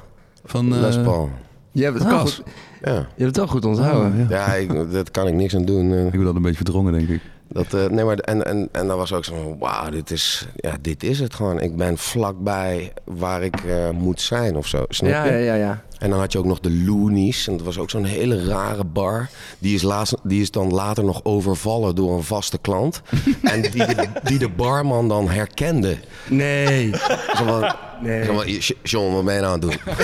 Van 0.44 0.74
eh, 0.74 0.80
Les 0.80 0.96
Paul. 1.02 1.30
Je 1.72 1.84
hebt 1.84 1.98
het 1.98 2.12
goed, 2.12 2.42
Ja, 2.82 2.92
je 2.92 2.98
hebt 2.98 3.20
het 3.24 3.36
wel 3.36 3.46
goed 3.46 3.64
onthouden. 3.64 4.26
Ja. 4.28 4.36
ja 4.36 4.54
ik, 4.54 4.92
daar 4.92 5.10
kan 5.10 5.26
ik 5.26 5.34
niks 5.34 5.54
aan 5.56 5.64
doen. 5.64 5.92
eh. 5.92 6.04
Ik 6.04 6.10
ben 6.10 6.24
dat 6.24 6.34
een 6.34 6.42
beetje 6.42 6.56
verdrongen, 6.56 6.92
denk 6.92 7.08
ik. 7.08 7.20
Dat, 7.52 7.74
eh, 7.74 7.84
nee, 7.86 8.04
maar, 8.04 8.16
en, 8.16 8.44
en, 8.46 8.68
en 8.72 8.86
dan 8.86 8.96
was 8.96 9.12
ook 9.12 9.24
zo 9.24 9.34
van, 9.34 9.58
wauw, 9.58 9.90
dit 9.90 10.10
is, 10.10 10.46
ja, 10.56 10.74
dit 10.80 11.02
is 11.02 11.18
het 11.20 11.34
gewoon. 11.34 11.60
Ik 11.60 11.76
ben 11.76 11.98
vlakbij 11.98 12.92
waar 13.04 13.42
ik 13.42 13.56
eh, 13.64 13.90
moet 13.90 14.20
zijn 14.20 14.56
of 14.56 14.66
zo, 14.66 14.84
snap 14.88 15.10
Ja, 15.10 15.24
je? 15.24 15.32
ja, 15.32 15.38
ja, 15.38 15.54
ja. 15.54 15.82
En 15.98 16.10
dan 16.10 16.18
had 16.18 16.32
je 16.32 16.38
ook 16.38 16.44
nog 16.44 16.60
de 16.60 16.70
Loonies. 16.86 17.46
En 17.48 17.56
dat 17.56 17.66
was 17.66 17.78
ook 17.78 17.90
zo'n 17.90 18.04
hele 18.04 18.44
rare 18.46 18.84
bar. 18.84 19.28
Die 19.58 19.74
is, 19.74 19.82
laatst, 19.82 20.14
die 20.22 20.40
is 20.42 20.50
dan 20.50 20.72
later 20.72 21.04
nog 21.04 21.20
overvallen 21.24 21.94
door 21.94 22.16
een 22.16 22.22
vaste 22.22 22.58
klant. 22.58 23.02
en 23.42 23.60
die 23.62 23.86
de, 23.86 24.06
die 24.22 24.38
de 24.38 24.48
barman 24.48 25.08
dan 25.08 25.28
herkende. 25.30 25.96
Nee. 26.28 26.90
Zo 27.36 27.44
van, 27.44 27.72
Nee. 28.02 28.24
zo 28.24 28.34
van, 28.34 28.46
"J- 28.48 28.74
John, 28.82 29.14
wat 29.14 29.24
ben 29.24 29.34
je 29.34 29.40
nou 29.40 29.52
aan 29.52 29.60
het 29.68 29.70
doen? 29.70 29.94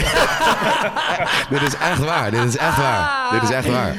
dit 1.59 1.62
is 1.68 1.76
echt 1.78 2.04
waar. 2.04 2.30
Dit 2.30 2.44
is 2.44 2.56
echt 2.56 2.76
waar. 2.76 3.28
Dit 3.32 3.42
is 3.42 3.50
echt 3.50 3.68
waar. 3.68 3.94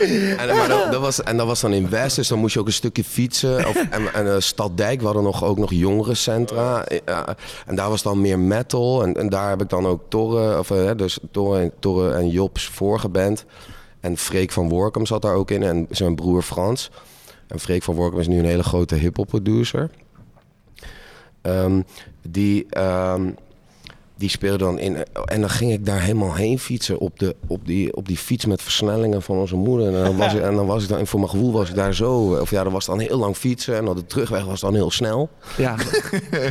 En, 0.00 0.56
maar 0.56 0.68
dat, 0.68 0.92
dat 0.92 1.00
was, 1.00 1.22
en 1.22 1.36
dat 1.36 1.46
was 1.46 1.60
dan 1.60 1.72
in 1.72 1.90
West, 1.90 2.16
dus 2.16 2.28
dan 2.28 2.38
moest 2.38 2.54
je 2.54 2.60
ook 2.60 2.66
een 2.66 2.72
stukje 2.72 3.04
fietsen. 3.04 3.68
Of, 3.68 3.76
en 3.90 4.14
en 4.14 4.26
eh, 4.26 4.34
Staddijk, 4.38 4.98
we 4.98 5.04
hadden 5.04 5.22
nog, 5.22 5.44
ook 5.44 5.58
nog 5.58 5.72
jongerencentra. 5.72 6.84
Eh, 6.84 7.20
en 7.66 7.74
daar 7.74 7.88
was 7.88 8.02
dan 8.02 8.20
meer 8.20 8.38
metal. 8.38 9.02
En, 9.02 9.14
en 9.14 9.28
daar 9.28 9.48
heb 9.48 9.62
ik 9.62 9.68
dan 9.68 9.86
ook 9.86 10.02
Torre, 10.08 10.58
of, 10.58 10.70
eh, 10.70 10.90
dus 10.96 11.18
Torre, 11.30 11.72
Torre 11.78 12.14
en 12.14 12.28
Jobs 12.28 12.66
vorige 12.66 13.08
band. 13.08 13.44
En 14.00 14.16
Freek 14.16 14.52
van 14.52 14.68
Workum 14.68 15.06
zat 15.06 15.22
daar 15.22 15.34
ook 15.34 15.50
in 15.50 15.62
en 15.62 15.86
zijn 15.90 16.14
broer 16.14 16.42
Frans. 16.42 16.90
En 17.48 17.58
Freek 17.58 17.82
van 17.82 17.94
Workum 17.94 18.20
is 18.20 18.28
nu 18.28 18.38
een 18.38 18.44
hele 18.44 18.62
grote 18.62 18.94
hip-hop 18.94 19.26
producer. 19.26 19.90
Ehm, 21.42 21.80
die, 22.28 22.66
ehm, 22.70 23.30
die 24.18 24.28
speelde 24.28 24.58
dan 24.64 24.78
in. 24.78 24.96
En 25.24 25.40
dan 25.40 25.50
ging 25.50 25.72
ik 25.72 25.86
daar 25.86 26.00
helemaal 26.00 26.34
heen 26.34 26.58
fietsen 26.58 26.98
op, 26.98 27.18
de, 27.18 27.36
op, 27.46 27.66
die, 27.66 27.96
op 27.96 28.06
die 28.08 28.16
fiets 28.16 28.44
met 28.46 28.62
versnellingen 28.62 29.22
van 29.22 29.36
onze 29.36 29.56
moeder. 29.56 29.86
En 29.86 29.92
dan 30.04 30.16
was, 30.16 30.34
ik, 30.34 30.40
en 30.42 30.54
dan 30.54 30.66
was 30.66 30.82
ik 30.82 30.88
dan, 30.88 31.06
voor 31.06 31.18
mijn 31.20 31.30
gevoel 31.30 31.52
was 31.52 31.68
ik 31.68 31.74
daar 31.74 31.94
zo. 31.94 32.38
Of 32.40 32.50
ja, 32.50 32.62
dan 32.62 32.72
was 32.72 32.86
dan 32.86 32.98
heel 33.00 33.18
lang 33.18 33.36
fietsen. 33.36 33.76
En 33.76 33.84
dan 33.84 33.96
de 33.96 34.06
terugweg 34.06 34.44
was 34.44 34.60
dan 34.60 34.74
heel 34.74 34.90
snel. 34.90 35.30
Ja. 35.56 35.74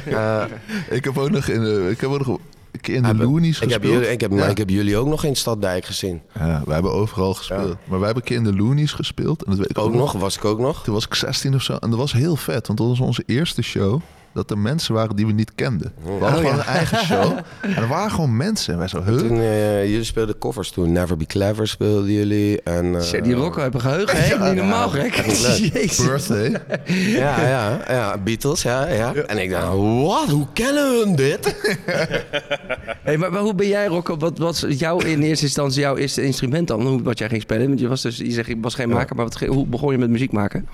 Eh, 0.05 0.43
Ik 0.89 1.03
heb 1.03 1.17
ook 1.17 1.29
nog 1.29 1.47
in 1.47 1.63
de, 1.63 1.87
ik 1.91 2.01
heb 2.01 2.09
ook 2.09 2.25
nog 2.25 2.27
een 2.71 2.79
keer 2.81 2.95
in 2.95 3.03
de 3.03 3.15
Loonies 3.15 3.59
ik 3.59 3.69
heb, 3.69 3.81
gespeeld. 3.81 3.93
jullie, 3.93 4.09
ik, 4.09 4.21
heb, 4.21 4.31
Ja. 4.31 4.45
ik 4.45 4.57
heb 4.57 4.69
jullie 4.69 4.97
ook 4.97 5.07
nog 5.07 5.23
in 5.23 5.35
Staddijk 5.35 5.85
gezien. 5.85 6.21
Ja, 6.39 6.61
wij 6.65 6.73
hebben 6.73 6.91
overal 6.93 7.33
gespeeld. 7.33 7.75
Maar 7.85 7.99
wij 7.99 8.05
hebben 8.05 8.15
een 8.15 8.21
keer 8.23 8.37
in 8.37 8.43
de 8.43 8.55
Loonies 8.55 8.91
gespeeld. 8.91 9.43
En 9.43 9.49
dat 9.49 9.59
weet 9.59 9.69
ik 9.69 9.77
Ook 9.77 9.93
nog, 9.93 10.11
was 10.11 10.35
ik 10.37 10.45
ook 10.45 10.59
nog. 10.59 10.83
Toen 10.83 10.93
was 10.93 11.05
ik 11.05 11.13
16 11.13 11.55
of 11.55 11.61
zo. 11.61 11.73
En 11.73 11.89
dat 11.89 11.99
was 11.99 12.11
heel 12.13 12.35
vet. 12.35 12.67
Want 12.67 12.79
dat 12.79 12.87
was 12.87 12.99
onze 12.99 13.23
eerste 13.25 13.61
show. 13.61 14.01
Dat 14.37 14.51
er 14.51 14.57
mensen 14.57 14.93
waren 14.93 15.15
die 15.15 15.25
we 15.25 15.31
niet 15.31 15.51
kenden. 15.55 15.93
We 16.03 16.09
hadden 16.09 16.27
Oh, 16.29 16.35
gewoon 16.35 16.55
ja. 16.55 16.59
een 16.59 16.65
eigen 16.65 16.97
show. 17.09 17.37
En 17.61 17.75
er 17.75 17.87
waren 17.87 18.11
gewoon 18.11 18.37
mensen. 18.37 18.73
En 18.73 18.79
wij 18.79 18.87
zo, 18.87 19.03
huh? 19.03 19.17
Toen, 19.17 19.39
eh, 19.39 19.85
jullie 19.89 20.03
speelden 20.03 20.37
covers 20.37 20.71
toen. 20.71 20.91
Never 20.91 21.17
Be 21.17 21.25
Clever 21.25 21.67
speelden 21.67 22.11
jullie. 22.11 22.61
En, 22.61 22.95
eh, 22.95 23.01
Shit, 23.01 23.23
die 23.23 23.33
Rocco 23.33 23.61
heeft 23.61 23.73
een 23.73 23.79
geheugen, 23.81 24.17
hè? 24.23 24.47
Niet 24.47 24.55
normaal, 24.55 24.89
gek. 24.89 25.15
Birthday. 25.97 26.61
Ja, 27.21 27.47
ja, 27.47 27.79
ja, 27.87 28.17
Beatles, 28.17 28.61
ja, 28.61 28.87
ja. 28.87 29.13
En 29.13 29.37
ik 29.37 29.49
dacht, 29.49 29.67
wat? 30.03 30.29
Hoe 30.29 30.47
kennen 30.53 30.99
hun 30.99 31.15
dit? 31.15 31.55
Hey, 33.03 33.17
maar, 33.17 33.31
maar 33.31 33.41
hoe 33.41 33.55
ben 33.55 33.67
jij, 33.67 33.87
Rocco? 33.87 34.17
Wat 34.17 34.37
was 34.37 34.65
jouw 34.69 34.99
in 34.99 35.21
eerste 35.21 35.45
instantie 35.45 35.81
jouw 35.81 35.95
eerste 35.97 36.23
instrument 36.23 36.67
dan? 36.67 36.81
Hoe, 36.87 37.01
wat 37.03 37.17
jij 37.17 37.29
ging 37.29 37.41
spelen? 37.41 37.67
Want 37.67 37.79
je 37.79 37.87
was 37.87 38.01
dus, 38.01 38.17
je 38.17 38.31
zegt, 38.31 38.49
ik 38.49 38.57
was 38.61 38.75
geen 38.75 38.89
maker, 38.89 39.15
maar 39.15 39.25
wat, 39.25 39.39
hoe 39.39 39.65
begon 39.65 39.91
je 39.91 39.97
met 39.97 40.09
muziek 40.09 40.31
maken? 40.31 40.67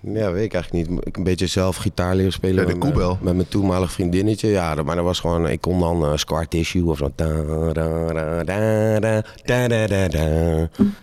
Ja, 0.00 0.32
weet 0.32 0.44
ik 0.44 0.54
eigenlijk 0.54 0.90
niet. 0.90 1.00
Ik 1.04 1.16
een 1.16 1.22
beetje 1.22 1.46
zelf 1.46 1.76
gitaar 1.76 2.14
leren 2.14 2.32
spelen. 2.32 2.66
Met, 2.66 2.78
mijn, 2.78 3.16
met 3.20 3.34
mijn 3.34 3.48
toenmalig 3.48 3.92
vriendinnetje. 3.92 4.48
Ja, 4.48 4.82
maar 4.82 4.96
dat 4.96 5.04
was 5.04 5.20
gewoon... 5.20 5.48
Ik 5.48 5.60
kon 5.60 5.80
dan 5.80 6.12
uh, 6.12 6.40
Tissue 6.48 6.86
of 6.86 6.98
zo. 6.98 7.10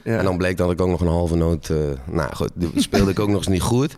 En 0.04 0.24
dan 0.24 0.38
bleek 0.38 0.58
dat 0.58 0.72
ik 0.72 0.82
ook 0.82 0.90
nog 0.90 1.02
een 1.02 1.08
halve 1.08 1.36
noot... 1.36 1.70
Eh, 1.70 1.78
nou 2.06 2.36
goed, 2.36 2.52
speelde 2.76 3.12
ik 3.12 3.20
ook 3.20 3.28
nog 3.28 3.38
eens 3.38 3.48
niet 3.48 3.62
goed. 3.62 3.98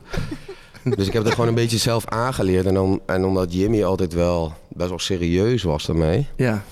Dus 0.96 1.08
ik 1.08 1.14
heb 1.14 1.24
dat 1.24 1.34
gewoon 1.34 1.48
een 1.48 1.56
beetje 1.56 1.78
zelf 1.78 2.06
aangeleerd. 2.06 2.66
En, 2.66 2.80
om, 2.80 3.00
en 3.06 3.26
omdat 3.26 3.54
Jimmy 3.54 3.84
altijd 3.84 4.14
wel 4.14 4.54
best 4.70 4.90
wel 4.90 5.00
serieus 5.00 5.64
was 5.64 5.86
daarmee... 5.86 6.28
Ja. 6.36 6.64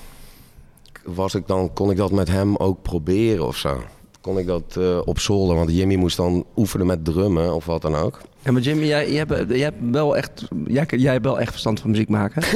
Was 1.04 1.36
ik 1.36 1.48
dan, 1.48 1.74
kon 1.74 1.92
ik 1.92 1.98
dat 1.98 2.12
met 2.12 2.28
hem 2.28 2.56
ook 2.56 2.82
proberen 2.82 3.48
of 3.48 3.58
zo. 3.58 3.84
Kon 4.24 4.38
ik 4.38 4.48
dat 4.48 4.76
eh, 4.80 5.00
op 5.06 5.20
zolder, 5.20 5.56
want 5.56 5.72
Jimmy 5.72 5.96
moest 5.96 6.18
dan 6.18 6.46
oefenen 6.56 6.86
met 6.88 7.06
drummen 7.06 7.56
of 7.56 7.66
wat 7.66 7.82
dan 7.82 7.96
ook. 7.96 8.22
Ja, 8.44 8.52
maar 8.52 8.62
Jimmy, 8.62 8.86
jij, 8.86 9.12
jij, 9.12 9.26
hebt, 9.28 9.50
jij 9.50 9.60
hebt 9.60 9.78
wel 9.92 10.18
echt, 10.18 10.48
jij, 10.68 10.86
jij 10.90 11.12
hebt 11.12 11.26
wel 11.26 11.40
echt 11.40 11.50
verstand 11.52 11.80
van 11.80 11.90
muziek 11.90 12.10
maken. 12.10 12.42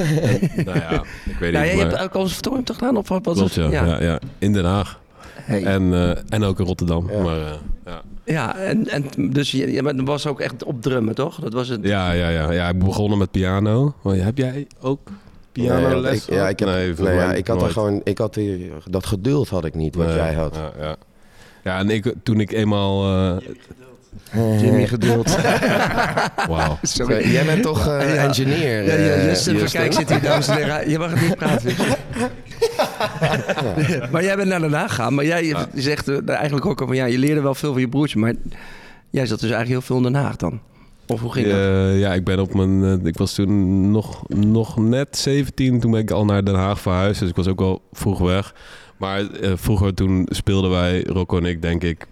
Nou 0.66 0.78
ja, 0.80 1.04
ik 1.26 1.38
weet 1.40 1.52
nou, 1.52 1.66
niet. 1.66 1.74
jij 1.74 1.76
maar- 1.76 1.90
hebt 1.90 2.02
ook 2.02 2.12
conservatorium 2.12 2.64
toch 2.64 2.78
gedaan? 2.78 2.98
Of 2.98 3.08
wat 3.10 3.26
was 3.26 3.38
Klopt, 3.38 3.56
het? 3.56 3.72
ja. 3.72 3.86
Ja. 3.86 4.02
Ja, 4.02 4.20
In 4.38 4.54
Den 4.54 4.66
Haag. 4.66 5.00
Hey. 5.34 5.64
En, 5.64 5.94
eh, 5.94 6.18
en 6.30 6.44
ook 6.44 6.60
in 6.60 6.66
Rotterdam. 6.66 7.12
Ja. 7.12 7.22
Maar, 7.22 7.38
eh, 7.38 7.54
ja. 7.86 8.02
Ja, 8.26 8.56
en, 8.58 8.88
en 8.88 9.04
dus 9.32 9.52
je, 9.52 9.72
ja, 9.72 9.82
maar 9.82 9.96
dat 9.96 10.08
was 10.08 10.28
ook 10.28 10.40
echt 10.40 10.64
op 10.64 10.82
drummen, 10.82 11.16
toch? 11.16 11.40
Dat 11.40 11.54
was 11.54 11.68
het. 11.68 11.80
Ja, 11.84 12.12
ja, 12.12 12.30
ja, 12.30 12.52
ja. 12.52 12.70
Ik 12.70 12.80
begonnen 12.80 13.18
met 13.18 13.32
piano. 13.32 13.94
Maar 14.02 14.16
heb 14.16 14.38
jij 14.38 14.68
ook 14.82 15.00
piano 15.52 16.02
Nee, 16.02 16.16
ik, 16.16 16.24
ja, 16.30 16.50
ik 16.50 16.60
heb, 16.60 16.70
nee, 16.70 16.94
nee, 16.94 17.14
ja, 17.16 17.34
ik 17.34 17.48
had 17.48 17.62
er 17.62 17.70
gewoon, 17.72 18.02
ik 18.04 18.18
had 18.18 18.34
die, 18.34 18.72
dat 18.90 19.06
geduld 19.06 19.50
had 19.50 19.66
ik 19.66 19.76
niet 19.76 19.96
wat 19.96 20.06
Nee, 20.08 20.16
jij 20.16 20.34
had. 20.34 20.56
Ja, 20.56 20.72
ja. 20.80 20.96
Ja 21.68 21.80
en 21.80 21.90
ik, 21.90 22.14
toen 22.24 22.40
ik 22.40 22.52
eenmaal... 22.52 23.06
eh, 24.32 24.62
Jimmy 24.62 24.88
geduld. 24.88 25.38
Wauw. 26.50 26.78
Sorry. 26.82 27.32
Jij 27.32 27.46
bent 27.46 27.64
toch 27.64 27.86
Ja. 27.86 28.00
engineer? 28.00 28.84
Ja, 28.84 28.94
ja, 28.94 29.14
eh, 29.14 29.26
Justin 29.26 29.54
van 29.54 29.62
Justin? 29.62 29.80
Kijk 29.82 29.94
zit 29.94 30.10
hier, 30.10 30.22
dames 30.22 30.48
en 30.48 30.56
heren. 30.56 30.90
Je 30.90 30.98
mag 31.00 31.12
het 31.12 31.22
niet 31.22 31.36
praten. 31.36 31.72
maar 34.12 34.24
jij 34.24 34.36
bent 34.36 34.48
naar 34.50 34.60
Den 34.60 34.74
Haag 34.74 34.90
gegaan. 34.96 35.14
Maar 35.14 35.26
jij 35.26 35.46
je 35.46 35.56
zegt 35.76 36.08
eh, 36.08 36.30
eigenlijk 36.30 36.66
ook 36.66 36.82
al 36.82 36.88
van... 36.88 36.96
Ja, 36.96 37.06
je 37.06 37.18
leerde 37.18 37.42
wel 37.42 37.56
veel 37.56 37.72
van 37.72 37.82
je 37.82 37.90
broertje. 37.90 38.20
Maar 38.20 38.34
jij 39.10 39.26
zat 39.26 39.40
dus 39.40 39.50
eigenlijk 39.52 39.70
heel 39.70 39.82
veel 39.82 39.98
in 39.98 40.04
Den 40.14 40.22
Haag 40.24 40.36
dan. 40.36 40.60
Of 41.08 41.22
hoe 41.22 41.32
ging 41.34 41.48
dat? 41.48 41.56
Eh, 41.56 42.00
ja, 42.00 42.14
ik 42.14 42.24
ben 42.24 42.40
op 42.40 42.54
mijn. 42.54 43.06
ik 43.06 43.18
was 43.18 43.34
toen 43.34 43.92
nog, 43.92 44.24
nog 44.28 44.78
net 44.78 45.18
17. 45.18 45.80
Toen 45.80 45.92
ben 45.92 46.00
ik 46.00 46.12
al 46.12 46.26
naar 46.26 46.44
Den 46.44 46.56
Haag 46.56 46.80
verhuisd. 46.82 47.20
Dus 47.20 47.30
ik 47.30 47.36
was 47.36 47.48
ook 47.48 47.60
wel 47.60 47.82
vroeg 47.92 48.20
weg. 48.20 48.54
Maar 48.98 49.32
eh, 49.32 49.52
vroeger 49.56 49.94
toen 49.94 50.28
speelden 50.30 50.70
wij, 50.70 51.04
Rocco 51.04 51.38
en 51.38 51.46
ik, 51.46 51.62
denk 51.62 51.84
ik. 51.84 52.08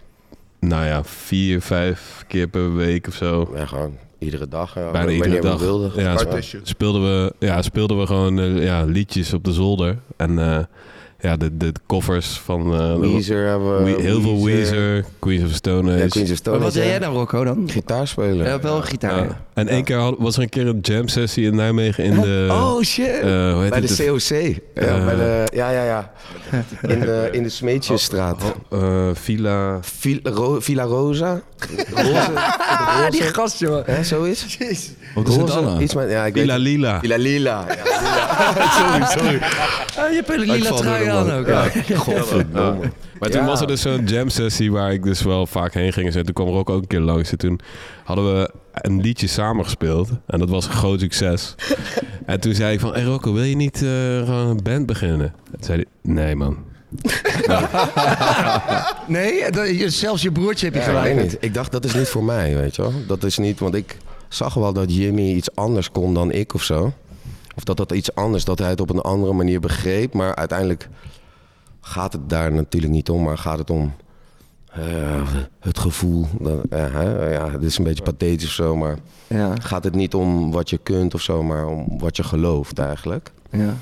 Nou 0.59 0.85
ja, 0.85 1.03
vier, 1.03 1.61
vijf 1.61 2.23
keer 2.27 2.47
per 2.47 2.75
week 2.75 3.07
of 3.07 3.13
zo. 3.13 3.51
Ja, 3.55 3.65
gewoon 3.65 3.97
iedere 4.19 4.47
dag. 4.47 4.75
Ja, 4.75 4.91
Bijna 4.91 4.97
wanneer 4.97 5.15
iedere 5.15 5.57
we 5.57 5.91
dag. 5.91 5.95
Ja, 5.95 6.41
speelden 6.63 7.01
we, 7.01 7.33
ja, 7.39 7.61
speelden 7.61 7.99
we 7.99 8.05
gewoon 8.05 8.39
eh, 8.39 8.63
ja, 8.63 8.83
liedjes 8.83 9.33
op 9.33 9.43
de 9.43 9.53
zolder. 9.53 9.97
En 10.17 10.39
eh, 10.39 10.63
ja, 11.19 11.37
de, 11.37 11.57
de 11.57 11.71
covers 11.87 12.27
van... 12.39 12.73
eh, 12.73 12.95
Weezer 12.99 13.47
hebben 13.47 13.83
we. 13.83 14.01
Heel 14.01 14.21
veel 14.21 14.43
Weezer, 14.45 15.05
Queens 15.19 15.43
of 15.43 15.51
Stone 15.55 15.91
Age. 15.93 16.01
Ja, 16.03 16.07
Queens 16.07 16.31
of 16.31 16.37
Stone 16.37 16.55
Maar 16.57 16.65
wat 16.65 16.73
deed 16.75 16.83
ja. 16.83 16.89
jij 16.89 16.99
dan, 16.99 17.13
Rocco, 17.13 17.43
dan? 17.43 17.69
Gitaar 17.69 18.07
spelen. 18.07 18.45
Ja, 18.45 18.59
wel 18.59 18.81
gitaar. 18.81 19.17
Ja. 19.17 19.23
ja. 19.23 19.43
En 19.53 19.67
één 19.67 19.83
keer 19.83 19.97
had- 19.97 20.15
was 20.19 20.35
er 20.35 20.41
een 20.41 20.49
keer 20.49 20.67
een 20.67 20.79
jam 20.81 21.07
sessie 21.07 21.45
in 21.45 21.55
Nijmegen 21.55 22.03
in 22.03 22.21
de... 22.21 22.47
oh 22.51 22.81
shit! 22.81 23.07
eh, 23.07 23.53
hoe 23.53 23.61
heet 23.61 23.69
bij 23.69 23.81
de 23.81 23.95
COC. 24.05 24.55
Ja, 24.73 24.81
Eh, 24.97 25.05
bij 25.05 25.15
de, 25.15 25.47
ja, 25.53 25.69
ja, 25.69 25.83
ja. 25.85 26.11
In 26.81 26.99
de, 26.99 27.29
in 27.31 27.43
de 27.43 27.49
Smeetjesstraat. 27.49 28.41
Eh, 28.71 29.09
Villa... 29.13 29.77
Villa, 29.81 30.29
Ro- 30.31 30.59
Villa 30.59 30.83
Rosa. 30.83 31.41
Roze. 31.95 32.31
Ah, 32.35 33.09
die 33.09 33.21
gast, 33.21 33.59
joh. 33.59 33.85
Hè, 33.85 34.03
zoiets? 34.03 34.57
Wat 35.15 35.27
is 35.27 35.35
het 35.35 35.49
Roze, 35.49 35.63
dan? 35.65 35.81
Iets 35.81 35.93
met, 35.93 36.09
ja, 36.09 36.25
ik 36.25 36.33
weet 36.33 36.43
Villa 36.43 36.57
Lila. 36.57 36.99
Villa 36.99 37.17
Lila. 37.17 37.65
Ja, 37.67 37.75
sorry, 38.77 39.05
sorry. 39.05 39.35
Ah, 39.97 40.09
je 40.09 40.15
hebt 40.15 40.29
een 40.29 40.39
lila 40.39 40.71
trui 40.71 41.07
aan 41.07 41.31
ook. 41.31 41.47
Ja, 41.47 41.63
Ja. 41.87 41.97
godverdomme. 41.97 42.91
Maar 43.19 43.29
toen 43.29 43.41
Ja. 43.41 43.47
was 43.47 43.61
er 43.61 43.67
dus 43.67 43.81
zo'n 43.81 44.03
jam 44.05 44.29
sessie 44.29 44.71
waar 44.71 44.93
ik 44.93 45.03
dus 45.03 45.21
wel 45.21 45.45
vaak 45.47 45.73
heen 45.73 45.93
ging. 45.93 46.15
En 46.15 46.23
toen 46.25 46.33
kwam 46.33 46.47
Rock 46.47 46.69
ook 46.69 46.81
een 46.81 46.87
keer 46.87 46.99
langs. 46.99 47.31
En 47.31 47.37
toen 47.37 47.59
hadden 48.03 48.37
we 48.39 48.49
een 48.73 49.01
liedje 49.01 49.27
samen 49.27 49.63
gespeeld. 49.63 50.09
En 50.27 50.39
dat 50.39 50.49
was 50.49 50.65
een 50.65 50.71
groot 50.71 50.99
succes. 50.99 51.55
en 52.25 52.39
toen 52.39 52.53
zei 52.53 52.73
ik 52.73 52.79
van, 52.79 52.93
hey 52.93 53.03
Rocco, 53.03 53.33
wil 53.33 53.43
je 53.43 53.55
niet 53.55 53.75
eh, 53.75 53.89
gewoon 54.25 54.47
een 54.47 54.59
band 54.63 54.85
beginnen? 54.85 55.33
En 55.45 55.51
toen 55.51 55.63
zei 55.63 55.77
hij, 56.01 56.13
nee 56.13 56.35
man. 56.35 56.57
Nee, 59.07 59.51
dat- 59.51 59.67
zelfs 59.91 60.21
je 60.21 60.31
broertje 60.31 60.65
heb 60.65 60.73
je 60.75 60.79
Ja, 60.81 60.85
ik 60.85 60.91
gelijk. 60.95 61.15
weet 61.15 61.23
niet. 61.23 61.37
Ik 61.39 61.53
dacht, 61.53 61.71
dat 61.71 61.85
is 61.85 61.93
niet 61.93 62.07
voor 62.07 62.23
mij, 62.23 62.55
weet 62.55 62.75
je 62.75 62.81
wel. 62.81 62.93
Dat 63.07 63.23
is 63.23 63.37
niet, 63.37 63.59
want 63.59 63.75
ik 63.75 63.97
zag 64.35 64.53
wel 64.53 64.73
dat 64.73 64.95
Jimmy 64.95 65.31
iets 65.31 65.55
anders 65.55 65.91
kon 65.91 66.13
dan 66.13 66.31
ik 66.31 66.53
of 66.53 66.63
zo. 66.63 66.93
Of 67.55 67.63
dat 67.63 67.77
dat 67.77 67.91
iets 67.91 68.15
anders, 68.15 68.45
dat 68.45 68.59
hij 68.59 68.69
het 68.69 68.81
op 68.81 68.89
een 68.89 69.01
andere 69.01 69.33
manier 69.33 69.59
begreep. 69.59 70.13
Maar 70.13 70.35
uiteindelijk 70.35 70.89
gaat 71.81 72.13
het 72.13 72.29
daar 72.29 72.51
natuurlijk 72.51 72.93
niet 72.93 73.09
om, 73.09 73.23
maar 73.23 73.37
gaat 73.37 73.57
het 73.57 73.69
om 73.69 73.93
eh, 74.71 75.29
het 75.59 75.79
gevoel. 75.79 76.25
Dat, 76.39 76.65
ja, 76.69 77.51
het 77.51 77.63
is 77.63 77.77
een 77.77 77.83
beetje 77.83 78.03
pathetisch 78.03 78.47
of 78.47 78.51
zo, 78.51 78.75
maar 78.75 78.97
Ja, 79.27 79.53
gaat 79.61 79.83
het 79.83 79.95
niet 79.95 80.13
om 80.13 80.51
wat 80.51 80.69
je 80.69 80.77
kunt 80.77 81.13
of 81.13 81.21
zo, 81.21 81.43
maar 81.43 81.67
om 81.67 81.99
wat 81.99 82.15
je 82.15 82.23
gelooft 82.23 82.79
eigenlijk. 82.79 83.31
ja. 83.49 83.73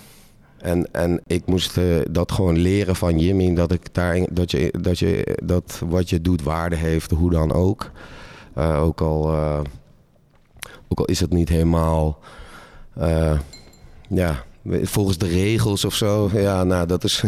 En, 0.63 0.91
en 0.91 1.21
ik 1.27 1.45
moest 1.45 1.77
eh, 1.77 1.83
dat 2.11 2.31
gewoon 2.31 2.57
leren 2.57 2.95
van 2.95 3.19
Jimmy. 3.19 3.53
Dat, 3.53 3.71
ik 3.71 3.93
daar, 3.93 4.19
dat, 4.31 4.51
je, 4.51 4.73
dat, 4.81 4.99
je, 4.99 5.37
dat 5.43 5.81
wat 5.89 6.09
je 6.09 6.21
doet 6.21 6.43
waarde 6.43 6.75
heeft, 6.75 7.11
hoe 7.11 7.29
dan 7.29 7.51
ook. 7.51 7.91
Eh, 8.53 8.83
ook, 8.83 9.01
al, 9.01 9.33
eh, 9.33 9.59
ook 10.99 11.07
al 11.07 11.13
is 11.13 11.19
het 11.19 11.33
niet 11.33 11.49
helemaal... 11.49 12.19
eh, 12.95 13.39
ja, 14.09 14.43
volgens 14.81 15.17
de 15.17 15.27
regels 15.27 15.85
of 15.85 15.93
zo. 15.95 16.29
Ja, 16.33 16.63
nou, 16.63 16.87
dat 16.87 17.03
is... 17.03 17.23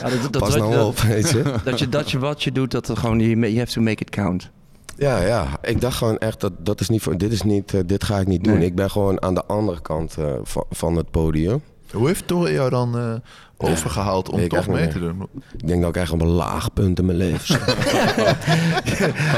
Ja, 0.00 0.08
dat, 0.08 0.32
dat, 0.32 0.42
Pas 0.42 0.50
dat, 0.50 0.58
nou 0.58 0.72
dat- 0.74 0.86
op, 0.86 0.98
weet 0.98 1.30
je. 1.30 1.42
Dat 1.64 1.78
je, 1.78 1.88
dat 1.88 2.10
je 2.10 2.18
wat 2.18 2.42
je 2.42 2.52
doet, 2.52 2.70
dat 2.70 2.88
er 2.88 2.96
gewoon, 2.96 3.20
je 3.20 3.36
you 3.38 3.58
have 3.58 3.72
to 3.72 3.80
make 3.80 4.02
it 4.02 4.10
count. 4.10 4.50
Ja, 4.96 5.20
ja. 5.22 5.46
Ik 5.62 5.80
dacht 5.80 5.96
gewoon 5.96 6.18
echt, 6.18 6.40
dat, 6.40 6.52
dat 6.58 6.80
is 6.80 6.88
niet 6.88 7.02
voor, 7.02 7.18
dit, 7.18 7.32
is 7.32 7.42
niet, 7.42 7.74
eh, 7.74 7.80
dit 7.86 8.04
ga 8.04 8.18
ik 8.18 8.26
niet 8.26 8.44
doen. 8.44 8.58
Nee. 8.58 8.66
Ik 8.66 8.74
ben 8.74 8.90
gewoon 8.90 9.22
aan 9.22 9.34
de 9.34 9.44
andere 9.44 9.80
kant 9.80 10.16
eh, 10.18 10.32
van, 10.42 10.64
van 10.70 10.96
het 10.96 11.10
podium. 11.10 11.62
Hoe 11.92 12.06
heeft 12.06 12.26
Torre 12.26 12.52
jou 12.52 12.70
dan 12.70 12.98
eh, 12.98 13.14
overgehaald 13.62 14.30
om 14.30 14.48
toch 14.48 14.66
mee 14.66 14.88
te 14.88 14.98
doen? 14.98 15.28
Ik 15.58 15.66
denk 15.66 15.80
dat 15.80 15.96
ik 15.96 16.02
echt 16.02 16.10
op 16.12 16.20
een 16.20 16.26
laag 16.28 16.72
punt 16.72 16.98
in 16.98 17.04
mijn 17.06 17.18
leven 17.18 17.44
sta. 17.44 17.58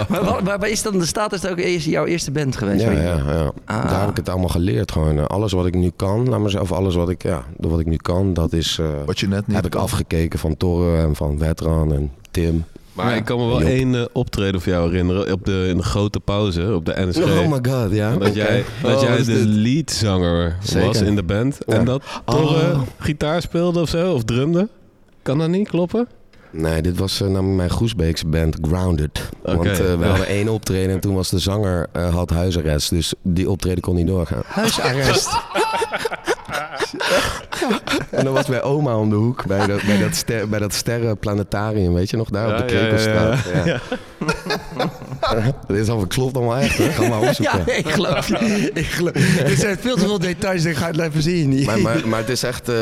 maar, 0.08 0.24
wat- 0.24 0.42
maar, 0.42 0.58
maar 0.58 0.68
is 0.68 0.82
dan 0.82 0.98
de 0.98 1.06
status 1.06 1.46
ook 1.46 1.58
eerst 1.58 1.86
jouw 1.86 2.04
eerste 2.04 2.30
band 2.30 2.56
geweest? 2.56 2.82
Ja, 2.82 2.88
weet 2.88 2.98
je? 2.98 3.04
ja, 3.04 3.14
ja. 3.32 3.52
Ah. 3.64 3.90
Daar 3.90 4.00
heb 4.00 4.10
ik 4.10 4.16
het 4.16 4.28
allemaal 4.28 4.48
geleerd. 4.48 4.92
Gewoon, 4.92 5.18
eh, 5.18 5.24
alles 5.24 5.52
wat 5.52 5.66
ik 5.66 5.74
nu 5.74 5.90
kan, 5.96 6.28
laat 6.28 6.40
maar 6.40 6.50
zeggen, 6.50 6.70
of 6.70 6.76
alles 6.78 6.94
wat 6.94 7.08
ik, 7.08 7.22
ja, 7.22 7.44
wat 7.56 7.80
ik 7.80 7.86
nu 7.86 7.96
kan, 7.96 8.32
dat 8.34 8.52
is, 8.52 8.78
eh, 8.80 8.86
Wat 9.06 9.18
je 9.20 9.28
net 9.28 9.46
niet 9.46 9.56
heb 9.56 9.66
ik 9.66 9.74
afgekeken 9.74 10.38
van 10.38 10.56
Torre 10.56 10.98
en 11.02 11.14
van 11.16 11.38
Wetran 11.38 11.92
en 11.92 12.10
Tim. 12.30 12.64
Maar 12.94 13.16
ik 13.16 13.24
kan 13.24 13.38
me 13.38 13.46
wel 13.46 13.60
Job. 13.60 13.68
één 13.68 13.94
eh, 13.94 14.04
optreden 14.12 14.60
van 14.60 14.72
jou 14.72 14.90
herinneren. 14.90 15.32
Op 15.32 15.44
de, 15.44 15.66
in 15.68 15.76
de 15.76 15.82
grote 15.82 16.20
pauze, 16.20 16.74
op 16.74 16.84
de 16.84 16.94
NSG. 16.96 17.22
Oh 17.22 17.50
my 17.50 17.58
god, 17.70 17.92
ja. 17.92 18.16
Dat 18.16 18.34
jij, 18.34 18.64
dat 18.82 18.94
Oh, 18.96 19.02
jij 19.02 19.16
de 19.16 19.24
dit? 19.24 19.44
leadzanger 19.44 20.56
Zeker. 20.62 20.86
was 20.86 21.00
in 21.00 21.14
de 21.16 21.22
band. 21.22 21.58
Ja. 21.66 21.74
En 21.74 21.84
dat 21.84 22.02
Torre 22.24 22.72
Oh. 22.72 22.80
gitaar 22.98 23.42
speelde 23.42 23.80
of 23.80 23.88
zo, 23.88 24.12
of 24.14 24.24
drumde. 24.24 24.68
Kan 25.22 25.38
dat 25.38 25.48
niet 25.48 25.68
kloppen? 25.68 26.08
Nee, 26.50 26.82
dit 26.82 26.98
was 26.98 27.20
eh, 27.20 27.28
namelijk 27.28 27.56
mijn 27.56 27.70
Groesbeekse 27.70 28.26
band 28.26 28.56
Grounded. 28.62 29.28
Want 29.42 29.66
eh, 29.66 29.76
we 29.76 29.96
ja. 30.00 30.06
hadden 30.08 30.26
één 30.26 30.48
optreden 30.48 30.94
en 30.94 31.00
toen 31.00 31.14
was 31.14 31.30
de 31.30 31.38
zanger 31.38 31.86
eh, 31.92 32.14
had 32.14 32.30
huisarrest. 32.30 32.90
Dus 32.90 33.14
die 33.22 33.50
optreden 33.50 33.80
kon 33.82 33.94
niet 33.94 34.06
doorgaan. 34.06 34.42
Huisarrest. 34.46 35.28
En 38.10 38.24
dan 38.24 38.34
was 38.34 38.46
bij 38.46 38.62
oma 38.62 38.96
om 38.96 39.08
de 39.10 39.14
hoek, 39.16 39.46
bij 39.46 39.66
dat, 39.66 39.82
bij 39.82 39.98
dat, 39.98 40.14
ster, 40.14 40.48
bij 40.48 40.58
dat 40.58 40.72
sterrenplanetarium, 40.72 41.94
weet 41.94 42.10
je 42.10 42.16
nog, 42.16 42.28
daar 42.28 42.60
op 42.62 42.68
de 42.68 42.74
ja, 42.74 42.80
ja, 42.80 42.86
Krekelstraat. 42.86 43.38
ja. 43.64 43.80
Ja, 45.20 45.54
Dit 45.66 45.76
is 45.76 45.88
al, 45.88 46.06
klopt 46.06 46.36
allemaal 46.36 46.56
echt, 46.56 46.78
hè? 46.78 46.90
Ga 46.92 47.08
maar 47.08 47.20
opzoeken. 47.20 47.62
Ja, 47.66 47.72
ik 47.72 47.88
geloof 47.88 48.28
je. 48.28 48.70
Ik 48.74 48.86
geloof. 48.86 49.14
Er 49.38 49.56
zijn 49.56 49.78
veel 49.78 49.94
te 49.94 50.00
veel 50.00 50.18
details, 50.18 50.64
ik 50.64 50.76
ga 50.76 50.86
het 50.86 50.98
even 51.00 51.22
zien. 51.22 51.64
Maar, 51.64 51.80
maar, 51.80 52.08
maar 52.08 52.18
het 52.18 52.28
is 52.28 52.42
echt... 52.42 52.68
eh, 52.68 52.74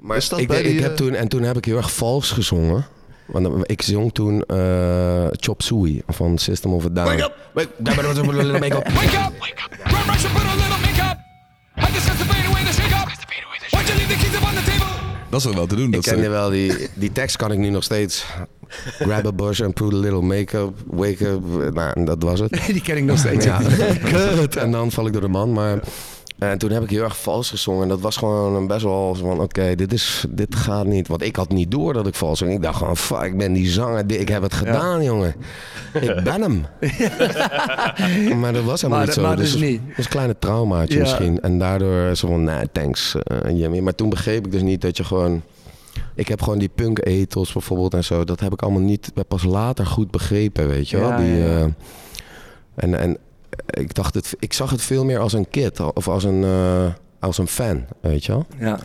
maar 0.00 0.16
Is 0.16 0.28
dat 0.28 0.38
ik, 0.38 0.48
bij 0.48 0.62
ik 0.62 0.66
die, 0.66 0.82
heb 0.82 0.90
eh, 0.90 0.96
toen, 0.96 1.14
en 1.14 1.28
toen 1.28 1.42
heb 1.42 1.56
ik 1.56 1.64
heel 1.64 1.76
erg 1.76 1.92
vals 1.92 2.30
gezongen. 2.30 2.86
Want 3.26 3.70
ik 3.70 3.82
zong 3.82 4.14
toen 4.14 4.42
eh 4.46 5.26
Chop 5.30 5.62
Suey 5.62 6.02
van 6.06 6.38
System 6.38 6.72
of 6.72 6.84
a 6.84 6.88
Down. 6.92 7.08
Wake 7.08 7.22
up! 7.22 7.34
Wake, 7.52 7.68
make 7.82 8.76
up! 8.76 8.88
Wake 8.92 9.16
up! 9.16 9.32
Wake 9.38 9.62
up! 9.64 9.76
Run, 9.84 10.04
rush, 10.06 10.67
Dat 15.30 15.40
is 15.46 15.54
wel 15.54 15.66
te 15.66 15.76
doen? 15.76 15.86
Ik 15.86 15.92
Dat 15.92 16.04
kende 16.04 16.22
ze- 16.22 16.28
wel 16.28 16.50
die, 16.50 16.88
die 16.94 17.12
tekst 17.12 17.36
kan 17.36 17.52
ik 17.52 17.58
nu 17.58 17.70
nog 17.70 17.82
steeds. 17.84 18.24
Grab 18.98 19.26
a 19.26 19.32
bush 19.32 19.60
and 19.60 19.74
put 19.74 19.92
a 19.92 19.96
little 19.96 20.20
make-up, 20.20 20.72
wake 20.86 21.26
up. 21.28 21.74
Nou, 21.74 22.04
dat 22.04 22.22
was 22.22 22.40
het. 22.40 22.60
Die 22.72 22.80
ken 22.82 22.96
ik 22.96 23.04
nog 23.04 23.18
steeds. 23.18 23.44
Ja, 23.44 23.60
kut. 24.12 24.56
En 24.56 24.70
dan 24.70 24.90
val 24.90 25.06
ik 25.06 25.12
door 25.12 25.22
de 25.22 25.28
man. 25.28 25.52
Maar 25.52 25.78
en 26.38 26.58
toen 26.58 26.70
heb 26.70 26.82
ik 26.82 26.90
heel 26.90 27.02
erg 27.02 27.18
vals 27.20 27.50
gezongen. 27.50 27.82
En 27.82 27.88
dat 27.88 28.00
was 28.00 28.16
gewoon 28.16 28.54
een 28.54 28.66
best 28.66 28.82
wel 28.82 29.14
van... 29.14 29.40
Oké, 29.40 29.74
dit 29.74 29.92
is 29.92 30.24
dit 30.30 30.54
gaat 30.54 30.86
niet. 30.86 31.08
Want 31.08 31.22
ik 31.22 31.36
had 31.36 31.48
niet 31.48 31.70
door 31.70 31.92
dat 31.92 32.06
ik 32.06 32.14
vals 32.14 32.38
zong. 32.38 32.52
Ik 32.52 32.62
dacht 32.62 32.78
gewoon... 32.78 32.96
Fuck, 32.96 33.22
ik 33.22 33.36
ben 33.38 33.52
die 33.52 33.68
zanger. 33.70 34.12
Ik 34.12 34.28
heb 34.28 34.42
het 34.42 34.54
gedaan, 34.54 35.02
jongen. 35.04 35.34
Ik 36.00 36.22
ben 36.24 36.40
hem. 36.42 36.66
maar 38.40 38.52
dat 38.52 38.64
was 38.64 38.82
helemaal 38.82 39.04
Maar 39.06 39.06
niet 39.06 39.12
zo. 39.14 39.34
dus 39.34 39.36
dus 39.36 39.50
het 39.50 39.60
niet. 39.70 39.80
was 39.96 40.04
een 40.04 40.10
kleine 40.10 40.36
traumaatje 40.38 40.94
Ja. 40.94 41.00
misschien. 41.00 41.40
En 41.40 41.58
daardoor 41.58 42.16
zo 42.16 42.28
van... 42.28 42.44
Nee, 42.44 42.68
thanks, 42.72 43.14
eh, 43.22 43.58
Jimmy. 43.58 43.78
Maar 43.80 43.94
toen 43.94 44.08
begreep 44.08 44.46
ik 44.46 44.52
dus 44.52 44.62
niet 44.62 44.80
dat 44.80 44.96
je 44.96 45.04
gewoon... 45.04 45.42
Ik 46.14 46.28
heb 46.28 46.42
gewoon 46.42 46.58
die 46.58 46.70
punk 46.74 46.98
ethos 47.06 47.52
bijvoorbeeld 47.52 47.94
en 47.94 48.04
zo. 48.04 48.24
Dat 48.24 48.40
heb 48.40 48.52
ik 48.52 48.62
allemaal 48.62 48.80
niet 48.80 49.12
pas 49.28 49.44
later 49.44 49.86
goed 49.86 50.10
begrepen, 50.10 50.68
weet 50.68 50.88
je 50.88 50.98
wel. 50.98 51.08
Ja, 51.08 51.16
die, 51.16 51.44
eh, 51.44 51.62
en, 52.74 52.94
en 52.94 53.18
ik, 53.70 53.94
dacht 53.94 54.14
het, 54.14 54.34
ik 54.38 54.52
zag 54.52 54.70
het 54.70 54.82
veel 54.82 55.04
meer 55.04 55.18
als 55.18 55.32
een 55.32 55.48
kid 55.50 55.80
of 55.80 56.08
als 56.08 56.24
een, 56.24 56.44
eh, 56.44 56.92
als 57.18 57.38
een 57.38 57.48
fan, 57.48 57.84
weet 58.00 58.24
je 58.24 58.32
wel. 58.32 58.46
Ja. 58.58 58.78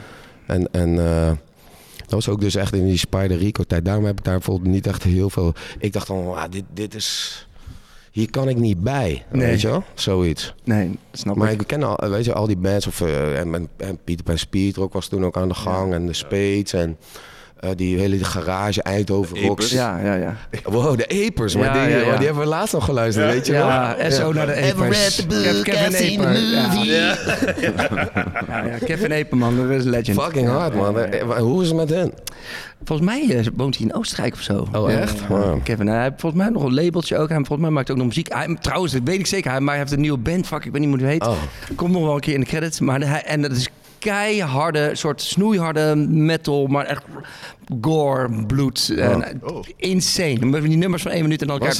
En, 0.47 0.71
en 0.71 1.05
eh, 1.05 1.27
dat 1.97 2.09
was 2.25 2.29
ook 2.29 2.41
dus 2.41 2.55
echt 2.55 2.73
in 2.73 2.85
die 2.85 2.97
Spider 2.97 3.37
Rico 3.37 3.63
tijd. 3.63 3.85
Daarom 3.85 4.05
heb 4.05 4.17
ik 4.17 4.23
daar 4.23 4.37
bijvoorbeeld 4.37 4.73
niet 4.73 4.87
echt 4.87 5.03
heel 5.03 5.29
veel... 5.29 5.53
Ik 5.79 5.93
dacht 5.93 6.07
van, 6.07 6.35
ah, 6.35 6.51
dit, 6.51 6.63
dit 6.73 6.95
is... 6.95 7.47
Hier 8.11 8.29
kan 8.29 8.49
ik 8.49 8.57
niet 8.57 8.81
bij, 8.83 9.25
Nee. 9.31 9.47
weet 9.47 9.61
je 9.61 9.67
wel? 9.67 9.83
Zoiets. 9.93 10.53
Nee, 10.63 10.97
snap 11.11 11.35
Maar 11.35 11.51
ik. 11.51 11.61
ik 11.61 11.67
ken 11.67 11.83
al, 11.83 12.09
weet 12.09 12.25
je, 12.25 12.33
al 12.33 12.47
die 12.47 12.57
bands. 12.57 12.87
Of, 12.87 13.01
eh, 13.01 13.39
en, 13.39 13.53
en, 13.53 13.69
en 13.77 13.97
Pieter 14.03 14.25
Pan 14.25 14.37
Speedrock 14.37 14.93
was 14.93 15.07
toen 15.07 15.25
ook 15.25 15.37
aan 15.37 15.47
de 15.47 15.53
gang. 15.53 15.93
En 15.93 16.05
de 16.05 16.13
Spades 16.13 16.73
en 16.73 16.97
eh, 17.63 17.69
die 17.75 17.97
hele 17.99 18.23
garage 18.23 18.81
Eindhoven 18.83 19.41
Rocks. 19.41 19.69
Ja, 19.71 19.99
ja, 20.03 20.13
ja. 20.13 20.35
Wow, 20.63 20.97
de 20.97 21.25
Apers. 21.27 21.55
Maar 21.55 21.63
Ja, 21.65 21.71
die, 21.73 21.81
ja, 21.81 21.87
ja. 21.97 22.11
oh, 22.11 22.17
die 22.17 22.25
hebben 22.25 22.43
we 22.43 22.49
laatst 22.49 22.73
nog 22.73 22.85
geluisterd, 22.85 23.31
weet 23.31 23.45
je 23.45 23.53
Ja, 23.53 23.95
wel? 23.97 24.11
SO 24.11 24.31
naar 24.33 24.45
de 24.45 24.53
Epers. 24.55 25.25
Kev- 25.25 25.61
Kevin 25.61 25.93
Eper. 25.93 26.37
Ja. 26.39 27.15
Ja, 28.47 28.65
ja, 28.65 28.77
Kevin 28.85 29.11
Eperman, 29.11 29.55
dat 29.57 29.69
is 29.69 29.83
een 29.83 29.89
legend. 29.89 30.21
Fucking 30.21 30.47
hard, 30.47 30.75
man. 30.75 30.99
Eh, 30.99 31.21
Hoe 31.37 31.61
is 31.61 31.67
het 31.67 31.77
met 31.77 31.89
hen? 31.89 32.13
Volgens 32.83 33.07
mij 33.07 33.37
eh, 33.37 33.45
woont 33.55 33.77
hij 33.77 33.85
in 33.85 33.93
Oostenrijk 33.95 34.33
of 34.33 34.41
zo. 34.41 34.67
Oh, 34.73 34.89
Ja, 34.91 34.97
echt? 34.99 35.19
ja. 35.19 35.27
Wow. 35.27 35.63
Kevin, 35.63 35.87
hij 35.87 36.01
heeft 36.03 36.13
volgens 36.17 36.41
mij 36.41 36.51
nog 36.51 36.63
een 36.63 36.73
labeltje 36.73 37.17
ook. 37.17 37.27
Hij 37.29 37.37
volgens 37.37 37.59
mij 37.59 37.69
maakt 37.69 37.91
ook 37.91 37.97
nog 37.97 38.05
muziek. 38.05 38.33
Hij, 38.33 38.57
trouwens, 38.61 38.93
dat 38.93 39.01
weet 39.03 39.19
ik 39.19 39.25
zeker. 39.27 39.51
Hij, 39.51 39.59
maar 39.59 39.69
hij 39.73 39.79
heeft 39.79 39.91
een 39.95 40.01
nieuwe 40.01 40.17
band. 40.17 40.47
Fuck, 40.47 40.65
ik 40.65 40.71
weet 40.71 40.81
niet 40.81 40.89
hoe 40.89 40.97
die 40.97 41.07
heet. 41.07 41.25
Oh. 41.27 41.37
Komt 41.75 41.91
nog 41.91 42.03
wel 42.03 42.13
een 42.15 42.19
keer 42.19 42.33
in 42.33 42.39
de 42.39 42.45
credits. 42.45 42.79
Maar 42.79 43.01
hij, 43.01 43.23
en 43.23 43.41
dat 43.41 43.51
is 43.51 43.69
keiharde, 43.99 44.89
soort 44.93 45.21
snoeiharde 45.21 45.95
metal. 46.07 46.67
Maar 46.67 46.85
echt 46.85 47.03
gore, 47.81 48.45
bloed. 48.45 48.93
En, 48.97 49.41
Oh. 49.43 49.63
Insane. 49.77 50.45
Met 50.45 50.63
die 50.63 50.77
nummers 50.77 51.01
van 51.01 51.11
één 51.11 51.21
minuut 51.21 51.41
en 51.41 51.47
dan 51.47 51.59
elkaar... 51.59 51.75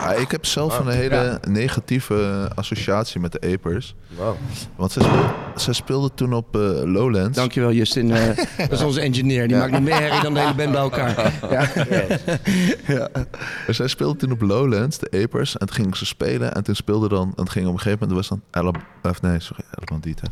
Ja, 0.00 0.12
ik 0.12 0.30
heb 0.30 0.44
zelf 0.44 0.78
een 0.78 0.88
hele 0.88 1.40
negatieve 1.48 2.50
associatie 2.54 3.20
met 3.20 3.32
de 3.32 3.52
Apers. 3.52 3.94
Wow. 4.16 4.34
Want 4.76 4.92
ze, 4.92 5.00
speel- 5.00 5.34
ze 5.56 5.72
speelden 5.72 6.14
toen 6.14 6.32
op 6.32 6.56
eh, 6.56 6.60
Lowlands. 6.84 7.36
Dankjewel 7.36 7.72
Justin. 7.72 8.10
Eh, 8.12 8.36
dat 8.68 8.72
is 8.72 8.82
onze 8.82 9.00
engineer. 9.00 9.48
Die 9.48 9.56
maakt 9.56 9.72
nog 9.72 9.80
meer 9.80 9.94
herrie 10.00 10.22
dan 10.22 10.34
de 10.34 10.40
hele 10.40 10.54
band 10.54 10.70
bij 10.72 10.80
elkaar. 10.80 11.32
Ja. 12.86 13.08
Maar 13.66 13.74
zij 13.74 13.88
speelden 13.88 14.16
toen 14.16 14.32
op 14.32 14.40
Lowlands, 14.40 14.98
de 14.98 15.22
Apers. 15.22 15.56
En 15.56 15.66
toen 15.66 15.76
gingen 15.76 15.96
ze 15.96 16.06
spelen. 16.06 16.54
En 16.54 16.62
toen 16.64 16.74
speelde 16.74 17.08
dan... 17.08 17.32
En 17.36 17.42
het 17.42 17.50
ging 17.50 17.66
op 17.66 17.72
een 17.72 17.80
gegeven 17.80 18.08
moment... 18.08 18.28
was 18.28 18.40
dan. 18.52 18.74
Of 19.02 19.22
nee, 19.22 19.40
sorry. 19.40 19.62
Ellen 19.70 19.86
Bandita. 19.88 20.26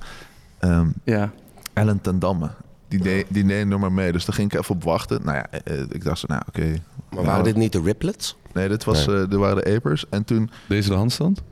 Ehm, 0.58 0.86
ja. 1.04 1.32
Ellen 1.72 2.00
ten 2.00 2.18
Damme. 2.18 2.50
Die 2.92 3.00
deed, 3.02 3.26
die 3.28 3.44
maar 3.78 3.92
mee. 3.92 4.12
Dus 4.12 4.24
daar 4.24 4.34
ging 4.34 4.52
ik 4.52 4.58
even 4.60 4.74
op 4.74 4.84
wachten. 4.84 5.20
Nou 5.24 5.36
ja, 5.36 5.46
eh, 5.64 5.80
ik 5.80 6.04
dacht 6.04 6.18
zo, 6.18 6.26
nou 6.28 6.42
oké. 6.48 6.74
Maar 7.14 7.24
waren 7.24 7.44
dit 7.44 7.56
niet 7.56 7.72
de 7.72 7.80
Riplets? 7.80 8.36
Nee, 8.52 8.68
dit 8.68 8.84
was, 8.84 9.06
Nee. 9.06 9.16
eh, 9.22 9.28
dit 9.30 9.38
waren 9.38 9.56
de 9.64 9.74
Apers. 9.74 10.04
En 10.10 10.24
toen... 10.24 10.50
Deze 10.68 10.88
de 10.88 10.94
handstand? 10.94 11.42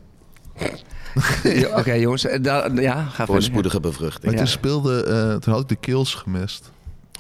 Ja, 1.42 1.78
Oké 1.78 1.92
jongens. 1.92 2.24
Eh, 2.26 2.42
da- 2.42 2.70
ja, 2.74 2.94
ga 3.02 3.08
verder. 3.10 3.26
Voorspoedige 3.34 3.80
bevruchting. 3.80 4.24
Maar 4.24 4.32
Ja. 4.32 4.38
toen 4.38 4.48
speelde... 4.48 5.04
eh, 5.04 5.34
toen 5.34 5.52
had 5.52 5.62
ik 5.62 5.68
de 5.68 5.76
Kills 5.76 6.14
gemist. 6.14 6.70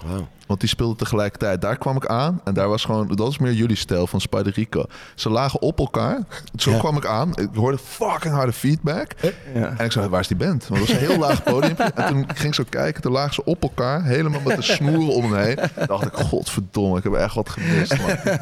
Wow. 0.06 0.26
Want 0.50 0.62
die 0.62 0.70
speelden 0.70 0.96
tegelijkertijd. 0.96 1.60
Daar 1.60 1.78
kwam 1.78 1.96
ik 1.96 2.06
aan. 2.06 2.40
En 2.44 2.54
daar 2.54 2.68
was 2.68 2.84
gewoon... 2.84 3.08
Dat 3.14 3.28
is 3.28 3.38
meer 3.38 3.52
jullie 3.52 3.76
stijl 3.76 4.06
van 4.06 4.20
Spider 4.20 4.52
Rico. 4.52 4.84
Ze 5.14 5.30
lagen 5.30 5.60
op 5.60 5.78
elkaar. 5.78 6.18
Zo 6.56 6.78
kwam 6.78 6.96
ik 6.96 7.06
aan. 7.06 7.30
Ik 7.36 7.48
hoorde 7.54 7.78
fucking 7.78 8.34
harde 8.34 8.52
feedback. 8.52 9.12
Ja. 9.54 9.74
En 9.76 9.84
ik 9.84 9.92
zei, 9.92 10.08
waar 10.08 10.20
is 10.20 10.28
die 10.28 10.36
band? 10.36 10.68
Want 10.68 10.80
het 10.80 10.90
was 10.90 11.00
een 11.00 11.06
heel 11.06 11.18
laag 11.18 11.42
podium. 11.42 11.76
En 11.94 12.06
toen 12.06 12.24
ging 12.34 12.48
ik 12.48 12.54
zo 12.54 12.64
kijken. 12.68 13.02
Toen 13.02 13.12
lagen 13.12 13.34
ze 13.34 13.44
op 13.44 13.62
elkaar. 13.62 14.04
Helemaal 14.04 14.40
met 14.44 14.56
de 14.56 14.62
snoeren 14.62 15.14
om 15.14 15.28
me 15.28 15.38
heen. 15.38 15.56
Toen 15.56 15.86
dacht 15.86 16.06
ik, 16.06 16.14
godverdomme. 16.14 16.98
Ik 16.98 17.02
heb 17.02 17.12
echt 17.12 17.34
wat 17.34 17.48
gemist, 17.48 17.98
man. 17.98 18.08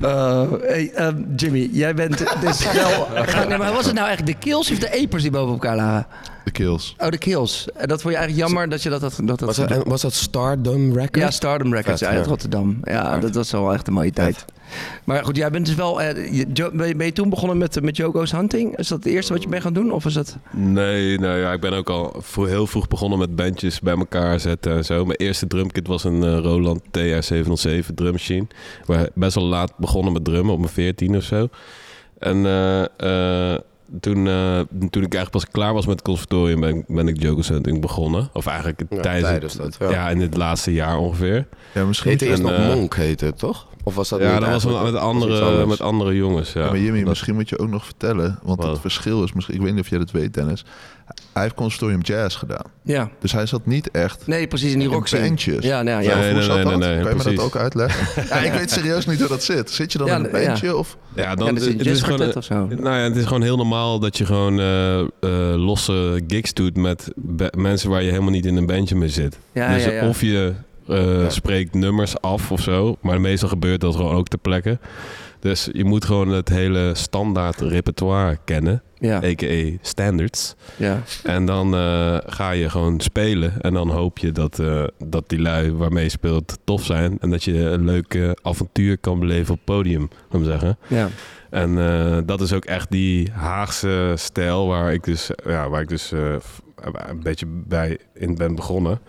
Eh, 0.00 0.50
hey, 0.60 0.90
ehm, 0.94 1.22
Jimmy, 1.36 1.68
jij 1.72 1.94
bent 1.94 2.18
dus 2.44 2.72
wel... 2.72 3.08
Nee, 3.48 3.58
maar 3.58 3.72
was 3.72 3.84
het 3.84 3.94
nou 3.94 4.06
eigenlijk 4.06 4.40
de 4.40 4.46
kills 4.46 4.70
of 4.70 4.78
de 4.78 5.02
apers 5.02 5.22
die 5.22 5.30
boven 5.30 5.52
elkaar 5.52 5.76
lagen? 5.76 6.06
De 6.44 6.50
Kills. 6.50 6.94
Oh, 6.98 7.08
de 7.08 7.18
kills. 7.18 7.68
En 7.74 7.88
dat 7.88 8.00
vond 8.00 8.14
je 8.14 8.20
eigenlijk 8.20 8.48
jammer 8.48 8.68
dat 8.68 8.82
je 8.82 8.88
dat... 8.88 9.00
dat, 9.00 9.20
dat, 9.24 9.40
Was 9.40 9.56
dat, 9.56 9.70
en 9.70 9.88
was 9.88 10.00
dat 10.00 10.12
Stardom 10.12 10.81
Records? 10.90 11.18
ja, 11.18 11.30
Stardom 11.30 11.74
Records 11.74 12.00
Vet, 12.00 12.08
uit 12.10 12.18
ja. 12.24 12.24
Rotterdam. 12.30 12.78
Ja, 12.82 13.18
dat 13.18 13.34
was 13.34 13.50
wel 13.50 13.72
echt 13.72 13.86
een 13.86 13.92
mooie 13.92 14.10
tijd. 14.10 14.44
Maar 15.04 15.24
goed, 15.24 15.36
jij 15.36 15.50
bent 15.50 15.66
dus 15.66 15.74
wel... 15.74 16.02
eh, 16.02 16.32
je- 16.34 16.46
Jo- 16.52 16.70
ben, 16.72 16.88
je, 16.88 16.96
ben 16.96 17.06
je 17.06 17.12
toen 17.12 17.28
begonnen 17.30 17.58
met, 17.58 17.82
met 17.82 17.96
Jogo's 17.96 18.32
Hunting? 18.32 18.76
Is 18.76 18.88
dat 18.88 18.98
het 19.04 19.12
eerste 19.12 19.32
wat 19.32 19.42
je 19.42 19.48
bent 19.48 19.62
gaan 19.62 19.72
doen? 19.72 19.92
Of 19.92 20.04
is 20.04 20.14
dat... 20.14 20.36
Nee, 20.50 21.18
nou 21.18 21.38
ja, 21.38 21.52
ik 21.52 21.60
ben 21.60 21.72
ook 21.72 21.90
al 21.90 22.14
voor 22.18 22.48
heel 22.48 22.66
vroeg 22.66 22.88
begonnen 22.88 23.18
met 23.18 23.36
bandjes 23.36 23.80
bij 23.80 23.96
elkaar 23.96 24.40
zetten 24.40 24.72
en 24.76 24.84
zo. 24.84 25.04
Mijn 25.04 25.18
eerste 25.18 25.46
drumkit 25.46 25.86
was 25.86 26.04
een 26.04 26.22
eh, 26.22 26.38
Roland 26.38 26.80
TR-707 26.98 27.94
drummachine. 27.94 28.46
Waar 28.86 29.08
best 29.14 29.34
wel 29.34 29.44
laat 29.44 29.72
begonnen 29.76 30.12
met 30.12 30.24
drummen, 30.24 30.52
op 30.54 30.60
mijn 30.60 30.72
14 30.72 31.16
of 31.16 31.22
zo. 31.22 31.48
En 32.18 32.46
eh, 32.46 33.52
eh, 33.52 33.58
toen, 34.00 34.26
eh, 34.28 34.58
toen 34.70 35.02
ik 35.02 35.14
eigenlijk 35.14 35.30
pas 35.30 35.48
klaar 35.48 35.74
was 35.74 35.86
met 35.86 35.94
het 35.94 36.04
conservatorium, 36.04 36.60
ben, 36.60 36.76
ik- 36.76 36.84
ben 36.86 37.08
ik 37.08 37.22
Joker's 37.22 37.48
Hunting 37.48 37.80
begonnen. 37.80 38.30
Of 38.32 38.46
eigenlijk 38.46 38.82
Ja, 38.90 39.00
tijdens, 39.00 39.28
tijdens 39.28 39.54
dat, 39.56 39.76
ja. 39.80 39.90
ja. 39.90 40.10
in 40.10 40.20
het 40.20 40.36
laatste 40.36 40.72
jaar 40.72 40.98
ongeveer. 40.98 41.46
Ja, 41.74 41.84
misschien... 41.84 42.10
Heette 42.10 42.26
eerst 42.26 42.38
En, 42.42 42.44
nog 42.44 42.54
eh, 42.54 42.66
Monk, 42.74 42.94
heette 42.94 43.24
het 43.24 43.38
toch? 43.38 43.66
Of 43.84 43.94
was 43.94 44.08
dat 44.08 44.20
ja, 44.20 44.40
dat 44.40 44.62
was 44.62 44.82
met, 44.82 44.94
andere, 44.96 45.66
met 45.66 45.80
andere 45.80 46.14
jongens. 46.14 46.52
Ja. 46.52 46.60
Ja, 46.60 46.70
maar 46.70 46.78
Jimmy, 46.78 46.98
Dat- 46.98 47.08
misschien 47.08 47.34
moet 47.34 47.48
je 47.48 47.58
ook 47.58 47.68
nog 47.68 47.84
vertellen. 47.84 48.38
Want 48.42 48.62
Wat? 48.62 48.70
het 48.70 48.80
verschil 48.80 49.24
is 49.24 49.32
misschien... 49.32 49.56
Ik 49.56 49.62
weet 49.62 49.72
niet 49.72 49.80
of 49.82 49.88
jij 49.88 49.98
dat 49.98 50.10
weet, 50.10 50.34
Dennis. 50.34 50.64
Hij 51.32 51.42
heeft 51.42 51.54
conservatorium 51.54 52.00
jazz 52.00 52.38
gedaan. 52.38 52.64
Ja. 52.82 53.10
Dus 53.20 53.32
hij 53.32 53.46
zat 53.46 53.66
niet 53.66 53.90
echt 53.90 54.26
Nee, 54.26 54.46
precies 54.46 54.72
in 54.72 54.78
die 54.78 54.88
rock 54.88 55.10
bandjes. 55.10 55.64
Ja, 55.64 55.82
nou, 55.82 56.02
ja. 56.02 56.14
Nee, 56.14 56.24
hoe 56.24 56.32
nee, 56.32 56.42
zat 56.42 56.54
nee, 56.54 56.64
dat? 56.64 56.78
nee, 56.78 56.88
nee, 56.94 57.02
kan 57.02 57.10
je 57.10 57.16
me 57.16 57.36
dat 57.36 57.44
ook 57.44 57.56
uitleggen? 57.56 58.24
ja, 58.28 58.36
ik 58.36 58.52
weet 58.52 58.70
serieus 58.70 59.06
niet 59.06 59.18
hoe 59.18 59.28
dat 59.28 59.42
zit. 59.42 59.70
Zit 59.70 59.92
je 59.92 59.98
dan 59.98 60.06
Ja, 60.06 60.16
in 60.16 60.24
een 60.24 60.40
ja. 60.40 60.46
bandje? 60.46 60.76
Of? 60.76 60.96
Ja, 61.14 61.34
dan, 61.34 61.56
is 61.56 61.66
een 61.66 61.78
het 61.78 61.86
is 61.86 62.00
gewoon, 62.02 62.18
jazzkwartet 62.18 62.36
of 62.36 62.44
zo. 62.44 62.66
Nou 62.82 62.96
ja, 62.96 63.02
het 63.02 63.16
is 63.16 63.24
gewoon 63.24 63.42
heel 63.42 63.56
normaal 63.56 63.98
dat 63.98 64.18
je 64.18 64.26
gewoon 64.26 64.60
eh, 64.60 65.00
eh, 65.00 65.06
losse 65.56 66.22
gigs 66.26 66.54
doet 66.54 66.76
met 66.76 67.12
mensen 67.56 67.90
waar 67.90 68.02
je 68.02 68.10
helemaal 68.10 68.30
niet 68.30 68.46
in 68.46 68.56
een 68.56 68.66
bandje 68.66 68.94
mee 68.94 69.08
zit. 69.08 69.38
Ja, 69.52 69.74
dus 69.74 69.84
ja, 69.84 69.90
ja. 69.90 70.08
of 70.08 70.20
je 70.20 70.52
eh, 70.88 71.28
spreekt 71.28 71.74
nummers 71.74 72.20
af 72.20 72.52
of 72.52 72.60
zo, 72.60 72.96
maar 73.00 73.20
meestal 73.20 73.48
gebeurt 73.48 73.80
dat 73.80 73.96
gewoon 73.96 74.14
ook 74.14 74.28
ter 74.28 74.38
plekke. 74.38 74.78
Dus 75.40 75.68
je 75.72 75.84
moet 75.84 76.04
gewoon 76.04 76.28
het 76.28 76.48
hele 76.48 76.90
standaard 76.94 77.60
repertoire 77.60 78.38
kennen, 78.44 78.82
Ja, 78.98 79.16
a.k.a. 79.16 79.70
standards. 79.80 80.54
ja. 80.76 81.02
En 81.22 81.46
dan 81.46 81.74
eh, 81.74 82.16
ga 82.26 82.50
je 82.50 82.70
gewoon 82.70 83.00
spelen. 83.00 83.60
En 83.60 83.74
dan 83.74 83.90
hoop 83.90 84.18
je 84.18 84.32
dat, 84.32 84.58
eh, 84.58 84.84
dat 85.04 85.28
die 85.28 85.40
lui 85.40 85.72
waarmee 85.72 86.04
je 86.04 86.10
speelt 86.10 86.58
tof 86.64 86.84
zijn. 86.84 87.16
En 87.20 87.30
dat 87.30 87.44
je 87.44 87.58
een 87.58 87.84
leuk 87.84 88.34
avontuur 88.42 88.98
kan 88.98 89.18
beleven 89.18 89.50
op 89.52 89.56
het 89.56 89.76
podium, 89.76 90.08
om 90.30 90.42
te 90.42 90.50
zeggen. 90.50 90.78
ja. 90.86 91.08
En 91.50 91.74
dat 92.26 92.40
is 92.40 92.52
ook 92.52 92.64
echt 92.64 92.90
die 92.90 93.30
Haagse 93.32 94.12
stijl 94.16 94.66
waar 94.66 94.92
ik 94.92 95.04
dus, 95.04 95.30
ja, 95.46 95.68
waar 95.68 95.80
ik 95.80 95.88
dus 95.88 96.10
een 96.10 97.22
beetje 97.22 97.46
bij 97.48 97.98
in 98.14 98.34
ben 98.34 98.54
begonnen. 98.54 99.00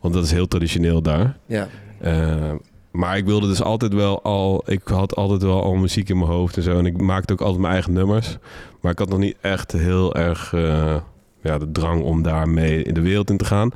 Want 0.00 0.14
dat 0.14 0.24
is 0.24 0.30
heel 0.30 0.48
traditioneel 0.48 1.02
daar. 1.02 1.38
ja. 1.46 1.68
Eh, 2.00 2.52
maar 2.90 3.16
ik 3.16 3.24
wilde 3.24 3.46
dus 3.46 3.62
altijd 3.62 3.94
wel 3.94 4.22
al... 4.22 4.62
Ik 4.66 4.80
had 4.84 5.16
altijd 5.16 5.42
wel 5.42 5.62
al 5.62 5.74
muziek 5.74 6.08
in 6.08 6.18
mijn 6.18 6.30
hoofd 6.30 6.56
en 6.56 6.62
zo. 6.62 6.78
En 6.78 6.86
ik 6.86 7.00
maakte 7.00 7.32
ook 7.32 7.40
altijd 7.40 7.60
mijn 7.60 7.72
eigen 7.72 7.92
nummers. 7.92 8.36
Maar 8.80 8.92
ik 8.92 8.98
had 8.98 9.08
nog 9.08 9.18
niet 9.18 9.36
echt 9.40 9.72
heel 9.72 10.14
erg 10.14 10.52
eh, 10.52 10.96
ja, 11.42 11.58
de 11.58 11.72
drang 11.72 12.02
om 12.02 12.22
daarmee 12.22 12.82
in 12.82 12.94
de 12.94 13.00
wereld 13.00 13.30
in 13.30 13.36
te 13.36 13.44
gaan. 13.44 13.70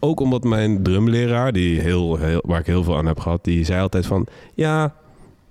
Ook 0.00 0.20
omdat 0.20 0.44
mijn 0.44 0.82
drumleraar, 0.82 1.52
die 1.52 1.80
heel, 1.80 2.16
heel, 2.16 2.42
waar 2.46 2.60
ik 2.60 2.66
heel 2.66 2.84
veel 2.84 2.96
aan 2.96 3.06
heb 3.06 3.20
gehad... 3.20 3.44
die 3.44 3.64
zei 3.64 3.80
altijd 3.80 4.06
van... 4.06 4.26
Ja, 4.54 4.94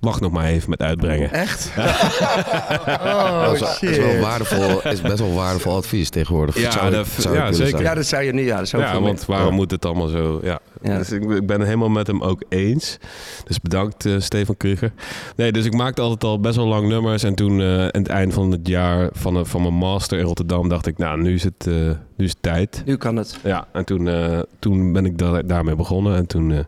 wacht 0.06 0.22
nog 0.22 0.32
maar 0.32 0.46
even 0.46 0.70
met 0.70 0.82
uitbrengen. 0.82 1.32
Echt? 1.32 1.72
dat 1.76 3.54
is, 3.54 3.60
wel- 3.60 3.90
is 3.92 3.98
wel 3.98 4.20
waardevol, 4.20 4.82
is 4.92 5.02
best 5.02 5.20
wel 5.20 5.34
waardevol 5.34 5.76
advies 5.76 6.10
tegenwoordig. 6.10 6.60
Ja, 6.60 6.72
Zou 6.72 6.92
dat- 6.92 7.08
zou 7.18 7.36
ik 7.36 7.42
ja, 7.42 7.52
zeker. 7.52 7.82
Ja, 7.82 7.94
dat 7.94 8.06
zou 8.06 8.24
je 8.24 8.34
niet. 8.34 8.46
Ja, 8.46 8.58
dat 8.58 8.68
zou 8.68 8.84
Ja, 8.84 9.02
want 9.02 9.26
waarom 9.26 9.54
moet 9.54 9.72
het 9.72 9.86
allemaal 9.86 10.08
zo? 10.08 10.40
Ja. 10.44 10.60
Ja. 10.82 10.98
Dus 10.98 11.12
ik, 11.12 11.24
ik 11.32 11.46
ben 11.46 11.58
het 11.58 11.66
helemaal 11.68 11.90
met 11.90 12.08
hem 12.08 12.22
ook 12.22 12.44
eens. 12.50 12.98
Dus 13.46 13.60
bedankt, 13.60 14.06
eh, 14.06 14.14
Stefan 14.20 14.58
Kruger. 14.58 14.92
Nee, 15.36 15.52
dus 15.52 15.66
ik 15.66 15.74
maakte 15.74 16.02
altijd 16.02 16.24
al 16.24 16.40
best 16.40 16.56
wel 16.56 16.68
lang 16.68 16.88
nummers. 16.88 17.24
En 17.24 17.36
toen, 17.36 17.62
eh, 17.62 17.68
aan 17.80 17.90
het 17.92 18.08
eind 18.08 18.34
van 18.34 18.52
het 18.52 18.68
jaar 18.68 19.10
van, 19.14 19.46
van 19.46 19.62
mijn 19.62 19.74
master 19.74 20.18
in 20.20 20.26
Rotterdam, 20.26 20.70
dacht 20.70 20.88
ik, 20.88 20.98
nou, 20.98 21.22
nu 21.22 21.34
is 21.34 21.44
het, 21.44 21.68
eh, 21.68 21.74
nu 22.18 22.26
is 22.26 22.30
het 22.30 22.42
tijd. 22.42 22.84
Nu 22.86 22.96
kan 22.98 23.16
het. 23.16 23.38
Ja, 23.44 23.68
en 23.74 23.86
toen, 23.86 24.08
eh, 24.08 24.40
toen 24.60 24.94
ben 24.94 25.06
ik 25.06 25.18
da- 25.18 25.42
daarmee 25.42 25.76
begonnen. 25.76 26.16
En 26.16 26.26
toen 26.28 26.52
eh, 26.52 26.60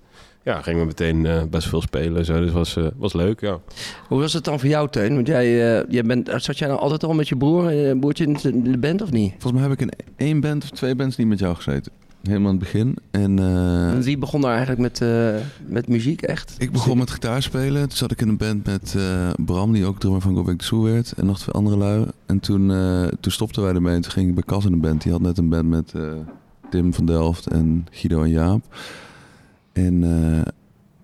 ja, 0.47 0.61
gingen 0.61 0.79
we 0.79 0.85
meteen 0.85 1.25
eh, 1.25 1.41
best 1.49 1.67
veel 1.67 1.81
spelen. 1.81 2.17
en 2.17 2.25
Zo. 2.25 2.39
Dus 2.39 2.51
was, 2.51 2.75
eh, 2.77 2.87
was 2.97 3.13
leuk, 3.13 3.39
ja. 3.41 3.59
Hoe 4.07 4.19
was 4.19 4.33
het 4.33 4.43
dan 4.43 4.59
voor 4.59 4.69
jou, 4.69 4.89
Teun? 4.89 5.15
Want 5.15 5.27
jij, 5.27 5.77
eh, 5.79 5.85
jij 5.89 6.03
bent, 6.03 6.29
zat 6.35 6.57
jij 6.57 6.67
nou 6.67 6.79
altijd 6.79 7.03
al 7.03 7.13
met 7.13 7.27
je 7.27 7.37
broer, 7.37 7.95
broertje 7.99 8.25
in 8.25 8.33
de- 8.41 8.49
in 8.51 8.71
de 8.71 8.77
band 8.77 9.01
of 9.01 9.11
niet? 9.11 9.31
Volgens 9.31 9.51
mij 9.51 9.61
heb 9.61 9.71
ik 9.71 9.81
in 9.81 9.91
één 10.15 10.39
band 10.39 10.63
of 10.63 10.69
twee 10.69 10.95
bands 10.95 11.15
niet 11.15 11.27
met 11.27 11.39
jou 11.39 11.55
gezeten. 11.55 11.91
Helemaal 12.23 12.51
in 12.51 12.55
het 12.57 12.63
begin. 12.63 12.95
En 13.11 13.39
eh, 13.39 13.89
En 13.91 14.01
Wie 14.01 14.17
begon 14.17 14.41
daar 14.41 14.51
eigenlijk 14.51 14.81
met, 14.81 15.01
eh, 15.01 15.35
met 15.67 15.87
muziek 15.87 16.21
echt? 16.21 16.55
ik 16.57 16.71
begon 16.71 16.97
met 16.97 17.11
gitaar 17.11 17.41
spelen. 17.43 17.81
Toen 17.81 17.97
zat 17.97 18.11
ik 18.11 18.21
in 18.21 18.27
een 18.27 18.37
band 18.37 18.65
met 18.65 18.93
eh, 18.97 19.29
Bram, 19.45 19.71
die 19.73 19.85
ook 19.85 19.99
drummer 19.99 20.21
van 20.21 20.35
Go 20.35 20.43
Back 20.43 20.57
to 20.57 20.65
Zoo 20.65 20.81
werd. 20.83 21.11
En 21.17 21.25
nog 21.25 21.39
twee 21.39 21.55
andere 21.55 21.77
lui. 21.77 22.05
En 22.25 22.39
toen, 22.39 22.71
eh, 22.71 23.07
toen 23.19 23.31
stopten 23.31 23.63
wij 23.63 23.73
ermee. 23.73 23.95
En 23.95 24.01
toen 24.01 24.11
ging 24.11 24.27
ik 24.29 24.33
bij 24.35 24.43
Cas 24.43 24.65
in 24.65 24.73
een 24.73 24.79
band. 24.81 25.01
Die 25.01 25.11
had 25.11 25.21
net 25.21 25.37
een 25.37 25.49
band 25.49 25.69
met 25.69 25.91
eh, 25.95 26.01
Tim 26.69 26.93
van 26.93 27.05
Delft 27.05 27.47
en 27.47 27.85
Guido 27.91 28.23
en 28.23 28.29
Jaap. 28.29 28.61
En, 29.77 30.03
eh, 30.03 30.51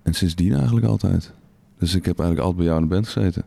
en 0.02 0.14
sindsdien 0.14 0.54
eigenlijk 0.54 0.86
altijd. 0.86 1.32
Dus 1.78 1.94
ik 1.94 2.04
heb 2.04 2.18
eigenlijk 2.18 2.48
altijd 2.48 2.56
bij 2.56 2.66
jou 2.66 2.82
in 2.82 2.88
de 2.88 2.94
band 2.94 3.08
gezeten. 3.08 3.44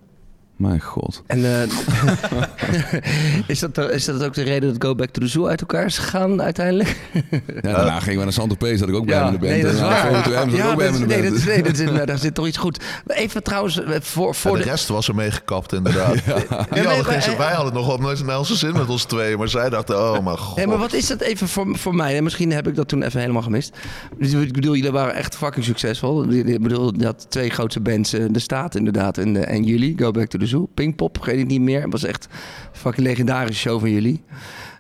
Mijn 0.58 0.82
god. 0.82 1.24
En 1.28 1.46
eh, 1.46 1.70
is, 3.48 3.60
dat, 3.60 3.78
is 3.92 4.06
dat 4.06 4.24
ook 4.24 4.34
de 4.34 4.42
reden 4.44 4.74
dat 4.74 4.84
Go 4.84 4.96
Back 4.96 5.10
to 5.10 5.22
the 5.22 5.28
Zoo 5.28 5.48
uit 5.48 5.62
elkaar 5.62 5.86
is 5.86 5.98
gegaan 5.98 6.42
uiteindelijk? 6.42 6.98
Ja, 7.32 7.40
daarna 7.62 8.00
gingen 8.00 8.18
we 8.18 8.24
naar 8.24 8.34
Saint-Tropez, 8.34 8.80
zat 8.80 8.90
ik 8.90 8.96
ook 8.96 9.06
bij 9.06 9.16
hem 9.18 9.26
in 9.26 9.32
de 9.32 9.38
band. 9.40 9.52
nee, 9.52 9.62
dat 9.64 9.74
is 9.74 9.80
en 9.80 9.86
waar. 9.86 10.02
daarna 10.12 10.24
Volvo 10.24 10.30
2M 10.30 10.34
zat 10.34 10.48
ik 10.48 10.56
Ja, 10.58 10.70
ook 10.70 10.76
bij 10.78 10.86
hem 10.86 10.94
dat- 10.94 11.02
in 11.02 11.08
de 11.08 11.14
nee, 11.14 11.24
band. 11.24 11.36
dat, 11.36 11.46
nee, 11.54 11.64
dat, 11.64 11.80
is- 11.80 11.90
nou, 11.92 12.06
daar 12.06 12.18
zit 12.18 12.34
toch 12.36 12.48
iets 12.48 12.58
goed. 12.58 12.84
Even 13.08 13.44
trouwens, 13.44 13.84
eh, 13.84 13.96
voor, 14.02 14.36
voor 14.36 14.58
de 14.58 14.64
de... 14.64 14.70
rest 14.70 14.88
was 14.88 15.08
er 15.08 15.16
mee 15.16 15.32
gekapt, 15.32 15.74
inderdaad. 15.74 16.14
Die 16.14 16.84
maar- 16.84 17.04
geen 17.06 17.38
wij 17.38 17.48
hadden 17.48 17.66
het 17.66 17.74
nog 17.74 17.88
wel 17.88 17.98
nooit 17.98 18.26
naar 18.26 18.38
onze 18.38 18.56
zin 18.56 18.74
met 18.74 18.90
ons 18.90 19.04
twee. 19.04 19.38
Maar 19.38 19.48
zij 19.50 19.70
dachten, 19.70 19.96
oh 20.02 20.24
mijn 20.26 20.38
god. 20.38 20.56
Nee, 20.58 20.68
maar 20.68 20.78
wat 20.78 20.94
is 20.94 21.08
dat 21.08 21.22
even 21.22 21.48
voor, 21.48 21.78
voor 21.78 21.96
mij? 21.96 22.18
En 22.18 22.24
misschien 22.24 22.52
heb 22.52 22.68
ik 22.68 22.76
dat 22.76 22.88
toen 22.88 23.04
even 23.04 23.20
helemaal 23.20 23.42
gemist. 23.42 23.76
Dus 24.20 24.32
ik 24.34 24.54
bedoel, 24.54 24.76
jullie 24.76 24.92
waren 24.92 25.14
echt 25.16 25.36
fucking 25.38 25.66
succesvol. 25.66 26.24
Ik 26.32 26.62
bedoel, 26.62 26.94
je 26.98 27.06
had 27.06 27.26
twee 27.30 27.50
grootste 27.50 27.80
bands. 27.80 28.14
eh, 28.14 28.24
De 28.30 28.40
Staat 28.40 28.76
inderdaad 28.76 29.18
en, 29.18 29.34
de, 29.34 29.40
en 29.40 29.64
jullie, 29.64 29.94
Go 29.98 30.12
Back 30.12 30.28
to 30.28 30.40
the 30.40 30.47
Zoo. 30.48 30.68
Pinkpop, 30.74 31.16
vergeet 31.18 31.40
ik 31.40 31.48
niet 31.48 31.62
meer. 31.62 31.82
Het 31.82 31.92
was 31.92 32.04
echt 32.04 32.26
een 32.26 32.80
fucking 32.80 33.08
legendarische 33.08 33.62
show 33.62 33.80
van 33.80 33.92
jullie. 33.92 34.24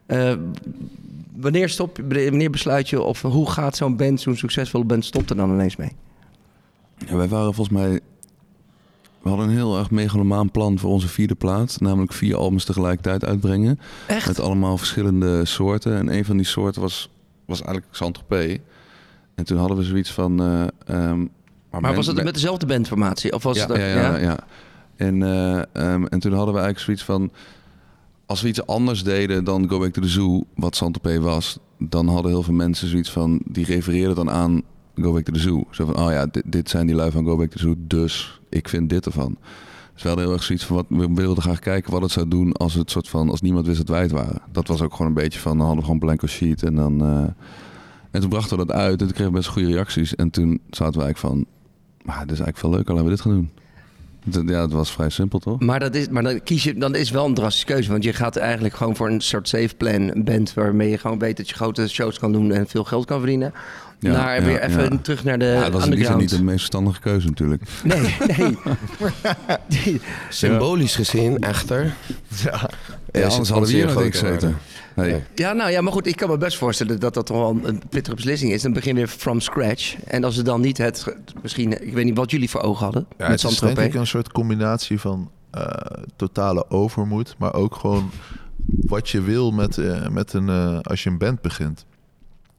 Eh, 0.05 0.34
wanneer, 1.36 1.70
stop, 1.70 1.99
wanneer 2.09 2.49
besluit 2.49 2.89
je 2.89 3.01
of 3.01 3.22
hoe 3.22 3.49
gaat 3.51 3.76
zo'n 3.76 3.95
band, 3.97 4.22
zo'n 4.22 4.36
succesvolle 4.36 4.84
band, 4.86 5.05
stopt 5.05 5.30
er 5.30 5.36
dan 5.36 5.49
ineens 5.49 5.76
mee? 5.76 5.91
Ja, 7.07 7.15
wij 7.15 7.28
waren 7.28 7.53
volgens 7.53 7.78
mij... 7.78 7.99
We 9.22 9.30
hadden 9.34 9.47
een 9.47 9.55
heel 9.55 9.78
erg 9.78 9.91
megalomaan 9.91 10.51
plan 10.51 10.80
voor 10.80 10.89
onze 10.91 11.07
vierde 11.07 11.36
plaat. 11.36 11.78
Namelijk 11.80 12.13
vier 12.13 12.36
albums 12.36 12.65
tegelijkertijd 12.65 13.26
uitbrengen. 13.26 13.80
Echt? 14.07 14.28
Met 14.28 14.39
allemaal 14.39 14.78
verschillende 14.78 15.45
soorten. 15.45 15.97
En 15.97 16.13
een 16.13 16.26
van 16.26 16.38
die 16.38 16.45
soorten 16.45 16.82
was, 16.82 17.09
was 17.45 17.61
eigenlijk 17.61 17.95
Saint-Tropez. 17.95 18.57
En 19.36 19.43
toen 19.43 19.57
hadden 19.57 19.78
we 19.78 19.84
zoiets 19.84 20.11
van... 20.11 20.39
eh, 20.41 20.61
ehm, 20.86 21.20
Maar 21.72 21.82
men- 21.82 21.95
was 21.95 22.07
het 22.07 22.24
met 22.24 22.34
dezelfde 22.34 22.65
bandformatie? 22.65 23.34
Of 23.34 23.43
was 23.43 23.57
ja, 23.57 23.68
het 23.68 23.78
ja, 23.78 23.86
ja, 23.86 24.18
ja. 24.18 24.38
En, 24.97 25.23
eh, 25.23 25.57
ehm, 25.57 26.05
en 26.05 26.19
toen 26.19 26.33
hadden 26.33 26.53
we 26.53 26.59
eigenlijk 26.59 26.79
zoiets 26.79 27.03
van... 27.03 27.31
Als 28.25 28.41
we 28.41 28.47
iets 28.47 28.65
anders 28.65 29.03
deden 29.03 29.43
dan 29.43 29.69
Go 29.69 29.79
Back 29.79 29.91
to 29.91 30.01
the 30.01 30.07
Zoo, 30.07 30.43
wat 30.55 30.75
Saint-Tropez 30.75 31.17
was... 31.17 31.59
dan 31.79 32.07
hadden 32.07 32.31
heel 32.31 32.43
veel 32.43 32.53
mensen 32.53 32.87
zoiets 32.87 33.11
van... 33.11 33.41
die 33.45 33.65
refereerden 33.65 34.15
dan 34.15 34.29
aan 34.29 34.61
Go 34.95 35.13
Back 35.13 35.23
to 35.23 35.33
the 35.33 35.39
Zoo. 35.39 35.63
Zo 35.71 35.85
van, 35.85 35.97
oh 35.97 36.11
ja, 36.11 36.25
dit, 36.25 36.43
dit 36.45 36.69
zijn 36.69 36.87
die 36.87 36.95
lui 36.95 37.11
van 37.11 37.25
Go 37.25 37.37
Back 37.37 37.49
to 37.49 37.57
the 37.57 37.63
Zoo, 37.63 37.75
dus 37.77 38.41
ik 38.49 38.69
vind 38.69 38.89
dit 38.89 39.05
ervan. 39.05 39.37
Dus 39.93 40.01
we 40.01 40.07
hadden 40.07 40.25
heel 40.27 40.33
erg 40.35 40.43
zoiets 40.43 40.65
van, 40.65 40.75
wat, 40.75 40.85
we 40.89 41.13
wilden 41.13 41.43
graag 41.43 41.59
kijken 41.59 41.91
wat 41.91 42.01
het 42.01 42.11
zou 42.11 42.27
doen... 42.27 42.53
als 42.53 42.73
het 42.73 42.91
soort 42.91 43.09
van, 43.09 43.29
als 43.29 43.41
niemand 43.41 43.65
wist 43.65 43.77
dat 43.77 43.89
wij 43.89 44.01
het 44.01 44.11
waren. 44.11 44.41
Dat 44.51 44.67
was 44.67 44.81
ook 44.81 44.91
gewoon 44.91 45.07
een 45.07 45.13
beetje 45.13 45.39
van, 45.39 45.57
dan 45.57 45.65
hadden 45.65 45.77
we 45.77 45.85
gewoon 45.85 46.01
een 46.01 46.05
blanco 46.07 46.27
sheet 46.27 46.63
en 46.63 46.75
dan... 46.75 47.01
eh, 47.01 47.27
en 48.11 48.21
toen 48.21 48.29
brachten 48.29 48.57
we 48.57 48.65
dat 48.65 48.75
uit 48.75 48.91
en 48.91 48.97
toen 48.97 49.15
kregen 49.15 49.31
we 49.31 49.37
best 49.37 49.49
goede 49.49 49.67
reacties. 49.67 50.15
En 50.15 50.29
toen 50.29 50.59
zaten 50.69 50.99
we 50.99 51.05
eigenlijk 51.05 51.17
van, 51.17 51.45
maar 52.03 52.19
dit 52.25 52.31
is 52.31 52.39
eigenlijk 52.39 52.57
veel 52.57 52.69
leuker, 52.69 52.93
laten 52.93 53.09
we 53.09 53.15
dit 53.15 53.21
gaan 53.21 53.31
doen. 53.31 53.49
Ja, 54.32 54.61
het 54.61 54.71
was 54.71 54.91
vrij 54.91 55.09
simpel, 55.09 55.39
toch? 55.39 55.59
Maar, 55.59 55.80
dat 55.80 55.95
is, 55.95 56.09
maar 56.09 56.23
dan 56.23 56.43
kies 56.43 56.63
je, 56.63 56.73
dan 56.73 56.95
is 56.95 57.09
wel 57.09 57.25
een 57.25 57.34
drastische 57.34 57.65
keuze. 57.65 57.91
Want 57.91 58.03
je 58.03 58.13
gaat 58.13 58.36
eigenlijk 58.36 58.75
gewoon 58.75 58.95
voor 58.95 59.09
een 59.09 59.21
soort 59.21 59.47
safe 59.47 59.75
plan, 59.78 60.01
een 60.15 60.23
band 60.23 60.53
waarmee 60.53 60.89
je 60.89 60.97
gewoon 60.97 61.19
weet 61.19 61.38
dat 61.38 61.49
je 61.49 61.55
grote 61.55 61.88
shows 61.88 62.19
kan 62.19 62.32
doen 62.32 62.51
en 62.51 62.67
veel 62.67 62.84
geld 62.84 63.05
kan 63.05 63.17
verdienen. 63.17 63.53
Ja, 63.99 64.11
naar 64.11 64.39
ja, 64.39 64.45
weer 64.45 64.61
even 64.61 64.84
ja. 64.84 64.97
terug 65.01 65.23
naar 65.23 65.39
de 65.39 65.45
Ja, 65.45 65.69
dat 65.69 65.84
underground. 65.84 66.19
niet 66.19 66.30
de 66.30 66.43
meest 66.43 66.57
verstandige 66.57 66.99
keuze 66.99 67.28
natuurlijk. 67.28 67.61
Nee, 67.84 68.15
nee. 68.38 68.57
Symbolisch 70.30 70.95
gezien, 70.95 71.39
echter. 71.39 71.93
Ja, 73.11 73.19
Ja, 73.19 73.27
anders 73.27 73.49
hadden 73.49 73.69
we 73.69 73.75
hier 73.75 73.85
nog 73.85 74.03
niks 74.03 74.19
gezeten. 74.19 74.39
gezeten. 74.39 74.57
Nee. 74.95 75.23
Ja, 75.35 75.53
nou 75.53 75.71
ja, 75.71 75.81
maar 75.81 75.91
goed, 75.91 76.07
ik 76.07 76.15
kan 76.15 76.29
me 76.29 76.37
best 76.37 76.57
voorstellen 76.57 76.99
dat 76.99 77.13
dat 77.13 77.25
toch 77.25 77.37
wel 77.37 77.59
een 77.63 77.81
pittige 77.89 78.15
beslissing 78.15 78.51
is. 78.51 78.61
Dan 78.61 78.73
begin 78.73 78.91
je 78.91 78.97
weer 78.97 79.07
from 79.07 79.39
scratch. 79.39 79.95
En 80.03 80.23
als 80.23 80.35
het 80.35 80.45
dan 80.45 80.61
niet 80.61 80.77
het, 80.77 81.15
misschien, 81.41 81.87
ik 81.87 81.93
weet 81.93 82.05
niet 82.05 82.17
wat 82.17 82.31
jullie 82.31 82.49
voor 82.49 82.61
ogen 82.61 82.83
hadden 82.83 83.05
Ja, 83.17 83.29
met 83.29 83.41
het 83.41 83.51
is 83.51 83.59
denk 83.59 83.77
ik 83.77 83.93
een 83.93 84.07
soort 84.07 84.31
combinatie 84.31 84.99
van 84.99 85.31
eh, 85.51 85.67
totale 86.15 86.69
overmoed, 86.69 87.35
maar 87.37 87.53
ook 87.53 87.75
gewoon 87.75 88.11
wat 88.65 89.09
je 89.09 89.21
wil 89.21 89.51
met, 89.51 89.77
eh, 89.77 90.07
met 90.07 90.33
een, 90.33 90.49
eh, 90.49 90.79
als 90.81 91.03
je 91.03 91.09
een 91.09 91.17
band 91.17 91.41
begint. 91.41 91.85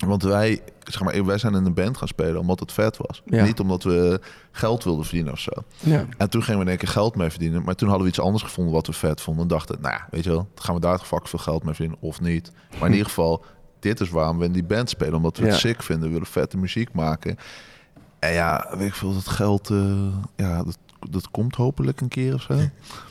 Want 0.07 0.23
wij, 0.23 0.63
zeg 0.85 1.03
maar, 1.03 1.25
wij 1.25 1.39
zijn 1.39 1.55
in 1.55 1.65
een 1.65 1.75
band 1.75 1.97
gaan 1.97 2.09
spelen 2.09 2.41
omdat 2.41 2.61
het 2.61 2.73
vet 2.73 2.97
was. 2.97 3.23
Ja. 3.25 3.45
Niet 3.45 3.61
omdat 3.61 3.83
we 3.83 4.21
geld 4.51 4.85
wilden 4.85 5.05
verdienen 5.05 5.33
of 5.33 5.39
zo. 5.39 5.51
Ja. 5.79 6.07
En 6.17 6.31
toen 6.31 6.43
gingen 6.43 6.59
we 6.59 6.65
in 6.65 6.71
één 6.71 6.79
keer 6.79 6.89
geld 6.89 7.17
mee 7.17 7.31
verdienen. 7.31 7.63
Maar 7.65 7.75
toen 7.75 7.89
hadden 7.89 8.07
we 8.07 8.13
iets 8.13 8.21
anders 8.21 8.43
gevonden 8.43 8.75
wat 8.75 8.87
we 8.87 8.93
vet 8.93 9.21
vonden. 9.21 9.43
En 9.43 9.49
dachten, 9.49 9.81
nou 9.81 9.95
ja, 9.95 10.07
weet 10.11 10.25
je 10.25 10.31
wel, 10.31 10.49
gaan 10.55 10.75
we 10.75 10.81
daar 10.81 10.99
fucking 10.99 11.29
veel 11.29 11.39
geld 11.39 11.65
mee 11.65 11.75
verdienen 11.75 12.03
of 12.03 12.21
niet. 12.21 12.53
Maar 12.79 12.87
in 12.87 12.93
ieder 12.93 13.09
geval, 13.09 13.45
dit 13.81 14.01
is 14.01 14.11
waarom 14.11 14.39
we 14.39 14.45
in 14.45 14.53
die 14.53 14.65
band 14.65 14.91
spelen. 14.91 15.15
Omdat 15.15 15.37
we 15.37 15.47
het 15.47 15.59
sick 15.59 15.83
vinden, 15.83 16.07
we 16.07 16.13
willen 16.13 16.27
vette 16.27 16.57
muziek 16.57 16.93
maken. 16.93 17.37
En 18.19 18.33
ja, 18.33 18.67
weet 18.77 18.89
ik 18.89 18.95
veel, 18.95 19.15
dat 19.15 19.29
geld, 19.29 19.71
eh, 19.71 20.07
ja, 20.37 20.63
dat, 20.65 20.79
dat 21.11 21.31
komt 21.31 21.55
hopelijk 21.55 22.01
een 22.01 22.09
keer 22.09 22.35
of 22.35 22.43
zo. 22.43 22.55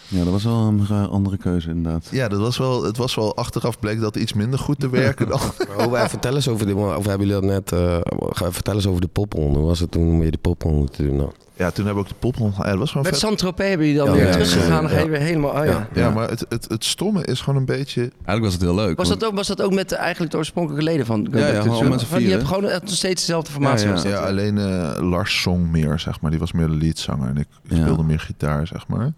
Ja, 0.08 0.24
dat 0.24 0.32
was 0.34 0.44
wel 0.44 0.56
een 0.90 1.08
andere 1.10 1.38
keuze 1.38 1.70
inderdaad. 1.70 2.08
Ja, 2.12 2.28
dat 2.28 2.40
was 2.40 2.58
wel, 2.58 2.84
het 2.84 2.98
was 2.98 3.16
wel 3.16 3.36
achteraf 3.36 3.80
bleek 3.80 4.00
dat 4.00 4.16
iets 4.16 4.34
minder 4.34 4.60
goed 4.60 4.80
te 4.80 4.90
werken 4.90 5.28
dan. 5.28 5.40
Maar 5.68 5.84
hoe 5.84 5.92
wij 5.92 6.10
vertel 6.10 6.36
eens 6.36 6.48
over 6.48 6.66
de, 6.66 6.76
of 6.76 7.06
hebben 7.06 7.28
jullie 7.28 7.42
dat 7.42 7.52
net, 7.52 7.72
eh 7.72 7.98
ga- 8.30 8.52
vertel 8.52 8.74
eens 8.74 8.88
over 8.88 9.02
de 9.02 9.08
popronde. 9.08 9.58
Hoe 9.60 9.68
was 9.68 9.80
het 9.80 9.92
toen 9.92 10.08
om 10.10 10.24
je 10.24 10.32
de 10.32 10.38
popronde 10.38 10.90
te 10.92 11.04
doen? 11.06 11.16
Nou? 11.16 11.32
Ja, 11.56 11.72
toen 11.72 11.86
hebben 11.86 12.04
we 12.04 12.10
ook 12.10 12.16
de 12.22 12.28
pop. 12.32 12.36
Ja, 12.58 12.64
dat 12.70 12.78
was 12.78 12.90
gewoon 12.92 13.04
Met 13.04 13.12
vet. 13.14 13.22
Saint-Tropez 13.22 13.68
hebben 13.68 13.88
jullie 13.88 14.02
dan 14.02 14.10
Ja, 14.12 14.16
weer 14.16 14.26
ja, 14.26 14.32
teruggegaan. 14.32 14.84
ja, 14.84 14.90
Dan 14.90 15.12
je 15.12 15.18
helemaal... 15.18 15.50
Oh, 15.52 15.66
ja. 15.66 15.88
Ja, 15.94 16.02
ja, 16.02 16.10
maar 16.10 16.30
het, 16.30 16.46
het, 16.50 16.66
het 16.70 16.86
stomme 16.86 17.26
is 17.26 17.42
gewoon 17.42 17.60
een 17.60 17.66
beetje... 17.66 18.02
Eigenlijk 18.02 18.44
was 18.44 18.54
het 18.54 18.62
heel 18.62 18.76
leuk. 18.76 18.98
Was 18.98 19.08
want- 19.08 19.20
dat, 19.20 19.30
ook, 19.30 19.36
was 19.36 19.48
dat 19.48 19.62
ook 19.62 19.74
met 19.74 19.90
de, 19.90 19.96
eigenlijk 19.96 20.32
de 20.32 20.38
oorspronkelijke 20.38 20.86
leden 20.86 21.06
van 21.06 21.28
Ja, 21.32 21.38
ja, 21.48 21.64
met 21.64 21.64
Die 22.00 22.08
vieren. 22.08 22.30
hebben 22.30 22.48
gewoon 22.48 22.70
steeds 22.84 23.22
dezelfde 23.26 23.52
formatie. 23.52 23.80
Ja, 23.82 23.88
ja. 23.88 23.94
was 23.94 24.04
dat, 24.04 24.12
Ja, 24.12 24.22
hè? 24.22 24.28
alleen 24.28 24.58
eh, 24.58 25.10
Lars 25.10 25.42
zong 25.42 25.72
meer, 25.72 26.00
zeg 26.00 26.22
maar. 26.22 26.32
Die 26.32 26.40
was 26.40 26.52
meer 26.52 26.68
de 26.68 26.76
leadzanger 26.76 27.30
en 27.30 27.38
ik 27.38 27.48
Ja. 27.64 27.76
speelde 27.76 28.04
meer 28.04 28.20
gitaar, 28.20 28.68
zeg 28.68 28.88
maar. 28.88 29.14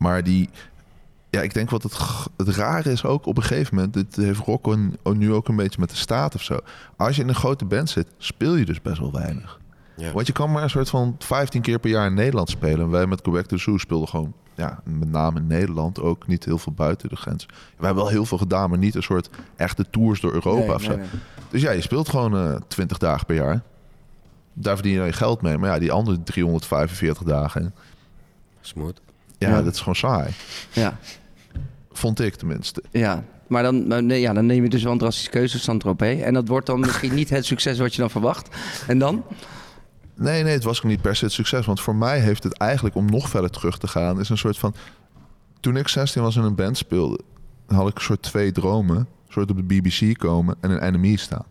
Maar 0.00 0.22
die... 0.24 0.48
Ja, 1.30 1.40
ik 1.40 1.54
denk 1.54 1.70
wat 1.70 1.82
het, 1.82 1.98
het 2.36 2.48
rare 2.48 2.90
is 2.92 3.04
ook 3.04 3.26
op 3.26 3.36
een 3.36 3.42
gegeven 3.42 3.74
moment... 3.74 3.94
Dit 3.94 4.16
heeft 4.16 4.40
Rocco 4.40 4.72
n- 4.76 4.98
nu 5.12 5.32
ook 5.32 5.48
een 5.48 5.56
beetje 5.56 5.80
met 5.80 5.90
de 5.90 5.96
staat 5.96 6.34
of 6.34 6.42
zo. 6.42 6.58
Als 6.96 7.16
je 7.16 7.22
in 7.22 7.28
een 7.28 7.34
grote 7.34 7.64
band 7.64 7.90
zit, 7.90 8.06
speel 8.18 8.54
je 8.56 8.64
dus 8.64 8.82
best 8.82 8.98
wel 8.98 9.12
weinig. 9.12 9.60
Ja. 9.96 10.12
Want 10.12 10.26
je 10.26 10.32
kan 10.32 10.50
maar 10.52 10.62
een 10.62 10.70
soort 10.70 10.90
van 10.90 11.14
15 11.18 11.60
keer 11.62 11.78
per 11.78 11.90
jaar 11.90 12.06
in 12.06 12.14
Nederland 12.14 12.50
spelen. 12.50 12.80
En 12.80 12.90
wij 12.90 13.06
met 13.06 13.22
to 13.22 13.42
the 13.42 13.56
Zoo 13.56 13.78
speelden 13.78 14.08
gewoon... 14.08 14.32
Ja, 14.54 14.80
met 14.84 15.10
name 15.10 15.38
in 15.38 15.46
Nederland 15.46 16.00
ook 16.00 16.26
niet 16.26 16.44
heel 16.44 16.58
veel 16.58 16.72
buiten 16.72 17.08
de 17.08 17.16
grens. 17.16 17.46
We 17.76 17.84
hebben 17.86 18.02
wel 18.02 18.12
heel 18.12 18.24
veel 18.26 18.38
gedaan, 18.38 18.70
maar 18.70 18.78
niet 18.78 18.94
een 18.94 19.02
soort 19.02 19.30
echte 19.56 19.84
tours 19.90 20.20
door 20.20 20.32
Europa 20.32 20.58
Nee, 20.66 20.74
of 20.74 20.82
zo. 20.82 20.88
nee, 20.88 20.98
nee. 20.98 21.06
Dus 21.50 21.62
ja, 21.62 21.70
je 21.70 21.80
speelt 21.80 22.08
gewoon 22.08 22.36
eh 22.36 22.54
20 22.68 22.98
dagen 22.98 23.26
per 23.26 23.34
jaar. 23.36 23.62
Daar 24.52 24.74
verdien 24.74 24.92
je 24.92 24.98
dan 24.98 25.06
je 25.06 25.12
geld 25.12 25.42
mee. 25.42 25.58
Maar 25.58 25.70
ja, 25.70 25.78
die 25.78 25.92
andere 25.92 26.22
345 26.22 27.22
dagen, 27.26 27.74
Smooth. 28.60 29.00
Ja, 29.48 29.48
Ja. 29.48 29.62
dat 29.62 29.72
is 29.74 29.78
gewoon 29.78 29.94
saai. 29.96 30.30
Ja, 30.72 30.98
Vond 31.92 32.20
ik 32.20 32.34
tenminste. 32.34 32.82
ja. 32.90 33.24
Maar 33.46 33.62
dan, 33.62 34.06
nee, 34.06 34.20
ja, 34.20 34.32
dan 34.32 34.46
neem 34.46 34.62
je 34.62 34.68
dus 34.68 34.82
wel 34.82 34.92
een 34.92 34.98
drastische 34.98 35.30
keuze, 35.30 35.58
Saint-Tropez. 35.58 36.20
En 36.22 36.34
dat 36.34 36.48
wordt 36.48 36.66
dan 36.66 36.80
misschien 36.86 37.14
niet 37.14 37.30
het 37.30 37.44
succes 37.46 37.78
wat 37.78 37.94
je 37.94 38.00
dan 38.00 38.10
verwacht. 38.10 38.48
En 38.86 38.98
dan? 38.98 39.24
Nee, 40.14 40.42
nee, 40.42 40.52
het 40.52 40.64
was 40.64 40.78
ook 40.78 40.84
niet 40.84 41.00
per 41.02 41.16
se 41.16 41.24
het 41.24 41.32
succes. 41.34 41.66
Want 41.66 41.80
voor 41.80 41.94
mij 41.96 42.20
heeft 42.20 42.42
het 42.42 42.52
eigenlijk, 42.52 42.94
om 42.94 43.04
nog 43.06 43.28
verder 43.28 43.50
terug 43.50 43.78
te 43.78 43.88
gaan, 43.88 44.20
is 44.20 44.28
een 44.28 44.38
soort 44.38 44.58
van. 44.58 44.74
Toen 45.60 45.76
ik 45.76 45.88
16 45.88 46.22
was 46.22 46.36
en 46.36 46.42
een 46.42 46.54
band 46.54 46.76
speelde, 46.76 47.20
had 47.66 47.88
ik 47.88 47.94
een 47.96 48.02
soort 48.02 48.22
twee 48.22 48.52
dromen. 48.52 48.96
Een 48.96 49.06
soort 49.28 49.50
op 49.50 49.56
de 49.56 49.62
BBC 49.80 50.18
komen 50.18 50.56
en 50.60 50.84
een 50.84 50.92
NME 51.00 51.16
staan. 51.18 51.44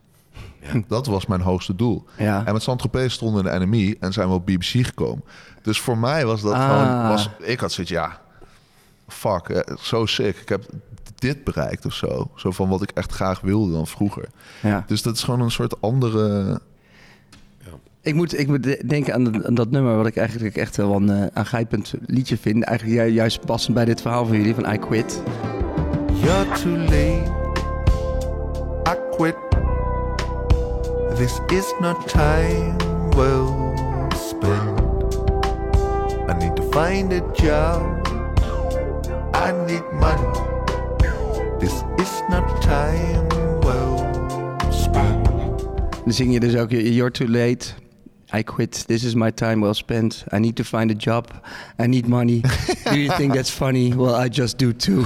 Dat 0.88 1.06
was 1.06 1.26
mijn 1.26 1.42
hoogste 1.42 1.76
doel. 1.76 2.06
Ja. 2.18 2.46
En 2.46 2.54
met 2.54 2.62
Saint-Tropez 2.62 3.14
stonden 3.14 3.46
in 3.46 3.60
de 3.60 3.66
NME 3.66 3.98
en 4.00 4.14
zijn 4.14 4.28
we 4.28 4.34
op 4.34 4.46
BBC 4.46 4.64
gekomen. 4.86 5.24
Dus 5.62 5.80
voor 5.80 5.98
mij 5.98 6.26
was 6.26 6.42
dat 6.42 6.54
Ah. 6.54 6.66
gewoon... 6.70 7.08
Was, 7.10 7.30
ik 7.40 7.60
had 7.60 7.72
zoiets, 7.72 7.92
ja, 7.94 8.20
fuck, 9.08 9.50
eh, 9.50 9.76
zo 9.78 10.06
sick. 10.06 10.38
Ik 10.38 10.50
heb 10.50 10.66
dit 11.16 11.44
bereikt 11.44 11.86
of 11.86 11.94
zo. 11.94 12.32
Zo 12.36 12.52
van 12.52 12.70
wat 12.70 12.82
ik 12.82 12.92
echt 12.92 13.12
graag 13.12 13.42
wilde 13.42 13.72
dan 13.72 13.88
vroeger. 13.88 14.26
Ja. 14.62 14.84
Dus 14.88 15.02
dat 15.02 15.16
is 15.16 15.24
gewoon 15.24 15.42
een 15.42 15.52
soort 15.52 15.82
andere... 15.82 16.60
Ik 18.02 18.14
moet, 18.16 18.40
ik 18.40 18.48
moet 18.48 18.64
de- 18.64 18.84
denken 18.86 19.14
aan, 19.14 19.24
dat- 19.24 19.46
aan 19.46 19.54
dat 19.54 19.72
nummer 19.72 19.96
wat 19.98 20.06
ik 20.08 20.18
eigenlijk 20.18 20.56
echt 20.58 20.76
wel 20.78 20.96
een 20.96 21.10
eh, 21.10 21.26
aangrijpend 21.34 21.94
liedje 22.06 22.38
vind. 22.38 22.64
Eigenlijk 22.64 23.00
ju- 23.00 23.14
juist 23.14 23.46
passend 23.46 23.74
bij 23.76 23.86
dit 23.86 24.02
verhaal 24.02 24.26
van 24.26 24.38
jullie, 24.38 24.56
van 24.56 24.74
I 24.74 24.78
Quit. 24.78 25.22
You're 26.22 26.48
too 26.64 26.78
late. 26.78 27.32
I 28.90 29.16
quit. 29.16 29.36
This 31.16 31.40
is 31.48 31.74
not 31.80 32.08
time 32.08 32.76
well 33.16 33.74
spent. 34.16 34.69
I 36.30 36.38
need 36.38 36.56
to 36.58 36.72
find 36.72 37.12
a 37.12 37.22
job. 37.34 37.82
I 39.34 39.52
need 39.66 39.82
money. 39.94 40.30
This 41.60 41.74
is 41.98 42.22
not 42.30 42.46
time 42.62 43.28
well 43.62 43.98
spent. 44.72 45.26
Dan 46.04 46.14
zing 46.14 46.34
je 46.34 46.40
dus 46.40 46.56
ook, 46.56 46.72
you're 46.72 47.12
too 47.12 47.28
late. 47.28 47.74
I 48.34 48.44
quit. 48.44 48.88
This 48.88 49.04
is 49.04 49.14
my 49.14 49.32
time 49.32 49.56
well 49.62 49.74
spent. 49.74 50.24
I 50.34 50.38
need 50.40 50.56
to 50.56 50.64
find 50.64 50.92
a 50.92 50.94
job. 50.98 51.26
I 51.84 51.88
need 51.88 52.08
money. 52.08 52.42
Do 52.84 52.96
you 52.96 53.16
think 53.16 53.34
that's 53.34 53.50
funny? 53.50 53.94
Well, 53.96 54.26
I 54.26 54.30
just 54.30 54.58
do 54.60 54.76
too. 54.76 55.00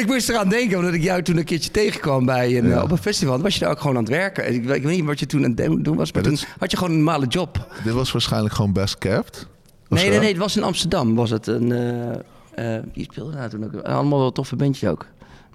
ik 0.00 0.04
moest 0.06 0.28
eraan 0.28 0.48
denken, 0.48 0.78
omdat 0.78 0.94
ik 0.94 1.02
jou 1.02 1.22
toen 1.22 1.36
een 1.36 1.44
keertje 1.44 1.70
tegenkwam 1.70 2.24
bij 2.24 2.58
een, 2.58 2.68
Ja. 2.68 2.82
op 2.82 2.90
een 2.90 2.98
festival. 2.98 3.34
Dan 3.34 3.42
was 3.42 3.54
je 3.54 3.60
daar 3.60 3.70
ook 3.70 3.80
gewoon 3.80 3.96
aan 3.96 4.02
het 4.02 4.12
werken. 4.12 4.54
Ik, 4.54 4.64
weet- 4.64 4.84
niet 4.84 5.04
wat 5.04 5.18
je 5.18 5.26
toen 5.26 5.44
aan 5.44 5.54
het 5.56 5.84
doen 5.84 5.96
was, 5.96 6.12
maar 6.12 6.22
toen 6.22 6.38
had 6.58 6.70
je 6.70 6.76
gewoon 6.76 6.92
een 6.92 7.02
normale 7.04 7.26
job. 7.26 7.66
Dit 7.84 7.92
was 7.92 8.12
waarschijnlijk 8.12 8.54
gewoon 8.54 8.72
best 8.72 8.98
kept. 8.98 9.46
Nee, 9.88 10.08
nee, 10.08 10.18
nee. 10.18 10.28
Het 10.28 10.36
was 10.38 10.56
in 10.56 10.62
Amsterdam. 10.62 11.14
Was 11.14 11.30
het 11.30 11.46
een... 11.46 11.72
eh, 11.72 12.76
eh, 12.76 12.82
die 12.92 13.04
speelde 13.10 13.32
daar 13.36 13.48
toen 13.48 13.64
ook. 13.64 13.82
Allemaal 13.82 14.18
wel 14.18 14.32
toffe 14.32 14.56
bandjes 14.56 14.90
ook. 14.90 15.06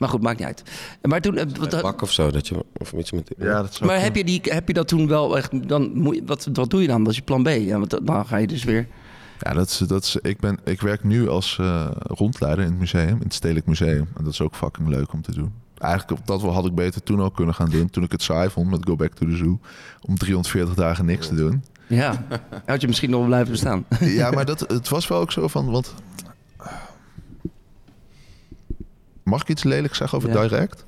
Maar 0.02 0.10
goed, 0.10 0.22
maakt 0.22 0.38
niet 0.38 0.48
uit. 0.48 0.64
Maar 1.02 1.22
toen... 1.22 1.38
eh, 1.38 1.46
wat- 1.60 1.82
Bak 1.82 2.02
of 2.02 2.12
zo, 2.12 2.32
dat 2.32 2.48
je, 2.48 2.66
of 2.78 2.92
iets 2.94 3.12
met... 3.12 3.32
Ja, 3.38 3.62
dat 3.62 3.74
zou 3.74 3.90
maar 3.90 4.02
heb 4.02 4.16
je, 4.16 4.24
die, 4.24 4.42
heb 4.44 4.68
je 4.68 4.74
dat 4.74 4.88
toen 4.88 5.08
wel 5.08 5.38
echt... 5.38 5.68
Dan 5.68 5.92
moet 5.94 6.16
je, 6.16 6.22
wat, 6.26 6.48
wat 6.54 6.70
doe 6.70 6.82
je 6.82 6.88
dan? 6.88 7.04
Dat 7.04 7.12
is 7.12 7.18
je 7.18 7.24
plan 7.24 7.44
B. 7.44 7.48
Ja, 7.48 7.78
want 7.80 8.00
dan- 8.06 8.26
ga 8.26 8.38
je 8.38 8.48
dus 8.48 8.64
weer... 8.64 8.88
Ja, 9.40 9.54
dat 9.54 9.68
is, 9.68 9.78
dat 9.78 10.04
is, 10.04 10.16
ik, 10.22 10.40
ben, 10.40 10.60
ik 10.64 10.82
werk 10.82 11.04
nu 11.04 11.30
als 11.30 11.58
eh, 11.60 11.88
rondleider 12.04 12.64
in 12.66 12.70
het 12.72 12.80
museum, 12.80 13.08
in 13.10 13.20
het 13.24 13.34
Stedelijk 13.34 13.66
Museum. 13.66 14.08
En 14.18 14.24
dat 14.24 14.34
is 14.34 14.42
ook 14.42 14.56
fucking 14.56 14.88
leuk 14.88 15.14
om 15.14 15.22
te 15.22 15.32
doen. 15.34 15.54
Eigenlijk, 15.78 16.26
dat 16.28 16.42
wel 16.42 16.54
had 16.54 16.66
ik 16.66 16.76
beter 16.76 17.04
toen 17.04 17.22
ook 17.22 17.36
kunnen 17.36 17.56
gaan 17.56 17.70
doen. 17.70 17.90
Toen 17.90 18.04
ik 18.04 18.12
het 18.12 18.22
saai 18.22 18.50
vond 18.50 18.70
met 18.70 18.86
Go 18.86 18.96
Back 18.96 19.14
to 19.14 19.26
the 19.26 19.36
Zoo. 19.36 19.60
Om 20.02 20.18
340 20.18 20.76
dagen 20.76 21.06
niks 21.06 21.28
te 21.28 21.36
doen. 21.36 21.64
Ja, 21.88 22.26
had 22.66 22.82
je 22.82 22.88
misschien 22.88 23.10
nog 23.10 23.20
wel 23.20 23.28
blijven 23.28 23.52
bestaan. 23.52 23.86
Ja, 24.00 24.32
maar 24.32 24.46
dat, 24.46 24.60
het 24.60 24.90
was 24.90 25.08
wel 25.08 25.20
ook 25.20 25.32
zo 25.32 25.48
van... 25.48 25.72
Want, 25.72 25.94
mag 29.32 29.42
ik 29.42 29.50
iets 29.50 29.64
lelijks 29.64 29.98
zeggen 29.98 30.18
over 30.18 30.30
Ja. 30.30 30.42
direct? 30.42 30.86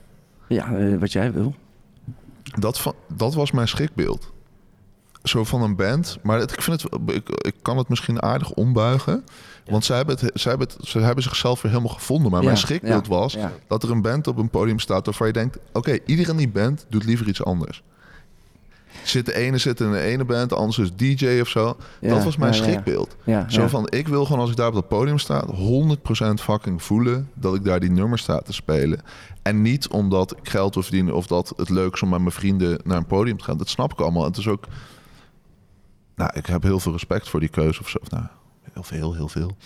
Ja, 0.48 0.76
eh, 0.76 0.98
wat 1.00 1.12
jij 1.12 1.32
wil. 1.34 1.56
Dat, 2.44 2.80
van, 2.80 2.94
dat 3.16 3.34
was 3.34 3.52
mijn 3.52 3.68
schrikbeeld. 3.68 4.32
Zo 5.24 5.44
van 5.44 5.62
een 5.62 5.76
band. 5.76 6.18
Maar 6.24 6.40
het, 6.40 6.52
ik, 6.52 6.62
vind 6.62 6.82
het, 6.82 6.94
ik, 7.06 7.30
ik 7.30 7.56
kan 7.62 7.78
het 7.78 7.90
misschien 7.90 8.22
aardig 8.22 8.52
ombuigen. 8.52 9.24
Want 9.66 9.86
zij 9.86 9.98
hebben, 9.98 10.18
het, 10.20 10.32
zij, 10.42 10.52
hebben 10.52 10.68
het, 10.78 10.88
zij 10.88 11.02
hebben 11.02 11.24
zichzelf 11.24 11.62
weer 11.62 11.72
helemaal 11.72 11.94
gevonden. 11.94 12.32
Maar 12.32 12.40
Ja, 12.40 12.46
mijn 12.46 12.58
schrikbeeld 12.58 13.08
was 13.08 13.38
dat 13.68 13.84
er 13.84 13.92
een 13.92 14.02
band 14.02 14.28
op 14.28 14.38
een 14.38 14.50
podium 14.50 14.80
staat... 14.80 15.06
waarvan 15.06 15.28
je 15.28 15.34
denkt, 15.34 15.58
oké, 15.74 15.98
iedereen 16.06 16.38
die 16.38 16.50
band 16.50 16.86
doet 16.90 17.04
liever 17.04 17.28
iets 17.28 17.44
anders. 17.44 17.84
Zit 19.04 19.26
de 19.26 19.36
ene 19.36 19.58
zit 19.58 19.80
in 19.80 19.92
de 19.92 20.00
ene 20.00 20.26
band, 20.26 20.50
de 20.50 20.56
andere 20.56 20.82
is 20.82 20.96
DJ 20.96 21.40
of 21.42 21.48
zo. 21.48 21.78
Ja, 22.00 22.10
dat 22.10 22.24
was 22.24 22.38
mijn 22.38 22.54
ja, 22.54 22.58
schrikbeeld. 22.58 23.16
Ja, 23.24 23.50
Zo 23.50 23.68
van, 23.68 23.88
ik 23.90 24.08
wil 24.08 24.26
gewoon 24.26 24.42
als 24.42 24.50
ik 24.50 24.56
daar 24.56 24.68
op 24.68 24.74
dat 24.74 24.88
podium 24.88 25.18
sta... 25.20 25.46
100% 25.48 25.48
fucking 26.34 26.84
voelen 26.84 27.30
dat 27.34 27.56
ik 27.56 27.64
daar 27.64 27.80
die 27.80 27.92
nummers 27.92 28.22
sta 28.22 28.40
te 28.40 28.54
spelen. 28.54 29.02
En 29.42 29.62
niet 29.62 29.88
omdat 29.88 30.38
ik 30.38 30.50
geld 30.50 30.74
wil 30.74 30.84
verdienen... 30.84 31.16
of 31.16 31.28
dat 31.28 31.54
het 31.56 31.70
leuk 31.70 31.94
is 31.94 32.02
om 32.02 32.10
met 32.10 32.20
mijn 32.20 32.32
vrienden 32.32 32.80
naar 32.84 32.98
een 32.98 33.06
podium 33.06 33.38
te 33.38 33.44
gaan. 33.44 33.58
Dat 33.58 33.70
snap 33.70 33.92
ik 33.92 34.00
allemaal. 34.00 34.24
Het 34.24 34.38
is 34.38 34.48
ook... 34.48 34.66
Nou, 36.16 36.32
ik 36.34 36.46
heb 36.46 36.64
heel 36.64 36.80
veel 36.80 36.92
respect 36.92 37.30
voor 37.30 37.40
die 37.40 37.50
keuze 37.50 37.80
of 37.80 37.90
zo. 37.90 37.98
Of 38.02 38.10
Nou, 38.10 38.26
heel 38.74 38.84
veel, 38.84 39.14
heel 39.14 39.28
veel. 39.28 39.58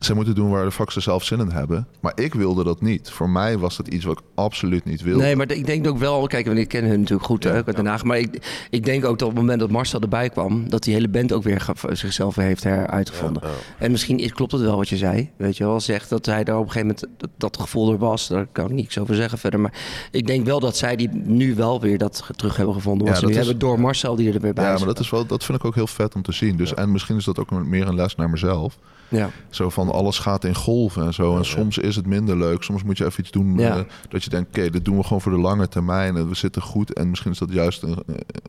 Ze 0.00 0.14
moeten 0.14 0.34
doen 0.34 0.50
waar 0.50 0.64
de 0.64 0.70
fuck 0.70 0.90
ze 0.90 1.00
zelf 1.00 1.24
zin 1.24 1.38
in 1.40 1.50
hebben. 1.50 1.86
Maar 2.00 2.12
ik 2.14 2.34
wilde 2.34 2.64
dat 2.64 2.80
niet. 2.80 3.10
Voor 3.10 3.30
mij 3.30 3.58
was 3.58 3.76
dat 3.76 3.88
iets 3.88 4.04
wat 4.04 4.18
ik 4.18 4.24
absoluut 4.34 4.84
niet 4.84 5.02
wilde. 5.02 5.22
Nee, 5.22 5.36
maar 5.36 5.50
ik 5.50 5.66
denk 5.66 5.86
ook 5.86 5.98
wel... 5.98 6.26
Kijk, 6.26 6.46
ik 6.46 6.68
ken 6.68 6.84
hem 6.84 6.98
natuurlijk 6.98 7.26
goed 7.26 7.44
hè, 7.44 7.58
ook 7.58 7.66
uit 7.66 7.76
Den 7.76 7.86
Haag. 7.86 8.04
Maar 8.04 8.18
ik, 8.18 8.66
ik 8.70 8.84
denk 8.84 9.04
ook 9.04 9.18
dat 9.18 9.28
op 9.28 9.34
het 9.34 9.40
moment 9.42 9.60
dat 9.60 9.70
Marcel 9.70 10.00
erbij 10.00 10.28
kwam... 10.28 10.68
dat 10.68 10.82
die 10.82 10.94
hele 10.94 11.08
band 11.08 11.32
ook 11.32 11.42
weer 11.42 11.66
zichzelf 11.92 12.34
heeft 12.34 12.64
heruitgevonden. 12.64 13.42
En 13.78 13.90
misschien 13.90 14.18
is, 14.18 14.32
klopt 14.32 14.52
het 14.52 14.60
wel 14.60 14.76
wat 14.76 14.88
je 14.88 14.96
zei. 14.96 15.30
Weet 15.36 15.56
je 15.56 15.64
wel, 15.64 15.80
zegt 15.80 16.08
dat 16.08 16.26
hij 16.26 16.44
daar 16.44 16.58
op 16.58 16.64
een 16.66 16.70
gegeven 16.70 16.96
moment... 17.02 17.20
dat, 17.20 17.30
dat 17.36 17.60
gevoel 17.60 17.92
er 17.92 17.98
was. 17.98 18.28
Daar 18.28 18.46
kan 18.52 18.64
ik 18.64 18.72
niks 18.72 18.98
over 18.98 19.14
zeggen 19.14 19.38
verder. 19.38 19.60
Maar 19.60 19.72
ik 20.10 20.26
denk 20.26 20.46
wel 20.46 20.60
dat 20.60 20.76
zij 20.76 20.96
die 20.96 21.08
nu 21.12 21.54
wel 21.54 21.80
weer 21.80 21.98
dat 21.98 22.30
terug 22.36 22.56
hebben 22.56 22.74
gevonden. 22.74 23.06
Ja, 23.06 23.20
dat 23.20 23.30
is- 23.30 23.36
hebben 23.36 23.58
door 23.58 23.80
Marcel 23.80 24.16
die 24.16 24.32
er 24.32 24.40
weer 24.40 24.54
bij 24.54 24.64
Ja, 24.64 24.76
maar 24.76 24.86
dat, 24.86 24.98
is 24.98 25.10
wel, 25.10 25.26
dat 25.26 25.44
vind 25.44 25.58
ik 25.58 25.64
ook 25.64 25.74
heel 25.74 25.86
vet 25.86 26.14
om 26.14 26.22
te 26.22 26.32
zien. 26.32 26.56
Dus, 26.56 26.74
En 26.74 26.92
misschien 26.92 27.16
is 27.16 27.24
dat 27.24 27.38
ook 27.38 27.50
meer 27.50 27.86
een 27.88 27.94
les 27.94 28.14
naar 28.14 28.30
mezelf. 28.30 28.78
Ja. 29.08 29.30
Zo 29.50 29.68
van 29.70 29.92
alles 29.92 30.18
gaat 30.18 30.44
in 30.44 30.54
golven 30.54 31.04
en 31.06 31.14
zo. 31.14 31.36
En 31.36 31.44
soms 31.44 31.78
is 31.78 31.96
het 31.96 32.06
minder 32.06 32.36
leuk. 32.36 32.62
Soms 32.62 32.82
moet 32.82 32.98
je 32.98 33.04
even 33.04 33.20
iets 33.20 33.30
doen 33.30 33.58
Ja. 33.58 33.76
eh, 33.76 33.82
dat 34.08 34.24
je 34.24 34.30
denkt... 34.30 34.48
oké, 34.48 34.70
dit 34.70 34.84
doen 34.84 34.96
we 34.96 35.02
gewoon 35.02 35.20
voor 35.20 35.32
de 35.32 35.38
lange 35.38 35.68
termijn. 35.68 36.16
En 36.16 36.28
we 36.28 36.34
zitten 36.34 36.62
goed. 36.62 36.92
En 36.92 37.10
misschien 37.10 37.30
is 37.32 37.38
dat 37.38 37.52
juist 37.52 37.82
een, 37.82 37.96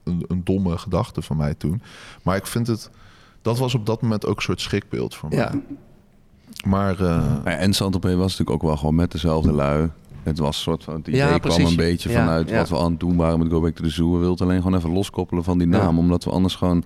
een, 0.03 0.25
een 0.27 0.41
domme 0.43 0.77
gedachte 0.77 1.21
van 1.21 1.37
mij 1.37 1.53
toen. 1.53 1.81
Maar 2.23 2.35
ik 2.35 2.47
vind 2.47 2.67
het... 2.67 2.89
Dat 3.41 3.57
was 3.57 3.75
op 3.75 3.85
dat 3.85 4.01
moment 4.01 4.25
ook 4.25 4.35
een 4.35 4.41
soort 4.41 4.61
schrikbeeld 4.61 5.15
voor 5.15 5.29
mij. 5.29 5.37
Ja. 5.37 5.51
Maar... 6.65 6.93
eh, 6.93 6.99
Nou 6.99 7.41
ja, 7.43 7.51
en 7.57 7.73
Saint-Tropez 7.73 8.13
was 8.15 8.31
natuurlijk 8.37 8.51
ook 8.51 8.61
wel 8.69 8.77
gewoon 8.77 8.95
met 8.95 9.11
dezelfde 9.11 9.51
lui. 9.51 9.89
Het 10.23 10.37
was 10.37 10.55
een 10.55 10.61
soort 10.63 10.83
van, 10.83 10.93
het 10.95 11.07
idee 11.07 11.19
Ja, 11.19 11.37
kwam 11.37 11.65
een 11.65 11.75
beetje 11.75 12.09
Ja, 12.09 12.15
vanuit 12.19 12.49
ja. 12.49 12.57
wat 12.57 12.69
we 12.69 12.77
aan 12.77 12.91
het 12.91 12.99
doen 12.99 13.15
waren 13.15 13.39
met 13.39 13.49
Go 13.51 13.61
Back 13.61 13.75
to 13.75 13.83
the 13.83 13.89
Zoo. 13.89 14.11
We 14.11 14.17
wilden 14.17 14.47
alleen 14.47 14.61
gewoon 14.61 14.77
even 14.77 14.91
loskoppelen 14.91 15.43
van 15.43 15.57
die 15.57 15.67
naam. 15.67 15.93
Ja. 15.93 15.99
Omdat 16.01 16.23
we 16.23 16.29
anders 16.29 16.55
gewoon... 16.55 16.83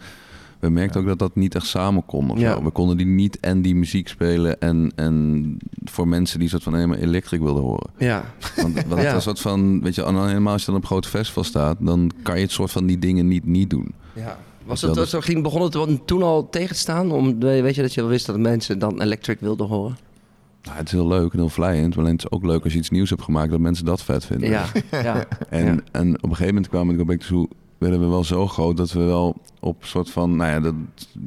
We 0.61 0.69
merkten 0.69 1.01
ook 1.01 1.07
dat 1.07 1.19
dat 1.19 1.35
niet 1.35 1.55
echt 1.55 1.65
samen 1.65 2.05
kon. 2.05 2.35
We 2.63 2.69
konden 2.73 2.97
die 2.97 3.05
niet 3.05 3.39
en 3.39 3.61
die 3.61 3.75
muziek 3.75 4.07
spelen 4.07 4.59
en, 4.59 4.91
en 4.95 5.57
voor 5.83 6.07
mensen 6.07 6.39
die 6.39 6.49
soort 6.49 6.63
van 6.63 6.73
helemaal 6.75 6.97
electric 6.97 7.39
wilden 7.41 7.63
horen. 7.63 7.89
Ja. 7.97 8.23
Want, 8.55 8.73
want 8.73 8.87
Ja. 9.01 9.05
het 9.05 9.13
was 9.13 9.23
soort 9.23 9.39
van, 9.39 9.81
weet 9.81 9.95
je, 9.95 10.01
dan 10.01 10.27
helemaal 10.27 10.53
als 10.53 10.61
je 10.61 10.67
dan 10.67 10.75
op 10.75 10.81
een 10.81 10.87
groot 10.87 11.07
festival 11.07 11.43
staat, 11.43 11.77
dan 11.79 12.11
kan 12.23 12.35
je 12.35 12.41
het 12.41 12.51
soort 12.51 12.71
van 12.71 12.85
die 12.85 12.99
dingen 12.99 13.27
niet 13.27 13.45
niet 13.45 13.69
doen. 13.69 13.93
Ja. 14.13 14.37
Was 14.65 14.81
Dat 14.81 14.95
het, 14.95 15.09
zo 15.09 15.19
ging, 15.19 15.43
begon 15.43 15.61
het 15.61 16.07
toen 16.07 16.23
al 16.23 16.49
tegen 16.49 16.73
te 16.75 16.79
staan? 16.81 17.11
Om, 17.11 17.39
weet 17.39 17.75
je 17.75 17.81
dat 17.81 17.93
je 17.93 18.01
wel 18.01 18.09
wist 18.09 18.25
dat 18.25 18.37
mensen 18.37 18.79
dan 18.79 19.01
Electric 19.01 19.39
wilden 19.39 19.67
horen? 19.67 19.97
Nou, 20.63 20.77
het 20.77 20.85
is 20.85 20.91
heel 20.91 21.07
leuk 21.07 21.31
en 21.33 21.39
heel 21.39 21.49
vlijend. 21.49 21.97
Alleen 21.97 22.11
het 22.11 22.23
is 22.23 22.31
ook 22.31 22.43
leuk 22.45 22.63
als 22.63 22.73
je 22.73 22.79
iets 22.79 22.89
nieuws 22.89 23.09
hebt 23.09 23.21
gemaakt 23.21 23.51
dat 23.51 23.59
mensen 23.59 23.85
dat 23.85 24.03
vet 24.03 24.25
vinden. 24.25 24.49
Ja, 24.49 24.65
ja. 24.91 25.25
En, 25.49 25.65
Ja. 25.65 25.75
en 25.91 26.15
op 26.15 26.23
een 26.23 26.29
gegeven 26.29 26.45
moment 26.53 26.67
kwamen 26.69 26.93
we 26.93 26.99
Go 26.99 27.05
Back 27.05 27.19
to 27.21 27.47
werden 27.81 27.99
we 27.99 28.07
wel 28.07 28.23
zo 28.23 28.47
groot 28.47 28.77
dat 28.77 28.91
we 28.91 29.03
wel 29.03 29.35
op 29.59 29.75
soort 29.85 30.09
van, 30.09 30.35
nou 30.35 30.51
ja, 30.51 30.59
dat, 30.59 30.73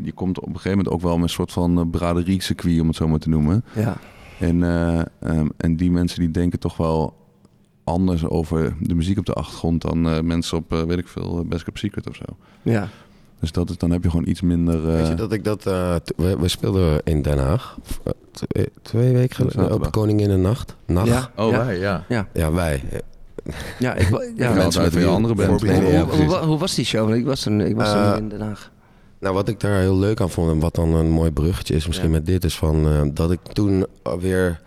je 0.02 0.12
komt 0.12 0.38
op 0.40 0.46
een 0.46 0.52
gegeven 0.56 0.76
moment 0.76 0.94
ook 0.94 1.00
wel 1.00 1.14
met 1.14 1.22
een 1.22 1.28
soort 1.34 1.52
van 1.52 1.78
eh, 1.78 1.84
braderie 1.90 2.42
circuit, 2.42 2.80
om 2.80 2.86
het 2.86 2.96
zo 2.96 3.08
maar 3.08 3.18
te 3.18 3.28
noemen. 3.28 3.64
Ja. 3.74 3.96
En, 4.38 4.62
eh, 4.62 5.00
ehm, 5.20 5.46
en 5.56 5.76
die 5.76 5.90
mensen 5.90 6.20
die 6.20 6.30
denken 6.30 6.58
toch 6.58 6.76
wel 6.76 7.14
anders 7.84 8.24
over 8.26 8.76
de 8.80 8.94
muziek 8.94 9.18
op 9.18 9.26
de 9.26 9.32
achtergrond 9.32 9.82
dan 9.82 10.08
eh, 10.08 10.20
mensen 10.20 10.56
op, 10.58 10.70
weet 10.70 10.98
ik 10.98 11.08
veel, 11.08 11.44
Best 11.48 11.64
Kept 11.64 11.78
Secret 11.78 12.08
of 12.08 12.14
zo. 12.16 12.24
Ja. 12.62 12.88
Dus 13.40 13.52
dat 13.52 13.70
is, 13.70 13.78
dan 13.78 13.90
heb 13.90 14.02
je 14.02 14.10
gewoon 14.10 14.28
iets 14.28 14.40
minder... 14.40 14.88
eh, 14.88 14.96
Weet 14.96 15.08
je 15.08 15.14
dat 15.14 15.32
ik 15.32 15.44
dat... 15.44 15.66
eh, 15.66 15.94
we, 16.16 16.36
we 16.38 16.48
speelden 16.48 17.00
in 17.04 17.22
Den 17.22 17.38
Haag. 17.38 17.78
Twee, 18.32 18.68
twee 18.82 19.12
weken 19.12 19.36
geleden. 19.50 19.74
Op 19.74 19.90
Koningin 19.92 20.30
in 20.30 20.36
de 20.36 20.42
Nacht. 20.48 20.76
Nacht. 20.86 21.06
Ja. 21.08 21.30
Oh, 21.36 21.50
Ja. 21.50 21.64
wij, 21.64 21.78
ja. 21.78 22.04
Ja. 22.08 22.28
Ja, 22.32 22.52
wij. 22.52 22.82
Ja, 23.78 23.94
ik, 23.94 24.08
ja. 24.10 24.20
Ja, 24.36 24.52
mensen 24.52 24.82
met 24.82 24.92
weer 24.94 25.06
andere 25.06 25.34
band. 25.34 25.48
Hoe, 25.48 25.58
precies. 26.06 26.24
hoe, 26.26 26.36
hoe 26.36 26.58
was 26.58 26.74
die 26.74 26.84
show? 26.84 27.14
Ik 27.14 27.24
was, 27.24 27.46
er, 27.46 27.60
ik 27.60 27.76
was 27.76 27.92
er 27.92 28.12
Eh, 28.12 28.18
in 28.18 28.28
Den 28.28 28.40
Haag. 28.40 28.70
Nou, 29.20 29.34
wat 29.34 29.48
ik 29.48 29.60
daar 29.60 29.80
heel 29.80 29.96
leuk 29.98 30.20
aan 30.20 30.30
vond 30.30 30.50
en 30.50 30.58
wat 30.60 30.74
dan 30.74 30.94
een 30.94 31.10
mooi 31.10 31.30
bruggetje 31.30 31.74
is 31.74 31.86
misschien 31.86 32.08
Ja. 32.10 32.14
met 32.16 32.26
dit, 32.26 32.44
is 32.44 32.56
van 32.56 32.86
eh, 32.88 33.00
dat 33.14 33.30
ik 33.30 33.40
toen 33.52 33.86
weer. 34.20 34.60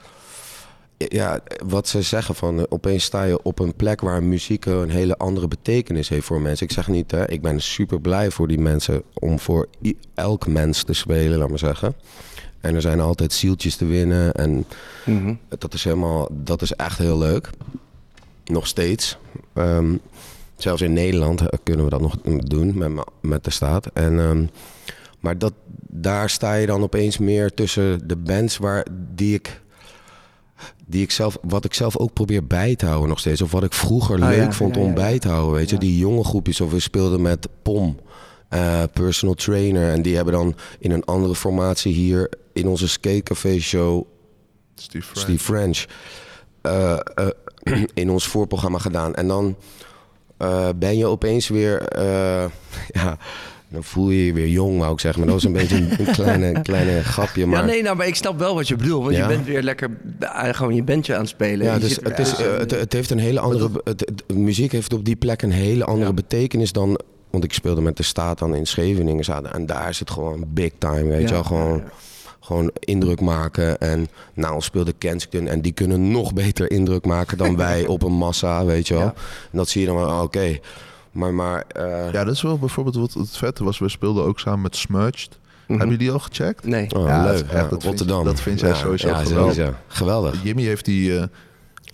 Ja, 0.97 1.39
wat 1.65 1.88
ze 1.88 2.01
zeggen 2.01 2.36
van 2.36 2.57
eh, 2.59 2.63
opeens 2.69 3.03
sta 3.03 3.23
je 3.23 3.41
op 3.43 3.59
een 3.59 3.75
plek 3.75 4.01
waar 4.01 4.23
muziek 4.23 4.65
een 4.65 4.89
hele 4.89 5.17
andere 5.17 5.47
betekenis 5.47 6.09
heeft 6.09 6.25
voor 6.25 6.41
mensen. 6.41 6.65
Ik 6.67 6.71
zeg 6.73 6.88
niet, 6.88 7.11
hè, 7.11 7.30
ik 7.30 7.41
ben 7.41 7.61
super 7.61 8.01
blij 8.01 8.32
voor 8.32 8.47
die 8.47 8.59
mensen 8.59 9.01
om 9.13 9.39
voor 9.39 9.67
elk 10.15 10.47
mens 10.47 10.84
te 10.84 10.93
spelen, 10.93 11.38
laat 11.38 11.49
maar 11.49 11.59
zeggen. 11.59 11.93
En 12.61 12.75
er 12.75 12.82
zijn 12.82 12.99
altijd 12.99 13.34
zieltjes 13.34 13.75
te 13.75 13.86
winnen 13.86 14.34
en 14.34 14.65
dat 15.57 15.73
is 15.73 15.84
helemaal, 15.84 16.28
dat 16.32 16.61
is 16.61 16.73
echt 16.73 16.97
heel 16.97 17.17
leuk. 17.17 17.49
Nog 18.47 18.67
steeds. 18.67 19.17
Ehm, 19.53 19.95
Zelfs 20.57 20.81
in 20.81 20.93
Nederland 20.93 21.41
eh, 21.41 21.47
kunnen 21.63 21.85
we 21.85 21.91
dat 21.91 22.01
nog 22.01 22.15
doen 22.39 22.77
met, 22.77 22.89
me- 22.89 23.05
met 23.21 23.43
de 23.43 23.49
staat. 23.51 23.85
En, 23.93 24.19
ehm, 24.19 24.45
maar 25.19 25.37
dat, 25.37 25.53
daar 25.89 26.29
sta 26.29 26.53
je 26.53 26.65
dan 26.67 26.81
opeens 26.83 27.17
meer 27.17 27.53
tussen 27.53 28.07
de 28.07 28.15
bands 28.15 28.57
waar, 28.57 28.85
die 29.15 29.33
ik, 29.33 29.61
die 30.85 31.01
ik 31.01 31.11
zelf, 31.11 31.37
wat 31.41 31.65
ik 31.65 31.73
zelf 31.73 31.97
ook 31.97 32.13
probeer 32.13 32.47
bij 32.47 32.75
te 32.75 32.85
houden 32.85 33.09
nog 33.09 33.19
steeds. 33.19 33.41
Of 33.41 33.51
wat 33.51 33.63
ik 33.63 33.73
vroeger 33.73 34.21
Ah, 34.21 34.29
leuk 34.29 34.37
ja, 34.37 34.51
vond 34.51 34.75
ja, 34.75 34.81
om 34.81 34.87
ja, 34.87 34.93
bij 34.93 35.19
te 35.19 35.27
houden. 35.27 35.53
Weet 35.55 35.69
je, 35.69 35.77
die 35.77 35.97
jonge 35.97 36.23
groepjes. 36.23 36.61
Of 36.61 36.71
we 36.71 36.79
speelden 36.79 37.21
met 37.21 37.47
POM, 37.61 37.99
eh, 38.49 38.83
personal 38.93 39.35
trainer. 39.35 39.91
En 39.91 40.01
die 40.01 40.15
hebben 40.15 40.33
dan 40.33 40.55
in 40.79 40.91
een 40.91 41.05
andere 41.05 41.35
formatie 41.35 41.93
hier 41.93 42.31
in 42.53 42.67
onze 42.67 42.87
skatecafé 42.87 43.59
show 43.59 44.05
Steve 44.75 45.05
French. 45.05 45.19
Steve 45.21 45.43
French 45.43 45.85
eh, 46.61 46.93
eh, 47.15 47.27
in 47.93 48.09
ons 48.09 48.28
voorprogramma 48.28 48.78
gedaan. 48.78 49.15
En 49.15 49.28
dan 49.28 49.55
eh, 50.38 50.70
ben 50.76 50.97
je 50.97 51.05
opeens 51.05 51.47
weer, 51.47 51.82
eh, 51.82 52.45
ja, 53.01 53.18
dan 53.70 53.84
voel 53.84 54.09
je 54.09 54.26
je 54.26 54.34
weer 54.34 54.47
jong, 54.47 54.80
wou 54.80 54.93
ik 54.93 54.99
zeggen. 54.99 55.20
Maar 55.22 55.34
dat 55.34 55.41
was 55.43 55.51
een 55.51 55.57
beetje 55.59 55.76
een, 55.76 56.07
een 56.07 56.13
kleine, 56.13 56.61
kleine 56.72 57.03
grapje. 57.03 57.45
Maar 57.45 57.59
Ja, 57.59 57.65
nee, 57.65 57.82
nou, 57.82 57.95
maar 57.95 58.07
ik 58.07 58.15
snap 58.15 58.39
wel 58.39 58.55
wat 58.55 58.68
je 58.68 58.76
bedoelt. 58.76 59.03
Want 59.03 59.15
Ja. 59.15 59.22
je 59.22 59.36
bent 59.36 59.45
weer 59.45 59.61
lekker 59.63 59.97
eh, 60.20 60.53
gewoon 60.53 60.76
je 60.76 60.84
bandje 60.84 61.13
aan 61.13 61.20
het 61.20 61.30
spelen. 61.30 61.65
Ja, 61.65 61.80
dus 61.80 61.95
het, 62.03 62.20
is, 62.20 62.32
het, 62.38 62.72
het 62.72 62.93
heeft 62.93 63.09
een 63.09 63.20
hele 63.20 63.39
andere. 63.39 63.70
Het, 63.84 63.99
het- 63.99 64.38
muziek 64.38 64.72
heeft 64.72 64.93
op 64.93 65.05
die 65.05 65.15
plek 65.15 65.41
een 65.41 65.51
hele 65.51 65.84
andere 65.86 66.13
betekenis 66.13 66.72
dan. 66.72 66.99
Want 67.30 67.43
ik 67.43 67.53
speelde 67.53 67.82
met 67.82 67.97
de 67.97 68.03
staat 68.03 68.39
dan 68.39 68.55
in 68.55 68.65
Scheveningen. 68.68 69.51
En 69.53 69.65
daar 69.65 69.89
is 69.89 69.99
het 69.99 70.09
gewoon 70.11 70.43
big 70.47 70.72
time, 70.78 71.03
weet 71.03 71.28
je 71.28 71.34
wel. 71.34 71.43
Gewoon, 71.43 71.84
gewoon 72.47 72.71
indruk 72.79 73.21
maken. 73.21 73.77
En 73.79 74.07
nou, 74.33 74.53
ons 74.53 74.65
speelde 74.65 74.93
Kensington. 74.97 75.47
En 75.47 75.61
die 75.61 75.71
kunnen 75.71 76.11
nog 76.11 76.33
beter 76.33 76.71
indruk 76.71 77.05
maken 77.05 77.37
dan 77.37 77.55
wij 77.57 77.85
op 77.95 78.03
een 78.03 78.11
massa, 78.13 78.65
weet 78.65 78.87
je 78.87 78.93
wel. 78.93 79.03
En 79.51 79.57
dat 79.57 79.69
zie 79.69 79.81
je 79.81 79.87
dan 79.87 79.95
wel, 79.95 80.09
ah, 80.09 80.21
oké. 80.21 80.57
Maar, 81.11 81.33
maar 81.33 81.63
eh, 81.67 82.11
Ja, 82.11 82.23
dat 82.23 82.33
is 82.35 82.41
wel 82.41 82.57
bijvoorbeeld 82.57 82.95
wat 82.95 83.13
het 83.13 83.37
vette 83.37 83.63
was. 83.63 83.79
We 83.79 83.89
speelden 83.89 84.23
ook 84.23 84.39
samen 84.39 84.61
met 84.61 84.75
Smudged. 84.75 85.37
Hebben 85.67 85.85
jullie 85.85 85.97
die 86.01 86.11
al 86.11 86.19
gecheckt? 86.19 86.65
Nee. 86.65 86.95
oh, 86.95 87.07
Ja, 87.07 87.23
dat 87.25 87.35
leuk. 87.35 87.51
Ja, 87.51 87.59
dat 87.59 87.69
vind- 87.69 87.83
Rotterdam. 87.83 88.23
dat 88.23 88.39
vind 88.41 88.59
jij 88.59 88.69
Ja, 88.69 88.75
sowieso 88.75 89.07
ja, 89.07 89.15
geweldig. 89.23 89.53
sowieso. 89.55 89.75
Geweldig. 89.87 90.43
Jimmy 90.43 90.63
heeft 90.63 90.85
die... 90.85 91.17
eh, 91.17 91.23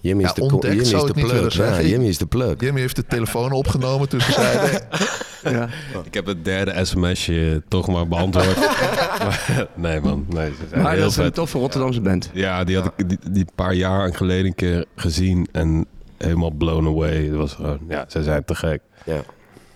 Jimmy 0.01 0.23
is 0.23 0.27
ja, 0.29 0.35
de, 0.35 0.41
ontdekt 0.41 0.89
Jimmy 0.89 1.03
is 1.03 1.13
de 1.13 1.13
plug. 1.53 1.81
Jimmy 1.81 2.07
is 2.07 2.17
de 2.17 2.25
plug. 2.25 2.53
Jimmy 2.59 2.79
heeft 2.79 2.95
de 2.95 3.05
telefoon 3.05 3.51
opgenomen 3.51 4.09
toen 4.09 4.21
ze 4.21 4.31
zeiden... 4.31 4.81
Ja. 5.51 5.67
Ik 6.03 6.13
heb 6.13 6.25
het 6.25 6.45
derde 6.45 6.85
sms'je 6.85 7.63
toch 7.67 7.87
maar 7.87 8.07
beantwoord. 8.07 8.55
Maar, 8.55 9.67
nee 9.75 10.01
man, 10.01 10.25
nee, 10.29 10.49
ze 10.51 10.55
zijn 10.69 10.81
Maar 10.81 10.91
heel 10.91 11.01
dat 11.01 11.11
is 11.11 11.17
een 11.17 11.31
toffe 11.31 11.57
Rotterdamse 11.57 12.01
band. 12.01 12.29
Ja, 12.33 12.63
die 12.63 12.77
had 12.77 12.91
ik 12.95 13.09
die, 13.09 13.17
die 13.31 13.45
paar 13.55 13.73
jaar 13.73 14.13
geleden 14.15 14.45
een 14.45 14.55
keer 14.55 14.85
gezien 14.95 15.47
en 15.51 15.85
helemaal 16.17 16.51
blown 16.51 16.87
away. 16.87 17.29
Dat 17.29 17.37
was 17.37 17.53
gewoon, 17.53 17.79
ja, 17.87 18.05
ze 18.07 18.23
zijn 18.23 18.45
te 18.45 18.55
gek. 18.55 18.81
Ja. 19.05 19.21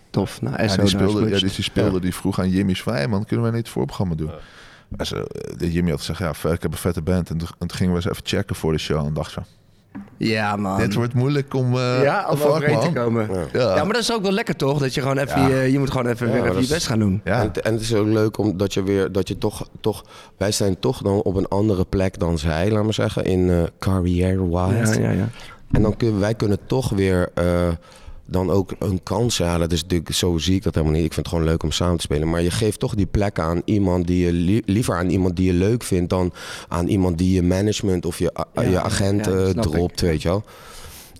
Tof. 0.10 0.42
Nou, 0.42 0.64
Ja, 0.64 0.76
die 0.76 0.88
speelde, 0.88 1.30
ja, 1.30 1.40
dus 1.40 1.56
die 1.56 1.64
speelde, 1.64 2.00
die 2.00 2.16
vroeg 2.16 2.40
aan 2.40 2.50
Jimmy 2.50 2.74
van, 2.76 2.94
"Hey 2.94 3.08
man, 3.08 3.26
kunnen 3.26 3.46
wij 3.46 3.54
niet 3.54 3.64
het 3.64 3.74
voorprogramma 3.74 4.16
doen? 4.16 4.32
En 4.98 5.06
ze, 5.06 5.28
eh, 5.60 5.74
Jimmy 5.74 5.90
had 5.90 6.00
gezegd, 6.00 6.20
ja, 6.20 6.52
ik 6.52 6.62
heb 6.62 6.72
een 6.72 6.78
vette 6.78 7.02
band. 7.02 7.30
En 7.30 7.38
toen, 7.38 7.48
en 7.60 7.68
toen 7.68 7.78
gingen 7.78 7.94
we 7.94 8.00
eens 8.00 8.10
even 8.10 8.26
checken 8.26 8.56
voor 8.56 8.72
de 8.72 8.78
show. 8.78 9.06
En 9.06 9.14
dacht 9.14 9.32
zo, 9.32 9.42
Ja, 10.18 10.56
man. 10.56 10.78
dit 10.78 10.94
wordt 10.94 11.14
moeilijk 11.14 11.54
om... 11.54 11.74
eh 11.78 12.04
ja, 12.04 12.28
om 12.30 12.38
fuck, 12.38 12.48
overheen 12.50 12.80
te 12.80 12.86
man. 12.86 12.94
komen. 12.94 13.30
Ja. 13.54 13.60
Ja. 13.76 13.84
maar 13.84 13.94
dat 13.94 14.02
is 14.02 14.14
ook 14.14 14.22
wel 14.22 14.32
lekker 14.32 14.56
toch? 14.56 14.80
Dat 14.80 14.94
je 14.94 15.02
gewoon 15.02 15.18
even, 15.18 15.42
Ja. 15.42 15.48
je, 15.48 15.72
je 15.72 15.80
moet 15.80 15.92
gewoon 15.92 16.08
even 16.08 16.28
Ja, 16.28 16.34
weer 16.34 16.46
even 16.50 16.62
je 16.62 16.68
best 16.68 16.88
gaan 16.88 17.00
doen. 17.00 17.22
Ja. 17.24 17.40
En, 17.42 17.48
het- 17.48 17.60
en 17.62 17.74
het 17.74 17.82
is 17.82 17.96
ook 17.96 18.08
leuk 18.08 18.38
omdat 18.38 18.74
je 18.74 18.84
weer 18.84 19.12
dat 19.12 19.28
je 19.28 19.38
toch, 19.38 19.68
toch. 19.82 20.04
Wij 20.38 20.52
zijn 20.52 20.80
toch 20.80 21.02
dan 21.02 21.22
op 21.22 21.36
een 21.36 21.48
andere 21.48 21.86
plek 21.86 22.20
dan 22.20 22.38
zij, 22.38 22.72
laat 22.72 22.84
maar 22.84 22.94
zeggen, 22.94 23.26
in 23.26 23.50
eh 23.50 23.64
carrière-wise. 23.80 25.02
Ja, 25.02 25.10
ja, 25.10 25.12
ja. 25.12 25.28
En 25.72 25.82
dan 25.82 25.98
kunnen 25.98 26.20
wij 26.20 26.34
kunnen 26.34 26.58
toch 26.66 26.90
weer 26.90 27.30
eh, 27.34 27.44
dan 28.28 28.50
ook 28.52 28.72
een 28.80 29.04
kans. 29.04 29.40
Is 29.40 29.82
natuurlijk 29.82 30.12
zo 30.14 30.38
zie 30.38 30.56
ik 30.56 30.64
dat 30.64 30.74
helemaal 30.76 30.96
niet. 30.96 31.06
Ik 31.06 31.14
vind 31.14 31.26
het 31.26 31.36
gewoon 31.36 31.50
leuk 31.50 31.64
om 31.64 31.72
samen 31.72 31.96
te 31.96 32.02
spelen. 32.02 32.30
Maar 32.30 32.42
je 32.42 32.52
geeft 32.52 32.80
toch 32.80 32.96
die 32.96 33.06
plek 33.06 33.40
aan 33.40 33.62
iemand 33.66 34.08
die 34.08 34.26
je 34.26 34.32
li- 34.32 34.62
liever 34.66 34.96
aan 34.96 35.10
iemand 35.10 35.36
die 35.36 35.46
je 35.46 35.54
leuk 35.54 35.84
vindt 35.84 36.10
dan 36.10 36.34
aan 36.68 36.88
iemand 36.88 37.18
die 37.18 37.34
je 37.34 37.44
management 37.44 38.06
of 38.06 38.20
je, 38.20 38.32
Ja, 38.54 38.62
je 38.62 38.82
agent 38.82 39.26
ja, 39.26 39.32
eh, 39.32 39.50
ik. 39.50 39.62
dropt, 39.62 40.02
weet 40.02 40.22
je 40.22 40.28
wel. 40.28 40.44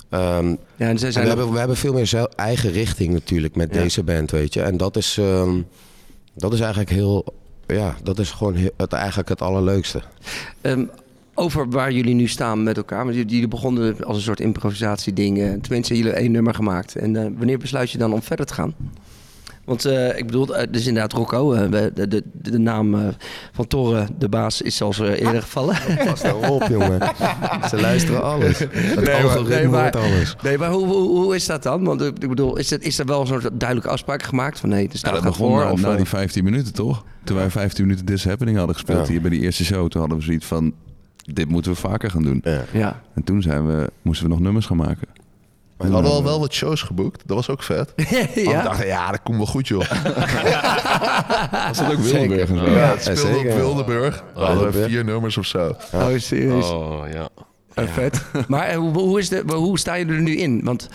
Ehm, 0.10 0.48
Ja, 0.76 0.88
en 0.88 1.00
zijn 1.00 1.14
we, 1.14 1.20
hebben, 1.20 1.52
we 1.52 1.58
hebben 1.60 1.78
veel 1.78 1.94
meer 1.94 2.08
zelf, 2.08 2.28
eigen 2.36 2.72
richting 2.72 3.14
natuurlijk 3.14 3.56
met 3.56 3.74
Ja. 3.76 3.82
deze 3.82 4.04
band, 4.04 4.32
weet 4.32 4.54
je. 4.54 4.62
En 4.62 4.78
dat 4.78 4.96
is, 4.98 5.18
ehm, 5.18 5.62
dat 6.34 6.54
is 6.54 6.60
eigenlijk 6.60 6.90
heel, 6.90 7.26
ja, 7.68 7.96
dat 8.04 8.20
is 8.20 8.32
gewoon 8.32 8.56
heel- 8.56 8.72
het, 8.78 8.94
eigenlijk 8.94 9.30
het 9.30 9.42
allerleukste. 9.42 10.02
Ehm, 10.62 10.86
over 11.38 11.70
waar 11.70 11.92
jullie 11.92 12.16
nu 12.16 12.28
staan 12.28 12.64
met 12.64 12.78
elkaar. 12.78 13.04
Want 13.04 13.16
jullie 13.16 13.48
begonnen 13.48 14.04
als 14.06 14.18
een 14.18 14.24
soort 14.24 14.40
improvisatieding. 14.40 15.36
tenminste, 15.62 15.94
jullie 15.94 16.04
hebben 16.04 16.22
één 16.24 16.32
nummer 16.32 16.54
gemaakt. 16.54 16.96
En 16.96 17.16
eh, 17.16 17.26
wanneer 17.38 17.58
besluit 17.58 17.92
je 17.92 17.98
dan 17.98 18.14
om 18.14 18.22
verder 18.22 18.46
te 18.46 18.54
gaan? 18.54 18.74
Want 19.66 19.86
eh, 19.86 20.18
ik 20.18 20.26
bedoel, 20.26 20.56
eh, 20.56 20.68
dus 20.72 20.88
inderdaad 20.88 21.14
Rocco, 21.14 21.54
eh, 21.54 21.72
de, 21.94 22.08
de, 22.08 22.24
de 22.34 22.58
naam 22.60 22.96
eh, 22.96 23.08
van 23.52 23.68
Toren, 23.68 24.08
de 24.18 24.30
baas, 24.30 24.62
is 24.62 24.76
zoals 24.76 25.00
eh, 25.00 25.20
eerder 25.22 25.42
gevallen. 25.42 25.76
Pas 26.06 26.22
nou 26.22 26.48
op, 26.50 26.64
jongen. 26.70 27.00
Ze 27.70 27.78
luisteren 27.82 28.24
alles. 28.24 28.60
Het 28.60 28.74
Nee, 28.96 29.06
maar- 29.06 29.14
algoritme 29.24 29.56
nee, 29.56 29.68
maar- 29.68 29.92
alles. 29.98 30.36
Nee, 30.44 30.58
maar 30.58 30.70
hoe, 30.72 30.86
hoe, 30.86 31.08
hoe 31.24 31.36
is 31.36 31.46
dat 31.46 31.64
dan? 31.64 31.84
Want 31.84 32.02
ik 32.02 32.30
bedoel, 32.30 32.58
is, 32.58 32.70
het, 32.70 32.84
is 32.84 33.00
er 33.00 33.06
wel 33.06 33.22
een 33.22 33.28
soort 33.28 33.50
duidelijke 33.54 33.90
afspraak 33.92 34.24
gemaakt 34.24 34.60
van 34.60 34.70
nee, 34.70 34.84
de 34.86 34.90
Ja, 34.92 34.98
staat 34.98 35.14
dat 35.14 35.24
begon 35.24 35.50
voor? 35.78 35.90
eh, 35.92 35.96
die 35.98 36.06
15 36.06 36.44
minuten, 36.44 36.74
toch? 36.74 37.04
Toen 37.24 37.36
wij 37.38 37.50
15 37.50 37.84
minuten 37.84 38.06
This 38.06 38.26
Happening 38.26 38.58
hadden 38.58 38.76
gespeeld 38.76 39.06
Ja. 39.06 39.12
hier 39.12 39.22
bij 39.22 39.30
die 39.30 39.42
eerste 39.42 39.66
show, 39.66 39.88
toen 39.90 40.00
hadden 40.02 40.20
we 40.20 40.24
zoiets 40.24 40.46
van, 40.46 40.74
dit 41.34 41.50
moeten 41.50 41.72
we 41.72 41.78
vaker 41.78 42.12
gaan 42.12 42.24
doen. 42.24 42.42
Ja. 42.44 42.64
ja. 42.72 43.02
En 43.14 43.24
toen 43.24 43.42
zijn 43.42 43.68
we, 43.68 43.90
moesten 44.02 44.26
we 44.26 44.32
nog 44.32 44.42
nummers 44.42 44.66
gaan 44.66 44.78
maken. 44.78 45.08
We 45.78 45.88
hadden 45.88 46.12
al 46.12 46.24
wel 46.24 46.40
wat 46.40 46.54
shows 46.54 46.82
geboekt. 46.82 47.22
Dat 47.26 47.36
was 47.36 47.50
ook 47.50 47.64
vet. 47.64 47.94
Want 47.96 48.34
we 48.34 48.42
ja? 48.42 48.64
dachten, 48.64 48.88
ja, 48.88 49.12
dat 49.12 49.22
komt 49.24 49.38
wel 49.38 49.46
goed, 49.46 49.68
joh. 49.68 49.80
Was 51.68 51.78
dat 51.78 51.92
ook 51.92 51.98
Wildenburg 52.00 52.48
zo? 52.48 52.56
Ja, 52.56 52.62
het 52.64 53.06
Ja, 53.06 53.16
speelde 53.16 53.38
op 53.38 53.44
zeker. 53.44 53.56
Wildeburg. 53.56 54.24
We 54.34 54.40
hadden 54.40 54.58
Wildeburg. 54.58 54.90
vier 54.92 55.04
nummers 55.06 55.38
of 55.38 55.46
zo. 55.46 55.76
Oh, 55.94 56.08
serieus? 56.18 56.70
Oh 56.70 57.04
ja. 57.12 57.30
Eh, 57.74 57.88
vet. 57.88 58.22
Maar 58.48 58.68
eh, 58.68 58.78
hoe, 58.78 58.92
hoe, 58.92 59.20
is 59.20 59.30
de, 59.30 59.44
hoe 59.46 59.80
staan 59.80 59.98
jullie 60.00 60.16
er 60.16 60.22
nu 60.22 60.36
in? 60.38 60.62
Want 60.64 60.90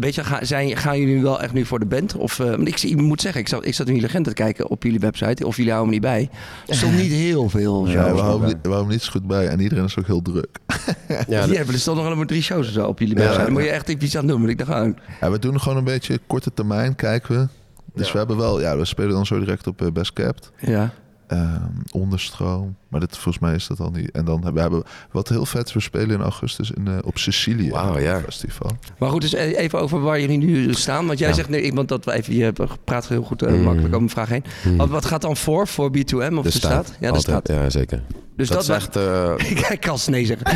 weet 0.00 0.14
je, 0.14 0.24
gaan, 0.24 0.46
zijn, 0.46 0.76
gaan 0.76 0.98
jullie 0.98 1.14
nu 1.14 1.22
wel 1.22 1.40
echt 1.42 1.52
nu 1.52 1.64
voor 1.64 1.78
de 1.78 1.86
band? 1.86 2.14
Of, 2.16 2.38
eh, 2.38 2.52
ik, 2.58 2.82
ik 2.82 2.96
moet 3.00 3.20
zeggen, 3.20 3.40
ik 3.40 3.48
zat, 3.48 3.66
ik 3.66 3.74
zat 3.74 3.86
in 3.88 3.92
jullie 3.94 4.08
agenda 4.08 4.28
te 4.28 4.34
kijken 4.34 4.68
op 4.70 4.82
jullie 4.82 4.98
website. 4.98 5.46
Of 5.46 5.56
jullie 5.56 5.72
houden 5.72 5.94
me 5.94 6.00
niet 6.00 6.08
bij. 6.10 6.30
Er 6.66 6.74
stond 6.74 6.96
niet 6.96 7.12
heel 7.12 7.48
veel 7.48 7.86
Ja, 7.86 7.92
shows. 7.92 8.12
we 8.12 8.20
houden, 8.24 8.48
niet- 8.48 8.56
we 8.62 8.68
houden 8.68 8.90
niet 8.92 9.02
zo 9.02 9.10
goed 9.10 9.26
bij. 9.26 9.48
En 9.48 9.60
iedereen 9.60 9.84
is 9.84 9.98
ook 9.98 10.06
heel 10.06 10.22
druk. 10.22 10.58
Ja, 11.28 11.46
Die 11.46 11.56
hebben 11.56 11.74
er 11.74 11.80
stond 11.80 11.96
nog 11.96 12.06
alleen 12.06 12.16
maar 12.18 12.26
drie 12.26 12.42
shows 12.42 12.66
of 12.66 12.72
zo 12.72 12.86
op 12.86 12.98
jullie 12.98 13.14
website. 13.14 13.38
ja. 13.38 13.44
Dan 13.44 13.52
moet 13.52 13.62
je 13.62 13.70
echt 13.70 13.88
iets 13.88 14.16
aan 14.16 14.26
doen. 14.26 14.40
Maar 14.40 14.50
ik 14.50 14.58
dacht, 14.58 14.70
oh, 14.70 14.88
Ja, 15.20 15.30
we 15.30 15.38
doen 15.38 15.60
gewoon 15.60 15.78
een 15.78 15.84
beetje 15.84 16.20
korte 16.26 16.50
termijn, 16.54 16.94
kijken 16.94 17.38
we. 17.40 17.46
Dus 17.94 18.06
Ja. 18.06 18.12
we 18.12 18.18
hebben 18.18 18.36
wel, 18.36 18.60
ja, 18.60 18.76
we 18.76 18.84
spelen 18.84 19.10
dan 19.10 19.26
zo 19.26 19.38
direct 19.38 19.66
op 19.66 19.82
eh, 19.82 19.88
Best 19.92 20.12
Capped. 20.12 20.50
ja. 20.60 20.92
Ehm, 21.32 21.62
onderstroom. 21.90 22.76
Maar 22.88 23.00
dit, 23.00 23.12
volgens 23.18 23.38
mij 23.44 23.54
is 23.54 23.66
dat 23.66 23.80
al 23.80 23.90
niet. 23.90 24.10
En 24.10 24.24
dan 24.24 24.34
hebben 24.34 24.54
we 24.54 24.60
hebben 24.60 24.82
wat 25.10 25.28
heel 25.28 25.46
vet. 25.46 25.72
We 25.72 25.80
spelen 25.80 26.10
in 26.10 26.20
augustus 26.22 26.70
in, 26.70 26.88
eh, 26.88 26.94
op 27.04 27.18
Sicilië. 27.18 27.70
Wauw, 27.70 27.98
ja. 27.98 28.20
Festival. 28.20 28.70
Maar 28.98 29.10
goed, 29.10 29.20
dus 29.20 29.32
e- 29.32 29.54
even 29.54 29.80
over 29.80 30.00
waar 30.00 30.20
jullie 30.20 30.38
nu 30.38 30.74
staan. 30.74 31.06
Want 31.06 31.18
jij 31.18 31.28
Ja. 31.28 31.34
zegt, 31.34 31.48
nee, 31.48 31.62
ik, 31.62 31.74
want 31.74 31.88
dat 31.88 32.04
we 32.04 32.12
even, 32.12 32.34
je 32.34 32.52
praat 32.84 33.08
heel 33.08 33.22
goed 33.22 33.42
eh, 33.42 33.48
Mm. 33.52 33.56
makkelijk 33.62 33.86
over 33.94 33.98
mijn 33.98 34.10
vraag 34.10 34.28
heen. 34.28 34.44
Mm. 34.64 34.76
Wat, 34.76 34.88
wat 34.88 35.04
gaat 35.04 35.20
dan 35.22 35.36
voor, 35.36 35.68
voor 35.68 35.90
B2M 35.90 36.36
of 36.38 36.44
de, 36.44 36.50
staat? 36.50 36.86
Ja, 36.88 36.92
de 36.98 37.06
Altijd. 37.06 37.22
staat. 37.22 37.48
Ja, 37.48 37.70
zeker. 37.70 38.02
Dus 38.36 38.48
dat, 38.48 38.66
dat, 38.66 38.76
is 38.76 38.84
echt... 38.84 38.96
eh, 38.96 39.34
ik 39.70 39.80
kan 39.80 39.98
nee 40.06 40.26
zeggen. 40.26 40.46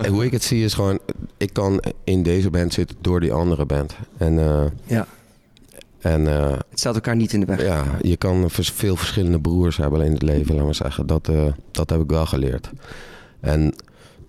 nee, 0.00 0.10
hoe 0.10 0.24
ik 0.24 0.32
het 0.32 0.42
zie 0.44 0.64
is 0.64 0.74
gewoon... 0.74 0.98
Ik 1.36 1.52
kan 1.52 1.82
in 2.04 2.22
deze 2.22 2.50
band 2.50 2.72
zitten 2.72 2.96
door 3.00 3.20
die 3.20 3.32
andere 3.32 3.66
band. 3.66 3.94
En, 4.18 4.38
eh, 4.38 4.64
Ja. 4.86 5.06
En 6.04 6.26
eh, 6.28 6.50
Het 6.50 6.78
staat 6.80 6.94
elkaar 6.94 7.16
niet 7.16 7.32
in 7.32 7.40
de 7.40 7.46
weg. 7.46 7.62
ja, 7.62 7.84
je 8.02 8.16
kan 8.16 8.50
veel 8.50 8.96
verschillende 8.96 9.40
broers 9.40 9.76
hebben 9.76 10.00
in 10.00 10.12
het 10.12 10.22
leven, 10.22 10.54
laat 10.54 10.64
maar 10.64 10.74
zeggen. 10.74 11.06
Dat, 11.06 11.28
eh, 11.28 11.44
dat 11.70 11.90
heb 11.90 12.00
ik 12.00 12.10
wel 12.10 12.26
geleerd. 12.26 12.70
En 13.40 13.74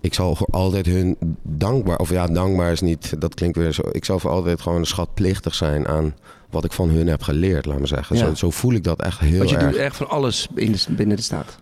ik 0.00 0.14
zal 0.14 0.36
voor 0.36 0.48
altijd 0.50 0.86
hun 0.86 1.16
dankbaar... 1.42 1.96
Of 1.98 2.10
ja, 2.10 2.26
dankbaar 2.26 2.72
is 2.72 2.80
niet... 2.80 3.20
Dat 3.20 3.34
klinkt 3.34 3.56
weer 3.56 3.72
zo... 3.72 3.82
Ik 3.92 4.04
zal 4.04 4.18
voor 4.18 4.30
altijd 4.30 4.60
gewoon 4.60 4.86
schatplichtig 4.86 5.54
zijn 5.54 5.86
aan 5.88 6.14
wat 6.50 6.64
ik 6.64 6.72
van 6.72 6.88
hun 6.88 7.06
heb 7.06 7.22
geleerd, 7.22 7.66
laat 7.66 7.78
maar 7.78 7.88
zeggen. 7.88 8.16
Ja. 8.16 8.26
Zo, 8.26 8.34
zo 8.34 8.50
voel 8.50 8.72
ik 8.72 8.84
dat 8.84 9.02
echt 9.02 9.18
heel 9.18 9.38
Want 9.38 9.50
je 9.50 9.56
erg. 9.56 9.70
doet 9.70 9.76
echt 9.76 9.96
van 9.96 10.08
alles 10.08 10.48
in 10.54 10.72
de, 10.72 10.78
binnen 10.88 11.16
de 11.16 11.22
staat. 11.22 11.58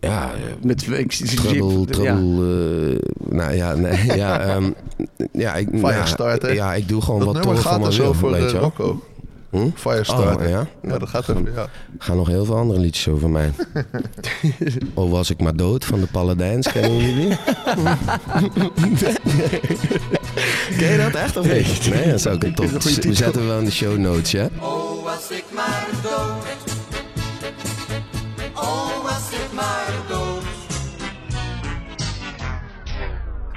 Ja, 0.00 0.30
Met, 0.62 0.86
ik, 0.90 1.12
zie- 1.12 1.26
zie- 1.26 1.36
Trouble, 1.38 1.78
ja. 1.78 1.84
trouble, 1.84 2.98
eh, 3.28 3.36
nou 3.36 3.54
ja, 3.54 3.74
nee, 3.74 4.06
ja, 4.16 4.40
ehm, 4.40 4.70
ja, 5.32 5.54
ik, 5.54 5.68
ja, 5.80 6.38
ja, 6.52 6.74
ik 6.74 6.88
doe 6.88 7.02
gewoon 7.02 7.20
Dat 7.24 7.34
wat 7.34 7.42
Thor 7.42 7.56
van 7.56 7.80
me 7.80 7.86
dus 7.86 7.96
wil, 7.96 8.30
weet 8.30 8.52
eh, 8.52 8.70
je. 8.76 8.94
Hm? 9.50 9.70
Firestarter. 9.74 10.46
Oh, 10.46 10.50
ja? 10.50 10.66
Ja, 10.82 10.98
dat 10.98 11.08
gaat 11.08 11.30
over, 11.30 11.52
ja. 11.52 11.60
Er 11.60 11.68
gaan 11.98 12.16
nog 12.16 12.26
heel 12.26 12.44
veel 12.44 12.56
andere 12.56 12.80
liedjes 12.80 13.08
over 13.08 13.30
mij. 13.30 13.52
oh, 14.94 15.10
was 15.10 15.30
ik 15.30 15.40
maar 15.40 15.56
dood 15.56 15.84
van 15.84 16.00
de 16.00 16.06
Paladijns, 16.06 16.72
kennen 16.72 16.96
jullie 16.96 17.14
die? 17.14 17.36
Ken 20.78 20.90
je 20.90 20.96
dat 20.96 21.14
echt 21.14 21.36
of 21.36 21.52
niet? 21.52 21.90
Nee, 21.90 22.10
dat 22.10 22.20
zou 22.20 22.38
ik 22.38 22.56
top. 22.56 22.66
We 23.02 23.14
zetten 23.14 23.46
wel 23.46 23.58
in 23.58 23.64
de 23.64 23.70
show 23.70 23.98
notes, 23.98 24.30
ja? 24.30 24.48
Oh, 24.60 25.04
was 25.04 25.30
ik 25.30 25.44
maar 25.54 25.88
dood. 26.02 26.69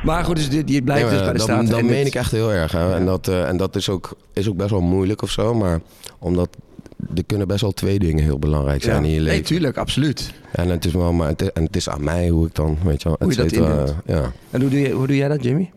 Maar 0.03 0.25
goed, 0.25 0.35
dus 0.35 0.49
dit, 0.49 0.69
je 0.69 0.81
blijft 0.81 1.01
Nee, 1.03 1.11
dus 1.11 1.21
bij 1.23 1.31
de 1.31 1.37
dat, 1.37 1.47
staat. 1.47 1.67
dat 1.69 1.79
en 1.79 1.85
meen 1.85 1.95
dit- 1.97 2.07
ik 2.07 2.15
echt 2.15 2.31
heel 2.31 2.51
erg. 2.51 2.71
Hè. 2.71 2.95
En, 2.95 3.05
dat, 3.05 3.27
eh, 3.27 3.47
en 3.47 3.57
dat 3.57 3.75
is 3.75 3.89
ook, 3.89 4.17
is 4.33 4.49
ook 4.49 4.55
best 4.57 4.69
wel 4.69 4.81
moeilijk 4.81 5.21
of 5.21 5.29
zo. 5.29 5.53
Maar 5.53 5.79
omdat 6.19 6.49
er 7.15 7.23
kunnen 7.25 7.47
best 7.47 7.61
wel 7.61 7.71
twee 7.71 7.99
dingen 7.99 8.23
heel 8.23 8.39
belangrijk 8.39 8.83
zijn 8.83 8.95
Ja. 9.01 9.07
in 9.07 9.13
je 9.13 9.19
leven. 9.19 9.33
Nee, 9.33 9.41
tuurlijk, 9.41 9.77
absoluut. 9.77 10.33
En 10.51 10.69
het 10.69 10.85
is 10.85 10.91
wel, 10.93 11.13
maar 11.13 11.27
het, 11.27 11.41
is- 11.41 11.51
en 11.53 11.63
het 11.63 11.75
is 11.75 11.89
aan 11.89 12.03
mij 12.03 12.29
hoe 12.29 12.47
ik 12.47 12.55
dan, 12.55 12.77
weet 12.83 13.01
je 13.01 13.07
wel, 13.09 13.17
Hoe 13.19 13.31
je 13.31 13.59
dat. 13.59 13.95
Ja. 14.05 14.31
En 14.51 14.61
hoe 14.61 14.69
doe, 14.69 14.79
je, 14.79 14.91
hoe 14.91 15.07
doe 15.07 15.15
jij 15.15 15.27
dat, 15.27 15.43
Jimmy? 15.43 15.71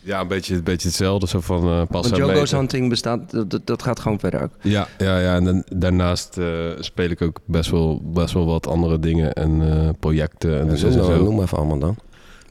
Ja, 0.00 0.20
een 0.20 0.28
beetje, 0.28 0.54
een 0.54 0.62
beetje 0.62 0.88
hetzelfde. 0.88 1.26
Zo 1.28 1.40
van 1.40 1.62
eh 1.68 1.82
pas 1.90 2.08
Want. 2.10 2.32
Goes 2.38 2.50
Hunting 2.50 2.88
bestaat, 2.88 3.30
dat, 3.50 3.60
dat- 3.64 3.82
gaat 3.82 4.00
gewoon 4.00 4.18
verder 4.18 4.42
ook. 4.42 4.50
Ja, 4.62 4.88
ja, 4.98 5.18
ja. 5.18 5.34
en 5.36 5.44
dan, 5.44 5.64
daarnaast 5.76 6.36
eh, 6.38 6.46
speel 6.78 7.10
ik 7.10 7.22
ook 7.22 7.38
best 7.44 7.70
wel, 7.70 8.02
best 8.04 8.34
wel 8.34 8.46
wat 8.46 8.66
andere 8.66 8.98
dingen 8.98 9.32
en 9.32 9.62
eh, 9.72 9.88
projecten. 10.00 10.60
En 10.60 10.68
En 10.68 10.78
zo, 10.78 10.88
noem, 10.88 10.98
zo. 10.98 11.08
nou- 11.08 11.22
noem 11.22 11.40
even 11.42 11.58
allemaal 11.58 11.78
dan. 11.78 11.96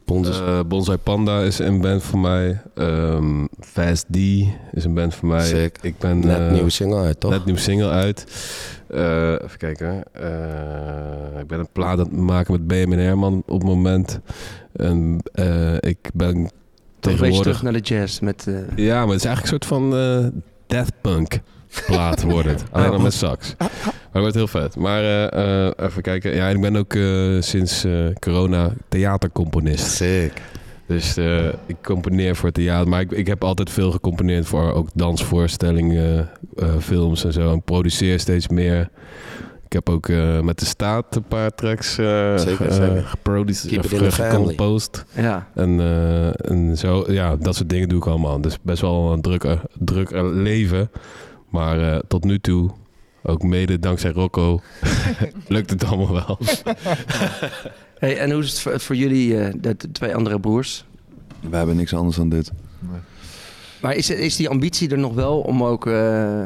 Eh, 0.05 0.59
Bonsai 0.67 0.97
Panda 0.97 1.41
is 1.41 1.59
een 1.59 1.81
band 1.81 2.03
voor 2.03 2.19
mij. 2.19 2.61
Ehm, 2.75 3.45
Fast 3.59 4.05
D 4.11 4.15
is 4.71 4.83
een 4.83 4.93
band 4.93 5.15
voor 5.15 5.27
mij. 5.27 5.45
Sick. 5.45 5.77
Ik 5.81 5.97
ben, 5.97 6.19
Net 6.19 6.39
eh, 6.39 6.51
nieuwe 6.51 6.69
single 6.69 6.99
uit, 7.01 7.19
toch? 7.19 7.31
Net 7.31 7.45
nieuwe 7.45 7.59
single 7.59 7.89
uit. 7.89 8.25
Eh, 8.87 9.31
even 9.31 9.57
kijken. 9.57 10.03
Eh, 10.11 11.39
ik 11.39 11.47
ben 11.47 11.59
een 11.59 11.67
plaat 11.71 11.99
aan 11.99 12.05
het 12.05 12.11
maken 12.17 12.51
met 12.51 12.67
BM 12.67 12.91
Herman 12.91 13.43
op 13.45 13.59
het 13.59 13.63
moment. 13.69 14.19
En 14.75 15.19
eh, 15.33 15.73
ik 15.75 15.97
ben 16.13 16.33
Toch 16.33 16.33
een 16.33 16.43
beetje 16.43 16.51
tegenwoordig... 16.99 17.41
terug 17.41 17.61
naar 17.61 17.73
de 17.73 17.79
jazz 17.79 18.19
met... 18.19 18.47
eh, 18.47 18.55
Ja, 18.75 18.99
maar 18.99 19.13
het 19.13 19.19
is 19.23 19.25
eigenlijk 19.25 19.41
een 19.41 19.47
soort 19.47 19.65
van 19.65 19.95
eh 19.95 20.27
death 20.67 20.91
punk 21.01 21.39
plaat 21.85 22.21
wordt 22.31 22.47
het. 22.49 22.63
Alleen 22.71 22.91
dan 22.91 23.01
met 23.01 23.13
sax. 23.13 23.55
Maar 23.57 23.69
het 24.11 24.21
wordt 24.21 24.35
heel 24.35 24.47
vet. 24.47 24.75
Maar 24.75 25.01
eh, 25.01 25.65
eh, 25.67 25.71
even 25.77 26.01
kijken. 26.01 26.35
Ja, 26.35 26.47
ik 26.47 26.61
ben 26.61 26.75
ook 26.75 26.93
eh, 26.93 27.41
sinds 27.41 27.83
eh, 27.83 28.05
corona 28.19 28.69
theatercomponist. 28.89 29.87
Sick. 29.95 30.41
Dus 30.87 31.17
eh, 31.17 31.45
ik 31.47 31.75
componeer 31.83 32.35
voor 32.35 32.51
theater. 32.51 32.87
Maar 32.89 33.01
ik, 33.01 33.11
ik 33.11 33.27
heb 33.27 33.43
altijd 33.43 33.69
veel 33.69 33.91
gecomponeerd 33.91 34.45
voor 34.45 34.71
ook 34.73 34.87
dansvoorstellingen, 34.93 36.29
eh, 36.55 36.67
films 36.79 37.25
en 37.25 37.33
zo. 37.33 37.51
En 37.51 37.61
produceer 37.61 38.19
steeds 38.19 38.47
meer. 38.47 38.89
Ik 39.65 39.73
heb 39.73 39.89
ook 39.89 40.07
eh, 40.09 40.39
met 40.39 40.59
de 40.59 40.65
staat 40.65 41.15
een 41.15 41.23
paar 41.23 41.51
tracks 41.55 41.93
Zeker, 41.93 42.39
ge- 42.39 42.71
zeker. 42.73 43.03
geproduceerd 43.05 44.13
gecomposed. 44.13 45.05
Ja. 45.15 45.47
En, 45.55 45.79
eh, 45.79 46.49
en 46.51 46.77
zo, 46.77 47.03
ja, 47.07 47.35
dat 47.35 47.55
soort 47.55 47.69
dingen 47.69 47.89
doe 47.89 47.97
ik 47.97 48.07
allemaal. 48.07 48.41
Dus 48.41 48.57
best 48.61 48.81
wel 48.81 49.11
een 49.13 49.21
druk, 49.21 49.45
druk 49.79 50.09
leven. 50.33 50.89
Maar 51.55 51.93
eh, 51.93 51.99
tot 52.07 52.23
nu 52.23 52.39
toe, 52.39 52.69
ook 53.23 53.43
mede 53.43 53.79
dankzij 53.79 54.11
Rocco, 54.11 54.61
lukt 55.47 55.69
het 55.69 55.83
allemaal 55.83 56.13
wel. 56.13 56.37
Hey, 57.99 58.17
en 58.17 58.31
hoe 58.31 58.43
is 58.43 58.49
het 58.49 58.59
voor, 58.59 58.79
voor 58.79 58.95
jullie, 58.95 59.39
eh, 59.39 59.53
de, 59.57 59.75
de 59.77 59.91
twee 59.91 60.15
andere 60.15 60.39
broers? 60.39 60.85
We 61.49 61.55
hebben 61.55 61.75
niks 61.75 61.93
anders 61.93 62.15
dan 62.15 62.29
dit. 62.29 62.51
Maar 63.81 63.95
is, 63.95 64.09
is 64.09 64.35
die 64.35 64.49
ambitie 64.49 64.89
er 64.89 64.97
nog 64.97 65.13
wel 65.13 65.39
om 65.39 65.63
ook... 65.63 65.87
eh, 65.87 66.45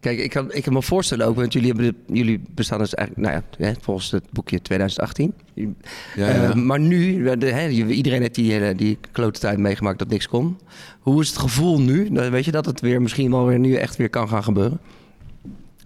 Kijk, 0.00 0.18
ik 0.18 0.30
kan, 0.30 0.52
ik 0.52 0.62
kan 0.62 0.72
me 0.72 0.82
voorstellen 0.82 1.26
ook, 1.26 1.36
want 1.36 1.52
jullie, 1.52 1.68
hebben, 1.72 1.86
de- 2.06 2.14
jullie 2.14 2.40
bestaan 2.54 2.78
dus 2.78 2.94
eigenlijk, 2.94 3.28
nou 3.28 3.42
ja, 3.58 3.66
hè, 3.66 3.72
volgens 3.80 4.10
het 4.10 4.24
boekje 4.30 4.62
2018. 4.62 5.32
Jullie- 5.54 5.74
Ja, 6.16 6.28
ja. 6.28 6.34
Eh, 6.48 6.54
maar 6.54 6.80
nu, 6.80 7.22
de, 7.38 7.46
hè, 7.46 7.62
je- 7.64 7.86
iedereen 7.86 8.20
heeft 8.20 8.34
die, 8.34 8.52
hele- 8.52 8.74
die 8.74 8.98
klote 9.12 9.40
tijd 9.40 9.58
meegemaakt 9.58 9.98
dat 9.98 10.08
niks 10.08 10.28
kon. 10.28 10.58
Hoe 11.00 11.20
is 11.22 11.28
het 11.28 11.38
gevoel 11.38 11.80
nu? 11.80 12.08
Nou, 12.10 12.30
Weet 12.30 12.44
je 12.44 12.50
dat 12.50 12.66
het 12.66 12.80
weer 12.80 13.02
misschien 13.02 13.30
wel 13.30 13.46
weer 13.46 13.58
nu 13.58 13.74
echt 13.74 13.96
weer 13.96 14.10
kan 14.10 14.28
gaan 14.28 14.44
gebeuren? 14.44 14.78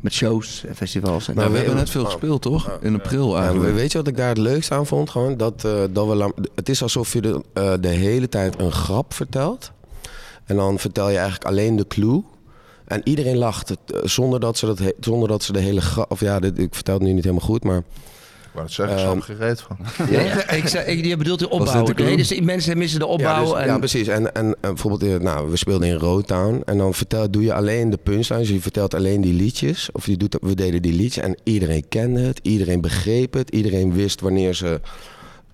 Met 0.00 0.12
shows 0.12 0.64
en 0.64 0.76
festivals. 0.76 1.28
En 1.28 1.34
Maar 1.34 1.44
we 1.46 1.50
we- 1.50 1.56
hebben 1.58 1.76
net 1.76 1.90
veel 1.90 2.04
gespeeld, 2.04 2.42
toch? 2.42 2.78
In 2.80 2.94
april 2.94 3.34
Ja, 3.36 3.42
eigenlijk. 3.42 3.74
weet 3.74 3.92
je 3.92 3.98
wat 3.98 4.06
ik 4.08 4.16
daar 4.16 4.28
het 4.28 4.38
leukste 4.38 4.74
aan 4.74 4.86
vond? 4.86 5.10
Gewoon 5.10 5.36
dat, 5.36 5.64
eh, 5.64 5.72
dat 5.90 6.06
we 6.08 6.14
lang- 6.14 6.34
het 6.54 6.68
is 6.68 6.82
alsof 6.82 7.12
je 7.12 7.20
de, 7.20 7.42
eh, 7.52 7.72
de 7.80 7.88
hele 7.88 8.28
tijd 8.28 8.60
een 8.60 8.72
grap 8.72 9.14
vertelt. 9.14 9.72
En 10.44 10.56
dan 10.56 10.78
vertel 10.78 11.08
je 11.08 11.14
eigenlijk 11.16 11.44
alleen 11.46 11.76
de 11.76 11.86
clue. 11.86 12.22
En 12.92 13.00
iedereen 13.04 13.36
lacht 13.36 13.70
eh, 13.70 13.76
zonder, 14.04 14.40
dat 14.40 14.58
ze 14.58 14.66
dat 14.66 14.78
he- 14.78 14.92
zonder 15.00 15.28
dat 15.28 15.42
ze 15.42 15.52
de 15.52 15.58
hele 15.60 15.80
grap... 15.80 16.10
Of 16.10 16.20
ja, 16.20 16.40
dit, 16.40 16.58
ik 16.58 16.74
vertel 16.74 16.94
het 16.94 17.02
nu 17.02 17.12
niet 17.12 17.24
helemaal 17.24 17.46
goed, 17.46 17.64
maar... 17.64 17.76
Ik 17.78 18.58
wou 18.58 18.64
het 18.64 18.74
zeggen, 18.74 19.16
ik 19.16 19.22
geen 19.22 19.36
reet 19.36 19.60
van. 19.60 19.76
Ja, 20.10 20.50
ik 20.60 20.68
zei, 20.68 20.86
ik, 20.86 21.04
je 21.04 21.16
bedoelt 21.16 21.38
de 21.38 21.48
opbouw. 21.50 21.84
de 21.84 22.02
Nee, 22.02 22.16
dus 22.16 22.40
mensen 22.40 22.78
missen 22.78 22.98
de 22.98 23.06
opbouw. 23.06 23.44
Ja, 23.44 23.50
dus- 23.52 23.60
en, 23.60 23.66
ja 23.66 23.78
precies. 23.78 24.08
En, 24.08 24.34
en, 24.34 24.44
en 24.46 24.56
bijvoorbeeld, 24.60 25.02
eh, 25.02 25.18
nou, 25.18 25.50
we 25.50 25.56
speelden 25.56 25.88
in 25.88 25.94
Rotown. 25.94 26.62
En 26.64 26.78
dan 26.78 26.94
vertel, 26.94 27.30
doe 27.30 27.42
je 27.42 27.54
alleen 27.54 27.90
de 27.90 27.98
punchlines. 28.02 28.48
Je 28.48 28.60
vertelt 28.60 28.94
alleen 28.94 29.20
die 29.20 29.32
liedjes. 29.34 29.88
Of 29.92 30.06
je 30.06 30.16
doet, 30.16 30.36
we 30.40 30.54
deden 30.54 30.82
die 30.82 30.92
liedjes. 30.92 31.24
En 31.24 31.36
iedereen 31.42 31.88
kende 31.88 32.20
het. 32.20 32.38
Iedereen 32.42 32.80
begreep 32.80 33.32
het. 33.32 33.50
Iedereen 33.50 33.92
wist 33.94 34.20
wanneer 34.20 34.54
ze 34.54 34.80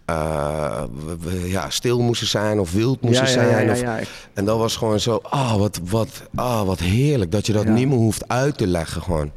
eh, 0.09 0.83
we- 1.07 1.17
we- 1.31 1.49
ja, 1.49 1.71
stil 1.71 2.01
moesten 2.01 2.27
zijn 2.27 2.61
of 2.61 2.73
wild 2.73 3.01
moesten 3.01 3.27
Ja, 3.27 3.33
ja, 3.43 3.59
ja, 3.59 3.75
zijn. 3.75 3.97
ja, 3.97 4.01
of-. 4.03 4.29
En 4.35 4.45
dat 4.45 4.59
was 4.59 4.77
gewoon 4.77 5.01
zo, 5.01 5.21
ah, 5.23 5.57
wat, 5.57 5.81
wat, 5.91 6.09
ah, 6.35 6.63
wat 6.67 6.79
heerlijk. 6.81 7.33
Dat 7.33 7.47
je 7.47 7.53
dat 7.53 7.67
niet 7.67 7.89
meer 7.89 7.97
hoeft 7.97 8.29
uit 8.29 8.59
te 8.59 8.67
leggen 8.67 9.03
gewoon. 9.03 9.31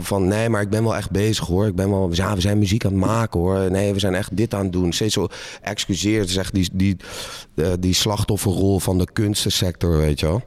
Van 0.00 0.28
nee, 0.28 0.48
maar 0.48 0.62
ik 0.62 0.70
ben 0.70 0.82
wel 0.82 0.96
echt 0.96 1.10
bezig 1.10 1.46
hoor. 1.46 1.66
Ik 1.66 1.74
ben 1.74 1.90
wel, 1.90 2.08
ja, 2.12 2.34
we 2.34 2.40
zijn 2.40 2.58
muziek 2.58 2.84
aan 2.84 2.90
het 2.92 3.00
maken 3.00 3.40
hoor. 3.40 3.70
Nee, 3.70 3.92
we 3.92 3.98
zijn 3.98 4.14
echt 4.14 4.36
dit 4.36 4.54
aan 4.54 4.62
het 4.62 4.72
doen. 4.72 4.92
Steeds 4.92 5.14
zo 5.14 5.26
excuseer. 5.62 6.20
Het 6.20 6.28
is 6.28 6.36
echt 6.36 6.54
die, 6.54 6.68
die, 6.72 6.96
eh, 7.54 7.66
die 7.80 7.94
slachtofferrol 7.94 8.78
van 8.80 8.98
de 8.98 9.06
kunstensector, 9.12 9.96
weet 9.96 10.20
je 10.20 10.26
wel. 10.26 10.42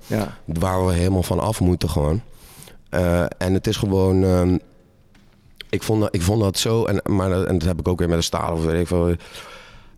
Waar 0.45 0.85
we 0.85 0.93
helemaal 0.93 1.23
van 1.23 1.39
af 1.39 1.59
moeten 1.59 1.89
gewoon. 1.89 2.21
Eh, 2.89 3.21
en 3.37 3.53
het 3.53 3.67
is 3.67 3.77
gewoon... 3.77 4.23
ehm, 4.23 4.57
ik, 5.69 5.83
vond, 5.83 6.01
dat- 6.01 6.15
ik 6.15 6.21
vond 6.21 6.41
dat 6.41 6.57
zo... 6.57 6.85
En, 6.85 7.01
maar, 7.15 7.29
dat- 7.29 7.45
en 7.47 7.57
dat 7.57 7.67
heb 7.67 7.79
ik 7.79 7.87
ook 7.87 7.99
weer 7.99 8.09
met 8.09 8.17
de 8.17 8.23
staal 8.23 8.53
of 8.53 8.63
weet 8.65 8.81
ik 8.81 8.87
veel. 8.87 9.15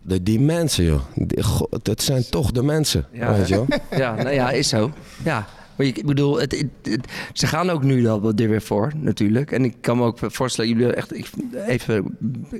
De, 0.08 0.24
die 0.24 0.40
mensen, 0.40 0.84
joh. 0.84 1.02
Die, 1.16 1.44
goh, 1.44 1.72
dat 1.82 2.02
zijn 2.02 2.30
toch 2.30 2.52
de 2.52 2.64
mensen, 2.64 3.06
Ja, 3.12 3.34
weet 3.34 3.48
je 3.48 3.56
wel. 3.56 3.68
ja, 4.02 4.16
nou 4.16 4.30
ja, 4.30 4.52
is 4.52 4.68
zo. 4.68 4.92
Ja. 5.24 5.48
Maar 5.78 5.88
ik 5.88 6.06
bedoel, 6.06 6.40
het, 6.40 6.52
het- 6.52 6.92
het- 6.92 7.08
ze 7.34 7.48
gaan 7.48 7.70
ook 7.70 7.84
nu 7.84 8.08
al 8.08 8.32
er 8.36 8.50
weer 8.50 8.62
voor, 8.62 8.92
natuurlijk. 8.96 9.52
En 9.52 9.64
ik 9.64 9.76
kan 9.82 9.98
me 9.98 10.04
ook 10.04 10.18
voorstellen, 10.22 10.70
jullie 10.72 10.86
hebben 10.86 11.02
echt, 11.04 11.18
ik, 11.18 11.28
even, 11.68 12.18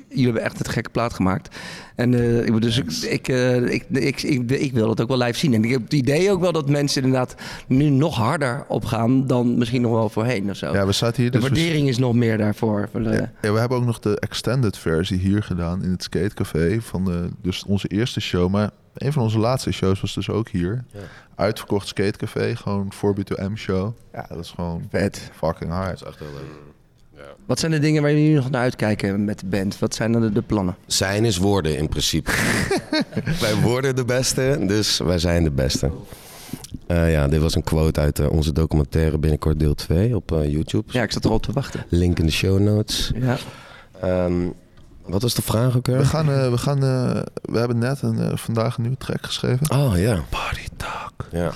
jullie 0.10 0.24
hebben 0.24 0.44
echt 0.44 0.58
het 0.58 0.68
gekke 0.68 0.90
plaat 0.90 1.14
gemaakt. 1.14 1.56
En 1.96 2.14
eh, 2.14 2.38
ik, 2.40 2.46
bedoel, 2.46 2.60
dus 2.60 2.78
ik, 2.78 2.92
ik, 3.12 3.28
eh, 3.28 3.56
ik, 3.74 3.86
ik, 3.90 4.22
ik, 4.22 4.52
ik 4.52 4.74
wil 4.74 4.90
het 4.90 5.02
ook 5.02 5.08
wel 5.08 5.18
live 5.18 5.40
zien. 5.40 5.54
En 5.54 5.64
ik 5.64 5.72
heb 5.72 5.82
het 5.84 5.94
idee 5.94 6.32
ook 6.32 6.40
wel 6.42 6.52
dat 6.52 6.70
mensen 6.70 7.04
inderdaad 7.04 7.36
nu 7.68 7.90
nog 7.90 8.16
harder 8.16 8.66
opgaan 8.68 9.28
dan 9.28 9.58
misschien 9.58 9.82
nog 9.82 9.92
wel 9.92 10.10
voorheen 10.10 10.50
of 10.50 10.56
zo. 10.58 10.74
Ja, 10.74 10.86
we 10.86 10.92
zaten 10.92 11.22
hier 11.22 11.32
de 11.32 11.40
dus... 11.40 11.50
we- 11.50 11.56
waardering 11.56 11.88
is 11.88 11.98
nog 11.98 12.14
meer 12.14 12.38
daarvoor. 12.38 12.90
Ja, 12.94 13.32
ja, 13.42 13.52
we 13.54 13.60
hebben 13.60 13.78
ook 13.78 13.86
nog 13.86 14.00
de 14.00 14.20
extended 14.20 14.78
versie 14.78 15.18
hier 15.18 15.44
gedaan 15.44 15.84
in 15.84 15.90
het 15.92 16.04
skatecafé 16.04 16.78
van 16.82 17.06
de, 17.06 17.30
dus 17.42 17.64
onze 17.66 17.88
eerste 17.88 18.20
show. 18.20 18.50
Maar 18.52 18.70
een 18.98 19.14
van 19.14 19.24
onze 19.24 19.38
laatste 19.38 19.72
shows 19.72 20.02
was 20.02 20.14
dus 20.14 20.30
ook 20.30 20.50
hier. 20.50 20.84
Uitverkocht 21.36 21.88
skatecafé, 21.88 22.56
gewoon 22.56 22.94
4B2M 22.94 23.54
show. 23.56 23.94
Ja, 24.14 24.26
dat 24.30 24.40
is 24.40 24.50
gewoon 24.50 24.88
vet. 24.90 25.30
Fucking 25.36 25.72
hard. 25.72 26.00
Dat 26.00 26.02
is 26.02 26.08
echt 26.08 26.20
heel 26.20 26.34
leuk. 26.34 26.66
Wat 27.46 27.60
zijn 27.60 27.72
de 27.72 27.80
dingen 27.80 28.02
waar 28.02 28.12
jullie 28.12 28.36
nog 28.36 28.50
naar 28.50 28.62
uitkijken 28.62 29.26
met 29.26 29.40
de 29.40 29.46
band? 29.46 29.80
Wat 29.80 29.96
zijn 29.96 30.12
dan 30.12 30.22
de, 30.22 30.32
de 30.32 30.42
plannen? 30.42 30.76
Zijn 30.86 31.26
is 31.26 31.38
worden 31.38 31.78
in 31.78 31.90
principe. 31.90 32.32
wij 33.40 33.56
worden 33.56 33.96
de 33.96 34.06
beste, 34.06 34.58
dus 34.68 34.98
wij 34.98 35.20
zijn 35.20 35.44
de 35.44 35.52
beste. 35.52 35.92
Eh, 36.88 37.12
ja, 37.12 37.28
dit 37.28 37.42
was 37.42 37.56
een 37.56 37.64
quote 37.64 38.00
uit 38.00 38.20
eh, 38.20 38.30
onze 38.32 38.52
documentaire 38.52 39.18
binnenkort 39.18 39.60
deel 39.60 39.76
2 39.76 40.16
op 40.16 40.32
eh, 40.32 40.52
YouTube. 40.52 40.92
Ja, 40.92 41.04
ik 41.04 41.12
zat 41.12 41.26
erop 41.26 41.44
te 41.44 41.52
wachten. 41.52 41.86
Link 41.90 42.20
in 42.20 42.26
de 42.26 42.32
show 42.32 42.60
notes. 42.60 43.12
Ja. 43.16 43.38
Ehm, 44.02 44.48
wat 45.08 45.22
was 45.22 45.34
de 45.34 45.42
vraag 45.42 45.76
ook 45.78 45.86
weer? 45.88 45.98
We, 45.98 46.06
gaan, 46.06 46.32
eh, 46.32 46.50
we, 46.50 46.58
gaan, 46.58 46.84
eh, 46.84 47.22
we 47.42 47.58
hebben 47.58 47.78
net 47.78 48.02
een, 48.02 48.20
eh, 48.20 48.38
vandaag 48.38 48.76
een 48.76 48.82
nieuwe 48.82 48.98
track 48.98 49.26
geschreven. 49.26 49.72
Oh 49.72 49.98
ja. 49.98 50.20
Party 50.30 50.68
Talk. 50.78 51.14
Ja. 51.32 51.52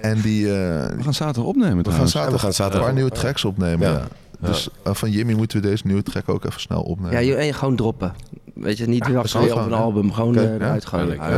En 0.00 0.20
die... 0.20 0.46
eh, 0.46 0.52
We 0.96 1.02
gaan 1.02 1.14
zaterdag 1.14 1.44
opnemen 1.44 1.84
we 1.84 1.90
gaan 1.90 2.08
zaterdag, 2.08 2.32
we 2.40 2.46
gaan 2.46 2.52
zaterdag 2.52 2.80
een 2.80 2.86
paar 2.86 2.94
nieuwe 3.02 3.10
tracks 3.10 3.44
opnemen. 3.44 3.90
Ja. 3.92 4.02
Dus 4.40 4.68
eh, 4.82 4.94
van 4.94 5.10
Jimmy 5.10 5.32
moeten 5.32 5.60
we 5.60 5.68
deze 5.68 5.82
nieuwe 5.86 6.02
track 6.02 6.28
ook 6.28 6.44
even 6.44 6.60
snel 6.60 6.82
opnemen. 6.82 7.12
Ja, 7.12 7.18
je, 7.18 7.34
en 7.34 7.54
gewoon 7.54 7.76
droppen. 7.76 8.14
Weet 8.54 8.78
je, 8.78 8.86
niet 8.86 9.06
Ja, 9.06 9.12
wachten 9.12 9.40
op 9.52 9.66
een 9.66 9.72
album. 9.72 10.12
Gewoon 10.12 10.30
Oké, 10.38 10.40
eh, 10.46 10.58
ja. 10.58 10.64
eruit 10.64 10.90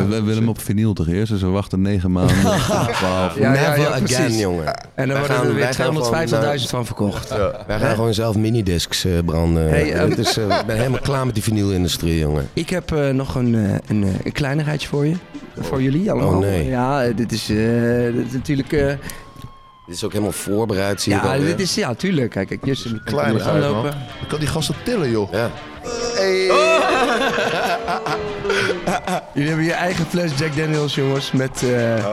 we 0.09 0.23
willen 0.23 0.35
hem 0.37 0.49
op 0.49 0.61
vinyl 0.61 0.93
toch 0.93 1.09
eerst, 1.09 1.33
dus 1.33 1.41
we 1.41 1.47
wachten 1.47 1.81
negen 1.83 2.13
maanden. 2.13 2.37
Ja, 2.37 2.89
ja, 3.39 3.51
Never 3.51 3.79
ja, 3.81 3.87
again, 3.89 4.03
precies. 4.05 4.41
jongen. 4.41 4.75
En 4.95 5.09
dan 5.09 5.19
worden 5.19 5.37
er 5.37 5.55
weer 5.55 5.75
gaan 5.75 5.97
gewoon, 5.97 6.59
250.000 6.59 6.65
van 6.69 6.87
verkocht. 6.87 7.29
Wij 7.67 7.79
gaan 7.79 7.95
gewoon 7.95 8.15
zelf 8.15 8.37
minidiscs 8.37 9.05
eh, 9.05 9.13
branden. 9.25 9.69
Hey, 9.69 9.89
Het 9.89 10.19
is, 10.19 10.37
eh, 10.37 10.59
ik 10.61 10.67
ben 10.67 10.77
helemaal 10.77 11.01
klaar 11.01 11.25
met 11.27 11.35
die 11.35 11.43
vinylindustrie, 11.43 12.19
jongen. 12.19 12.49
Ik 12.53 12.71
heb 12.71 12.93
eh, 12.93 13.09
nog 13.09 13.35
een, 13.35 13.55
eh, 13.55 13.75
een, 13.87 14.05
eh, 14.05 14.11
een 14.25 14.33
kleinigheidje 14.33 14.89
voor 14.89 15.07
je. 15.07 15.15
Voor 15.61 15.83
jullie 15.83 16.11
allemaal. 16.13 16.33
Oh, 16.33 16.39
nee. 16.39 16.67
Ja, 16.69 17.05
eh, 17.05 17.17
dit 17.17 17.33
is, 17.33 17.51
eh, 17.51 17.57
dit 18.15 18.27
is 18.27 18.33
natuurlijk... 18.33 18.73
eh, 18.73 18.93
Dit 19.89 19.97
is 19.97 20.05
ook 20.05 20.13
helemaal 20.13 20.33
voorbereid, 20.33 21.03
zie 21.03 21.15
ik 21.15 21.23
ja, 21.23 21.39
dit 21.39 21.61
is... 21.61 21.75
Ja, 21.75 21.95
tuurlijk. 21.95 22.31
Kijk, 22.31 22.49
kijk 22.49 22.65
Justin 22.65 23.01
kan 23.05 23.15
Kleine 23.15 23.43
aanlopen. 23.43 23.91
Ik 24.23 24.29
kan 24.29 24.39
die 24.39 24.49
gasten 24.49 24.75
tillen, 24.85 25.11
joh. 25.11 25.33
Ja. 25.33 25.51
Jullie 29.35 29.49
hebben 29.49 29.67
je 29.67 29.73
eigen 29.73 30.07
fles 30.07 30.31
Jack 30.39 30.57
Daniels, 30.57 30.95
jongens. 30.95 31.33
Met, 31.33 31.63
eh, 31.63 32.07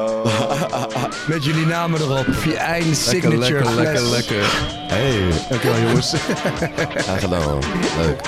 met 1.27 1.45
jullie 1.45 1.65
namen 1.65 2.01
erop. 2.01 2.25
Je 2.45 2.57
eigen 2.57 2.95
signature 2.95 3.37
lekker, 3.37 3.65
fles. 3.65 3.75
lekker, 3.75 4.01
lekker. 4.01 4.43
Hey, 4.87 5.19
Dankjewel, 5.49 5.79
jongens. 5.79 6.13
graag 6.95 7.19
gedaan, 7.19 7.43
man. 7.43 7.59
Leuk. 8.01 8.21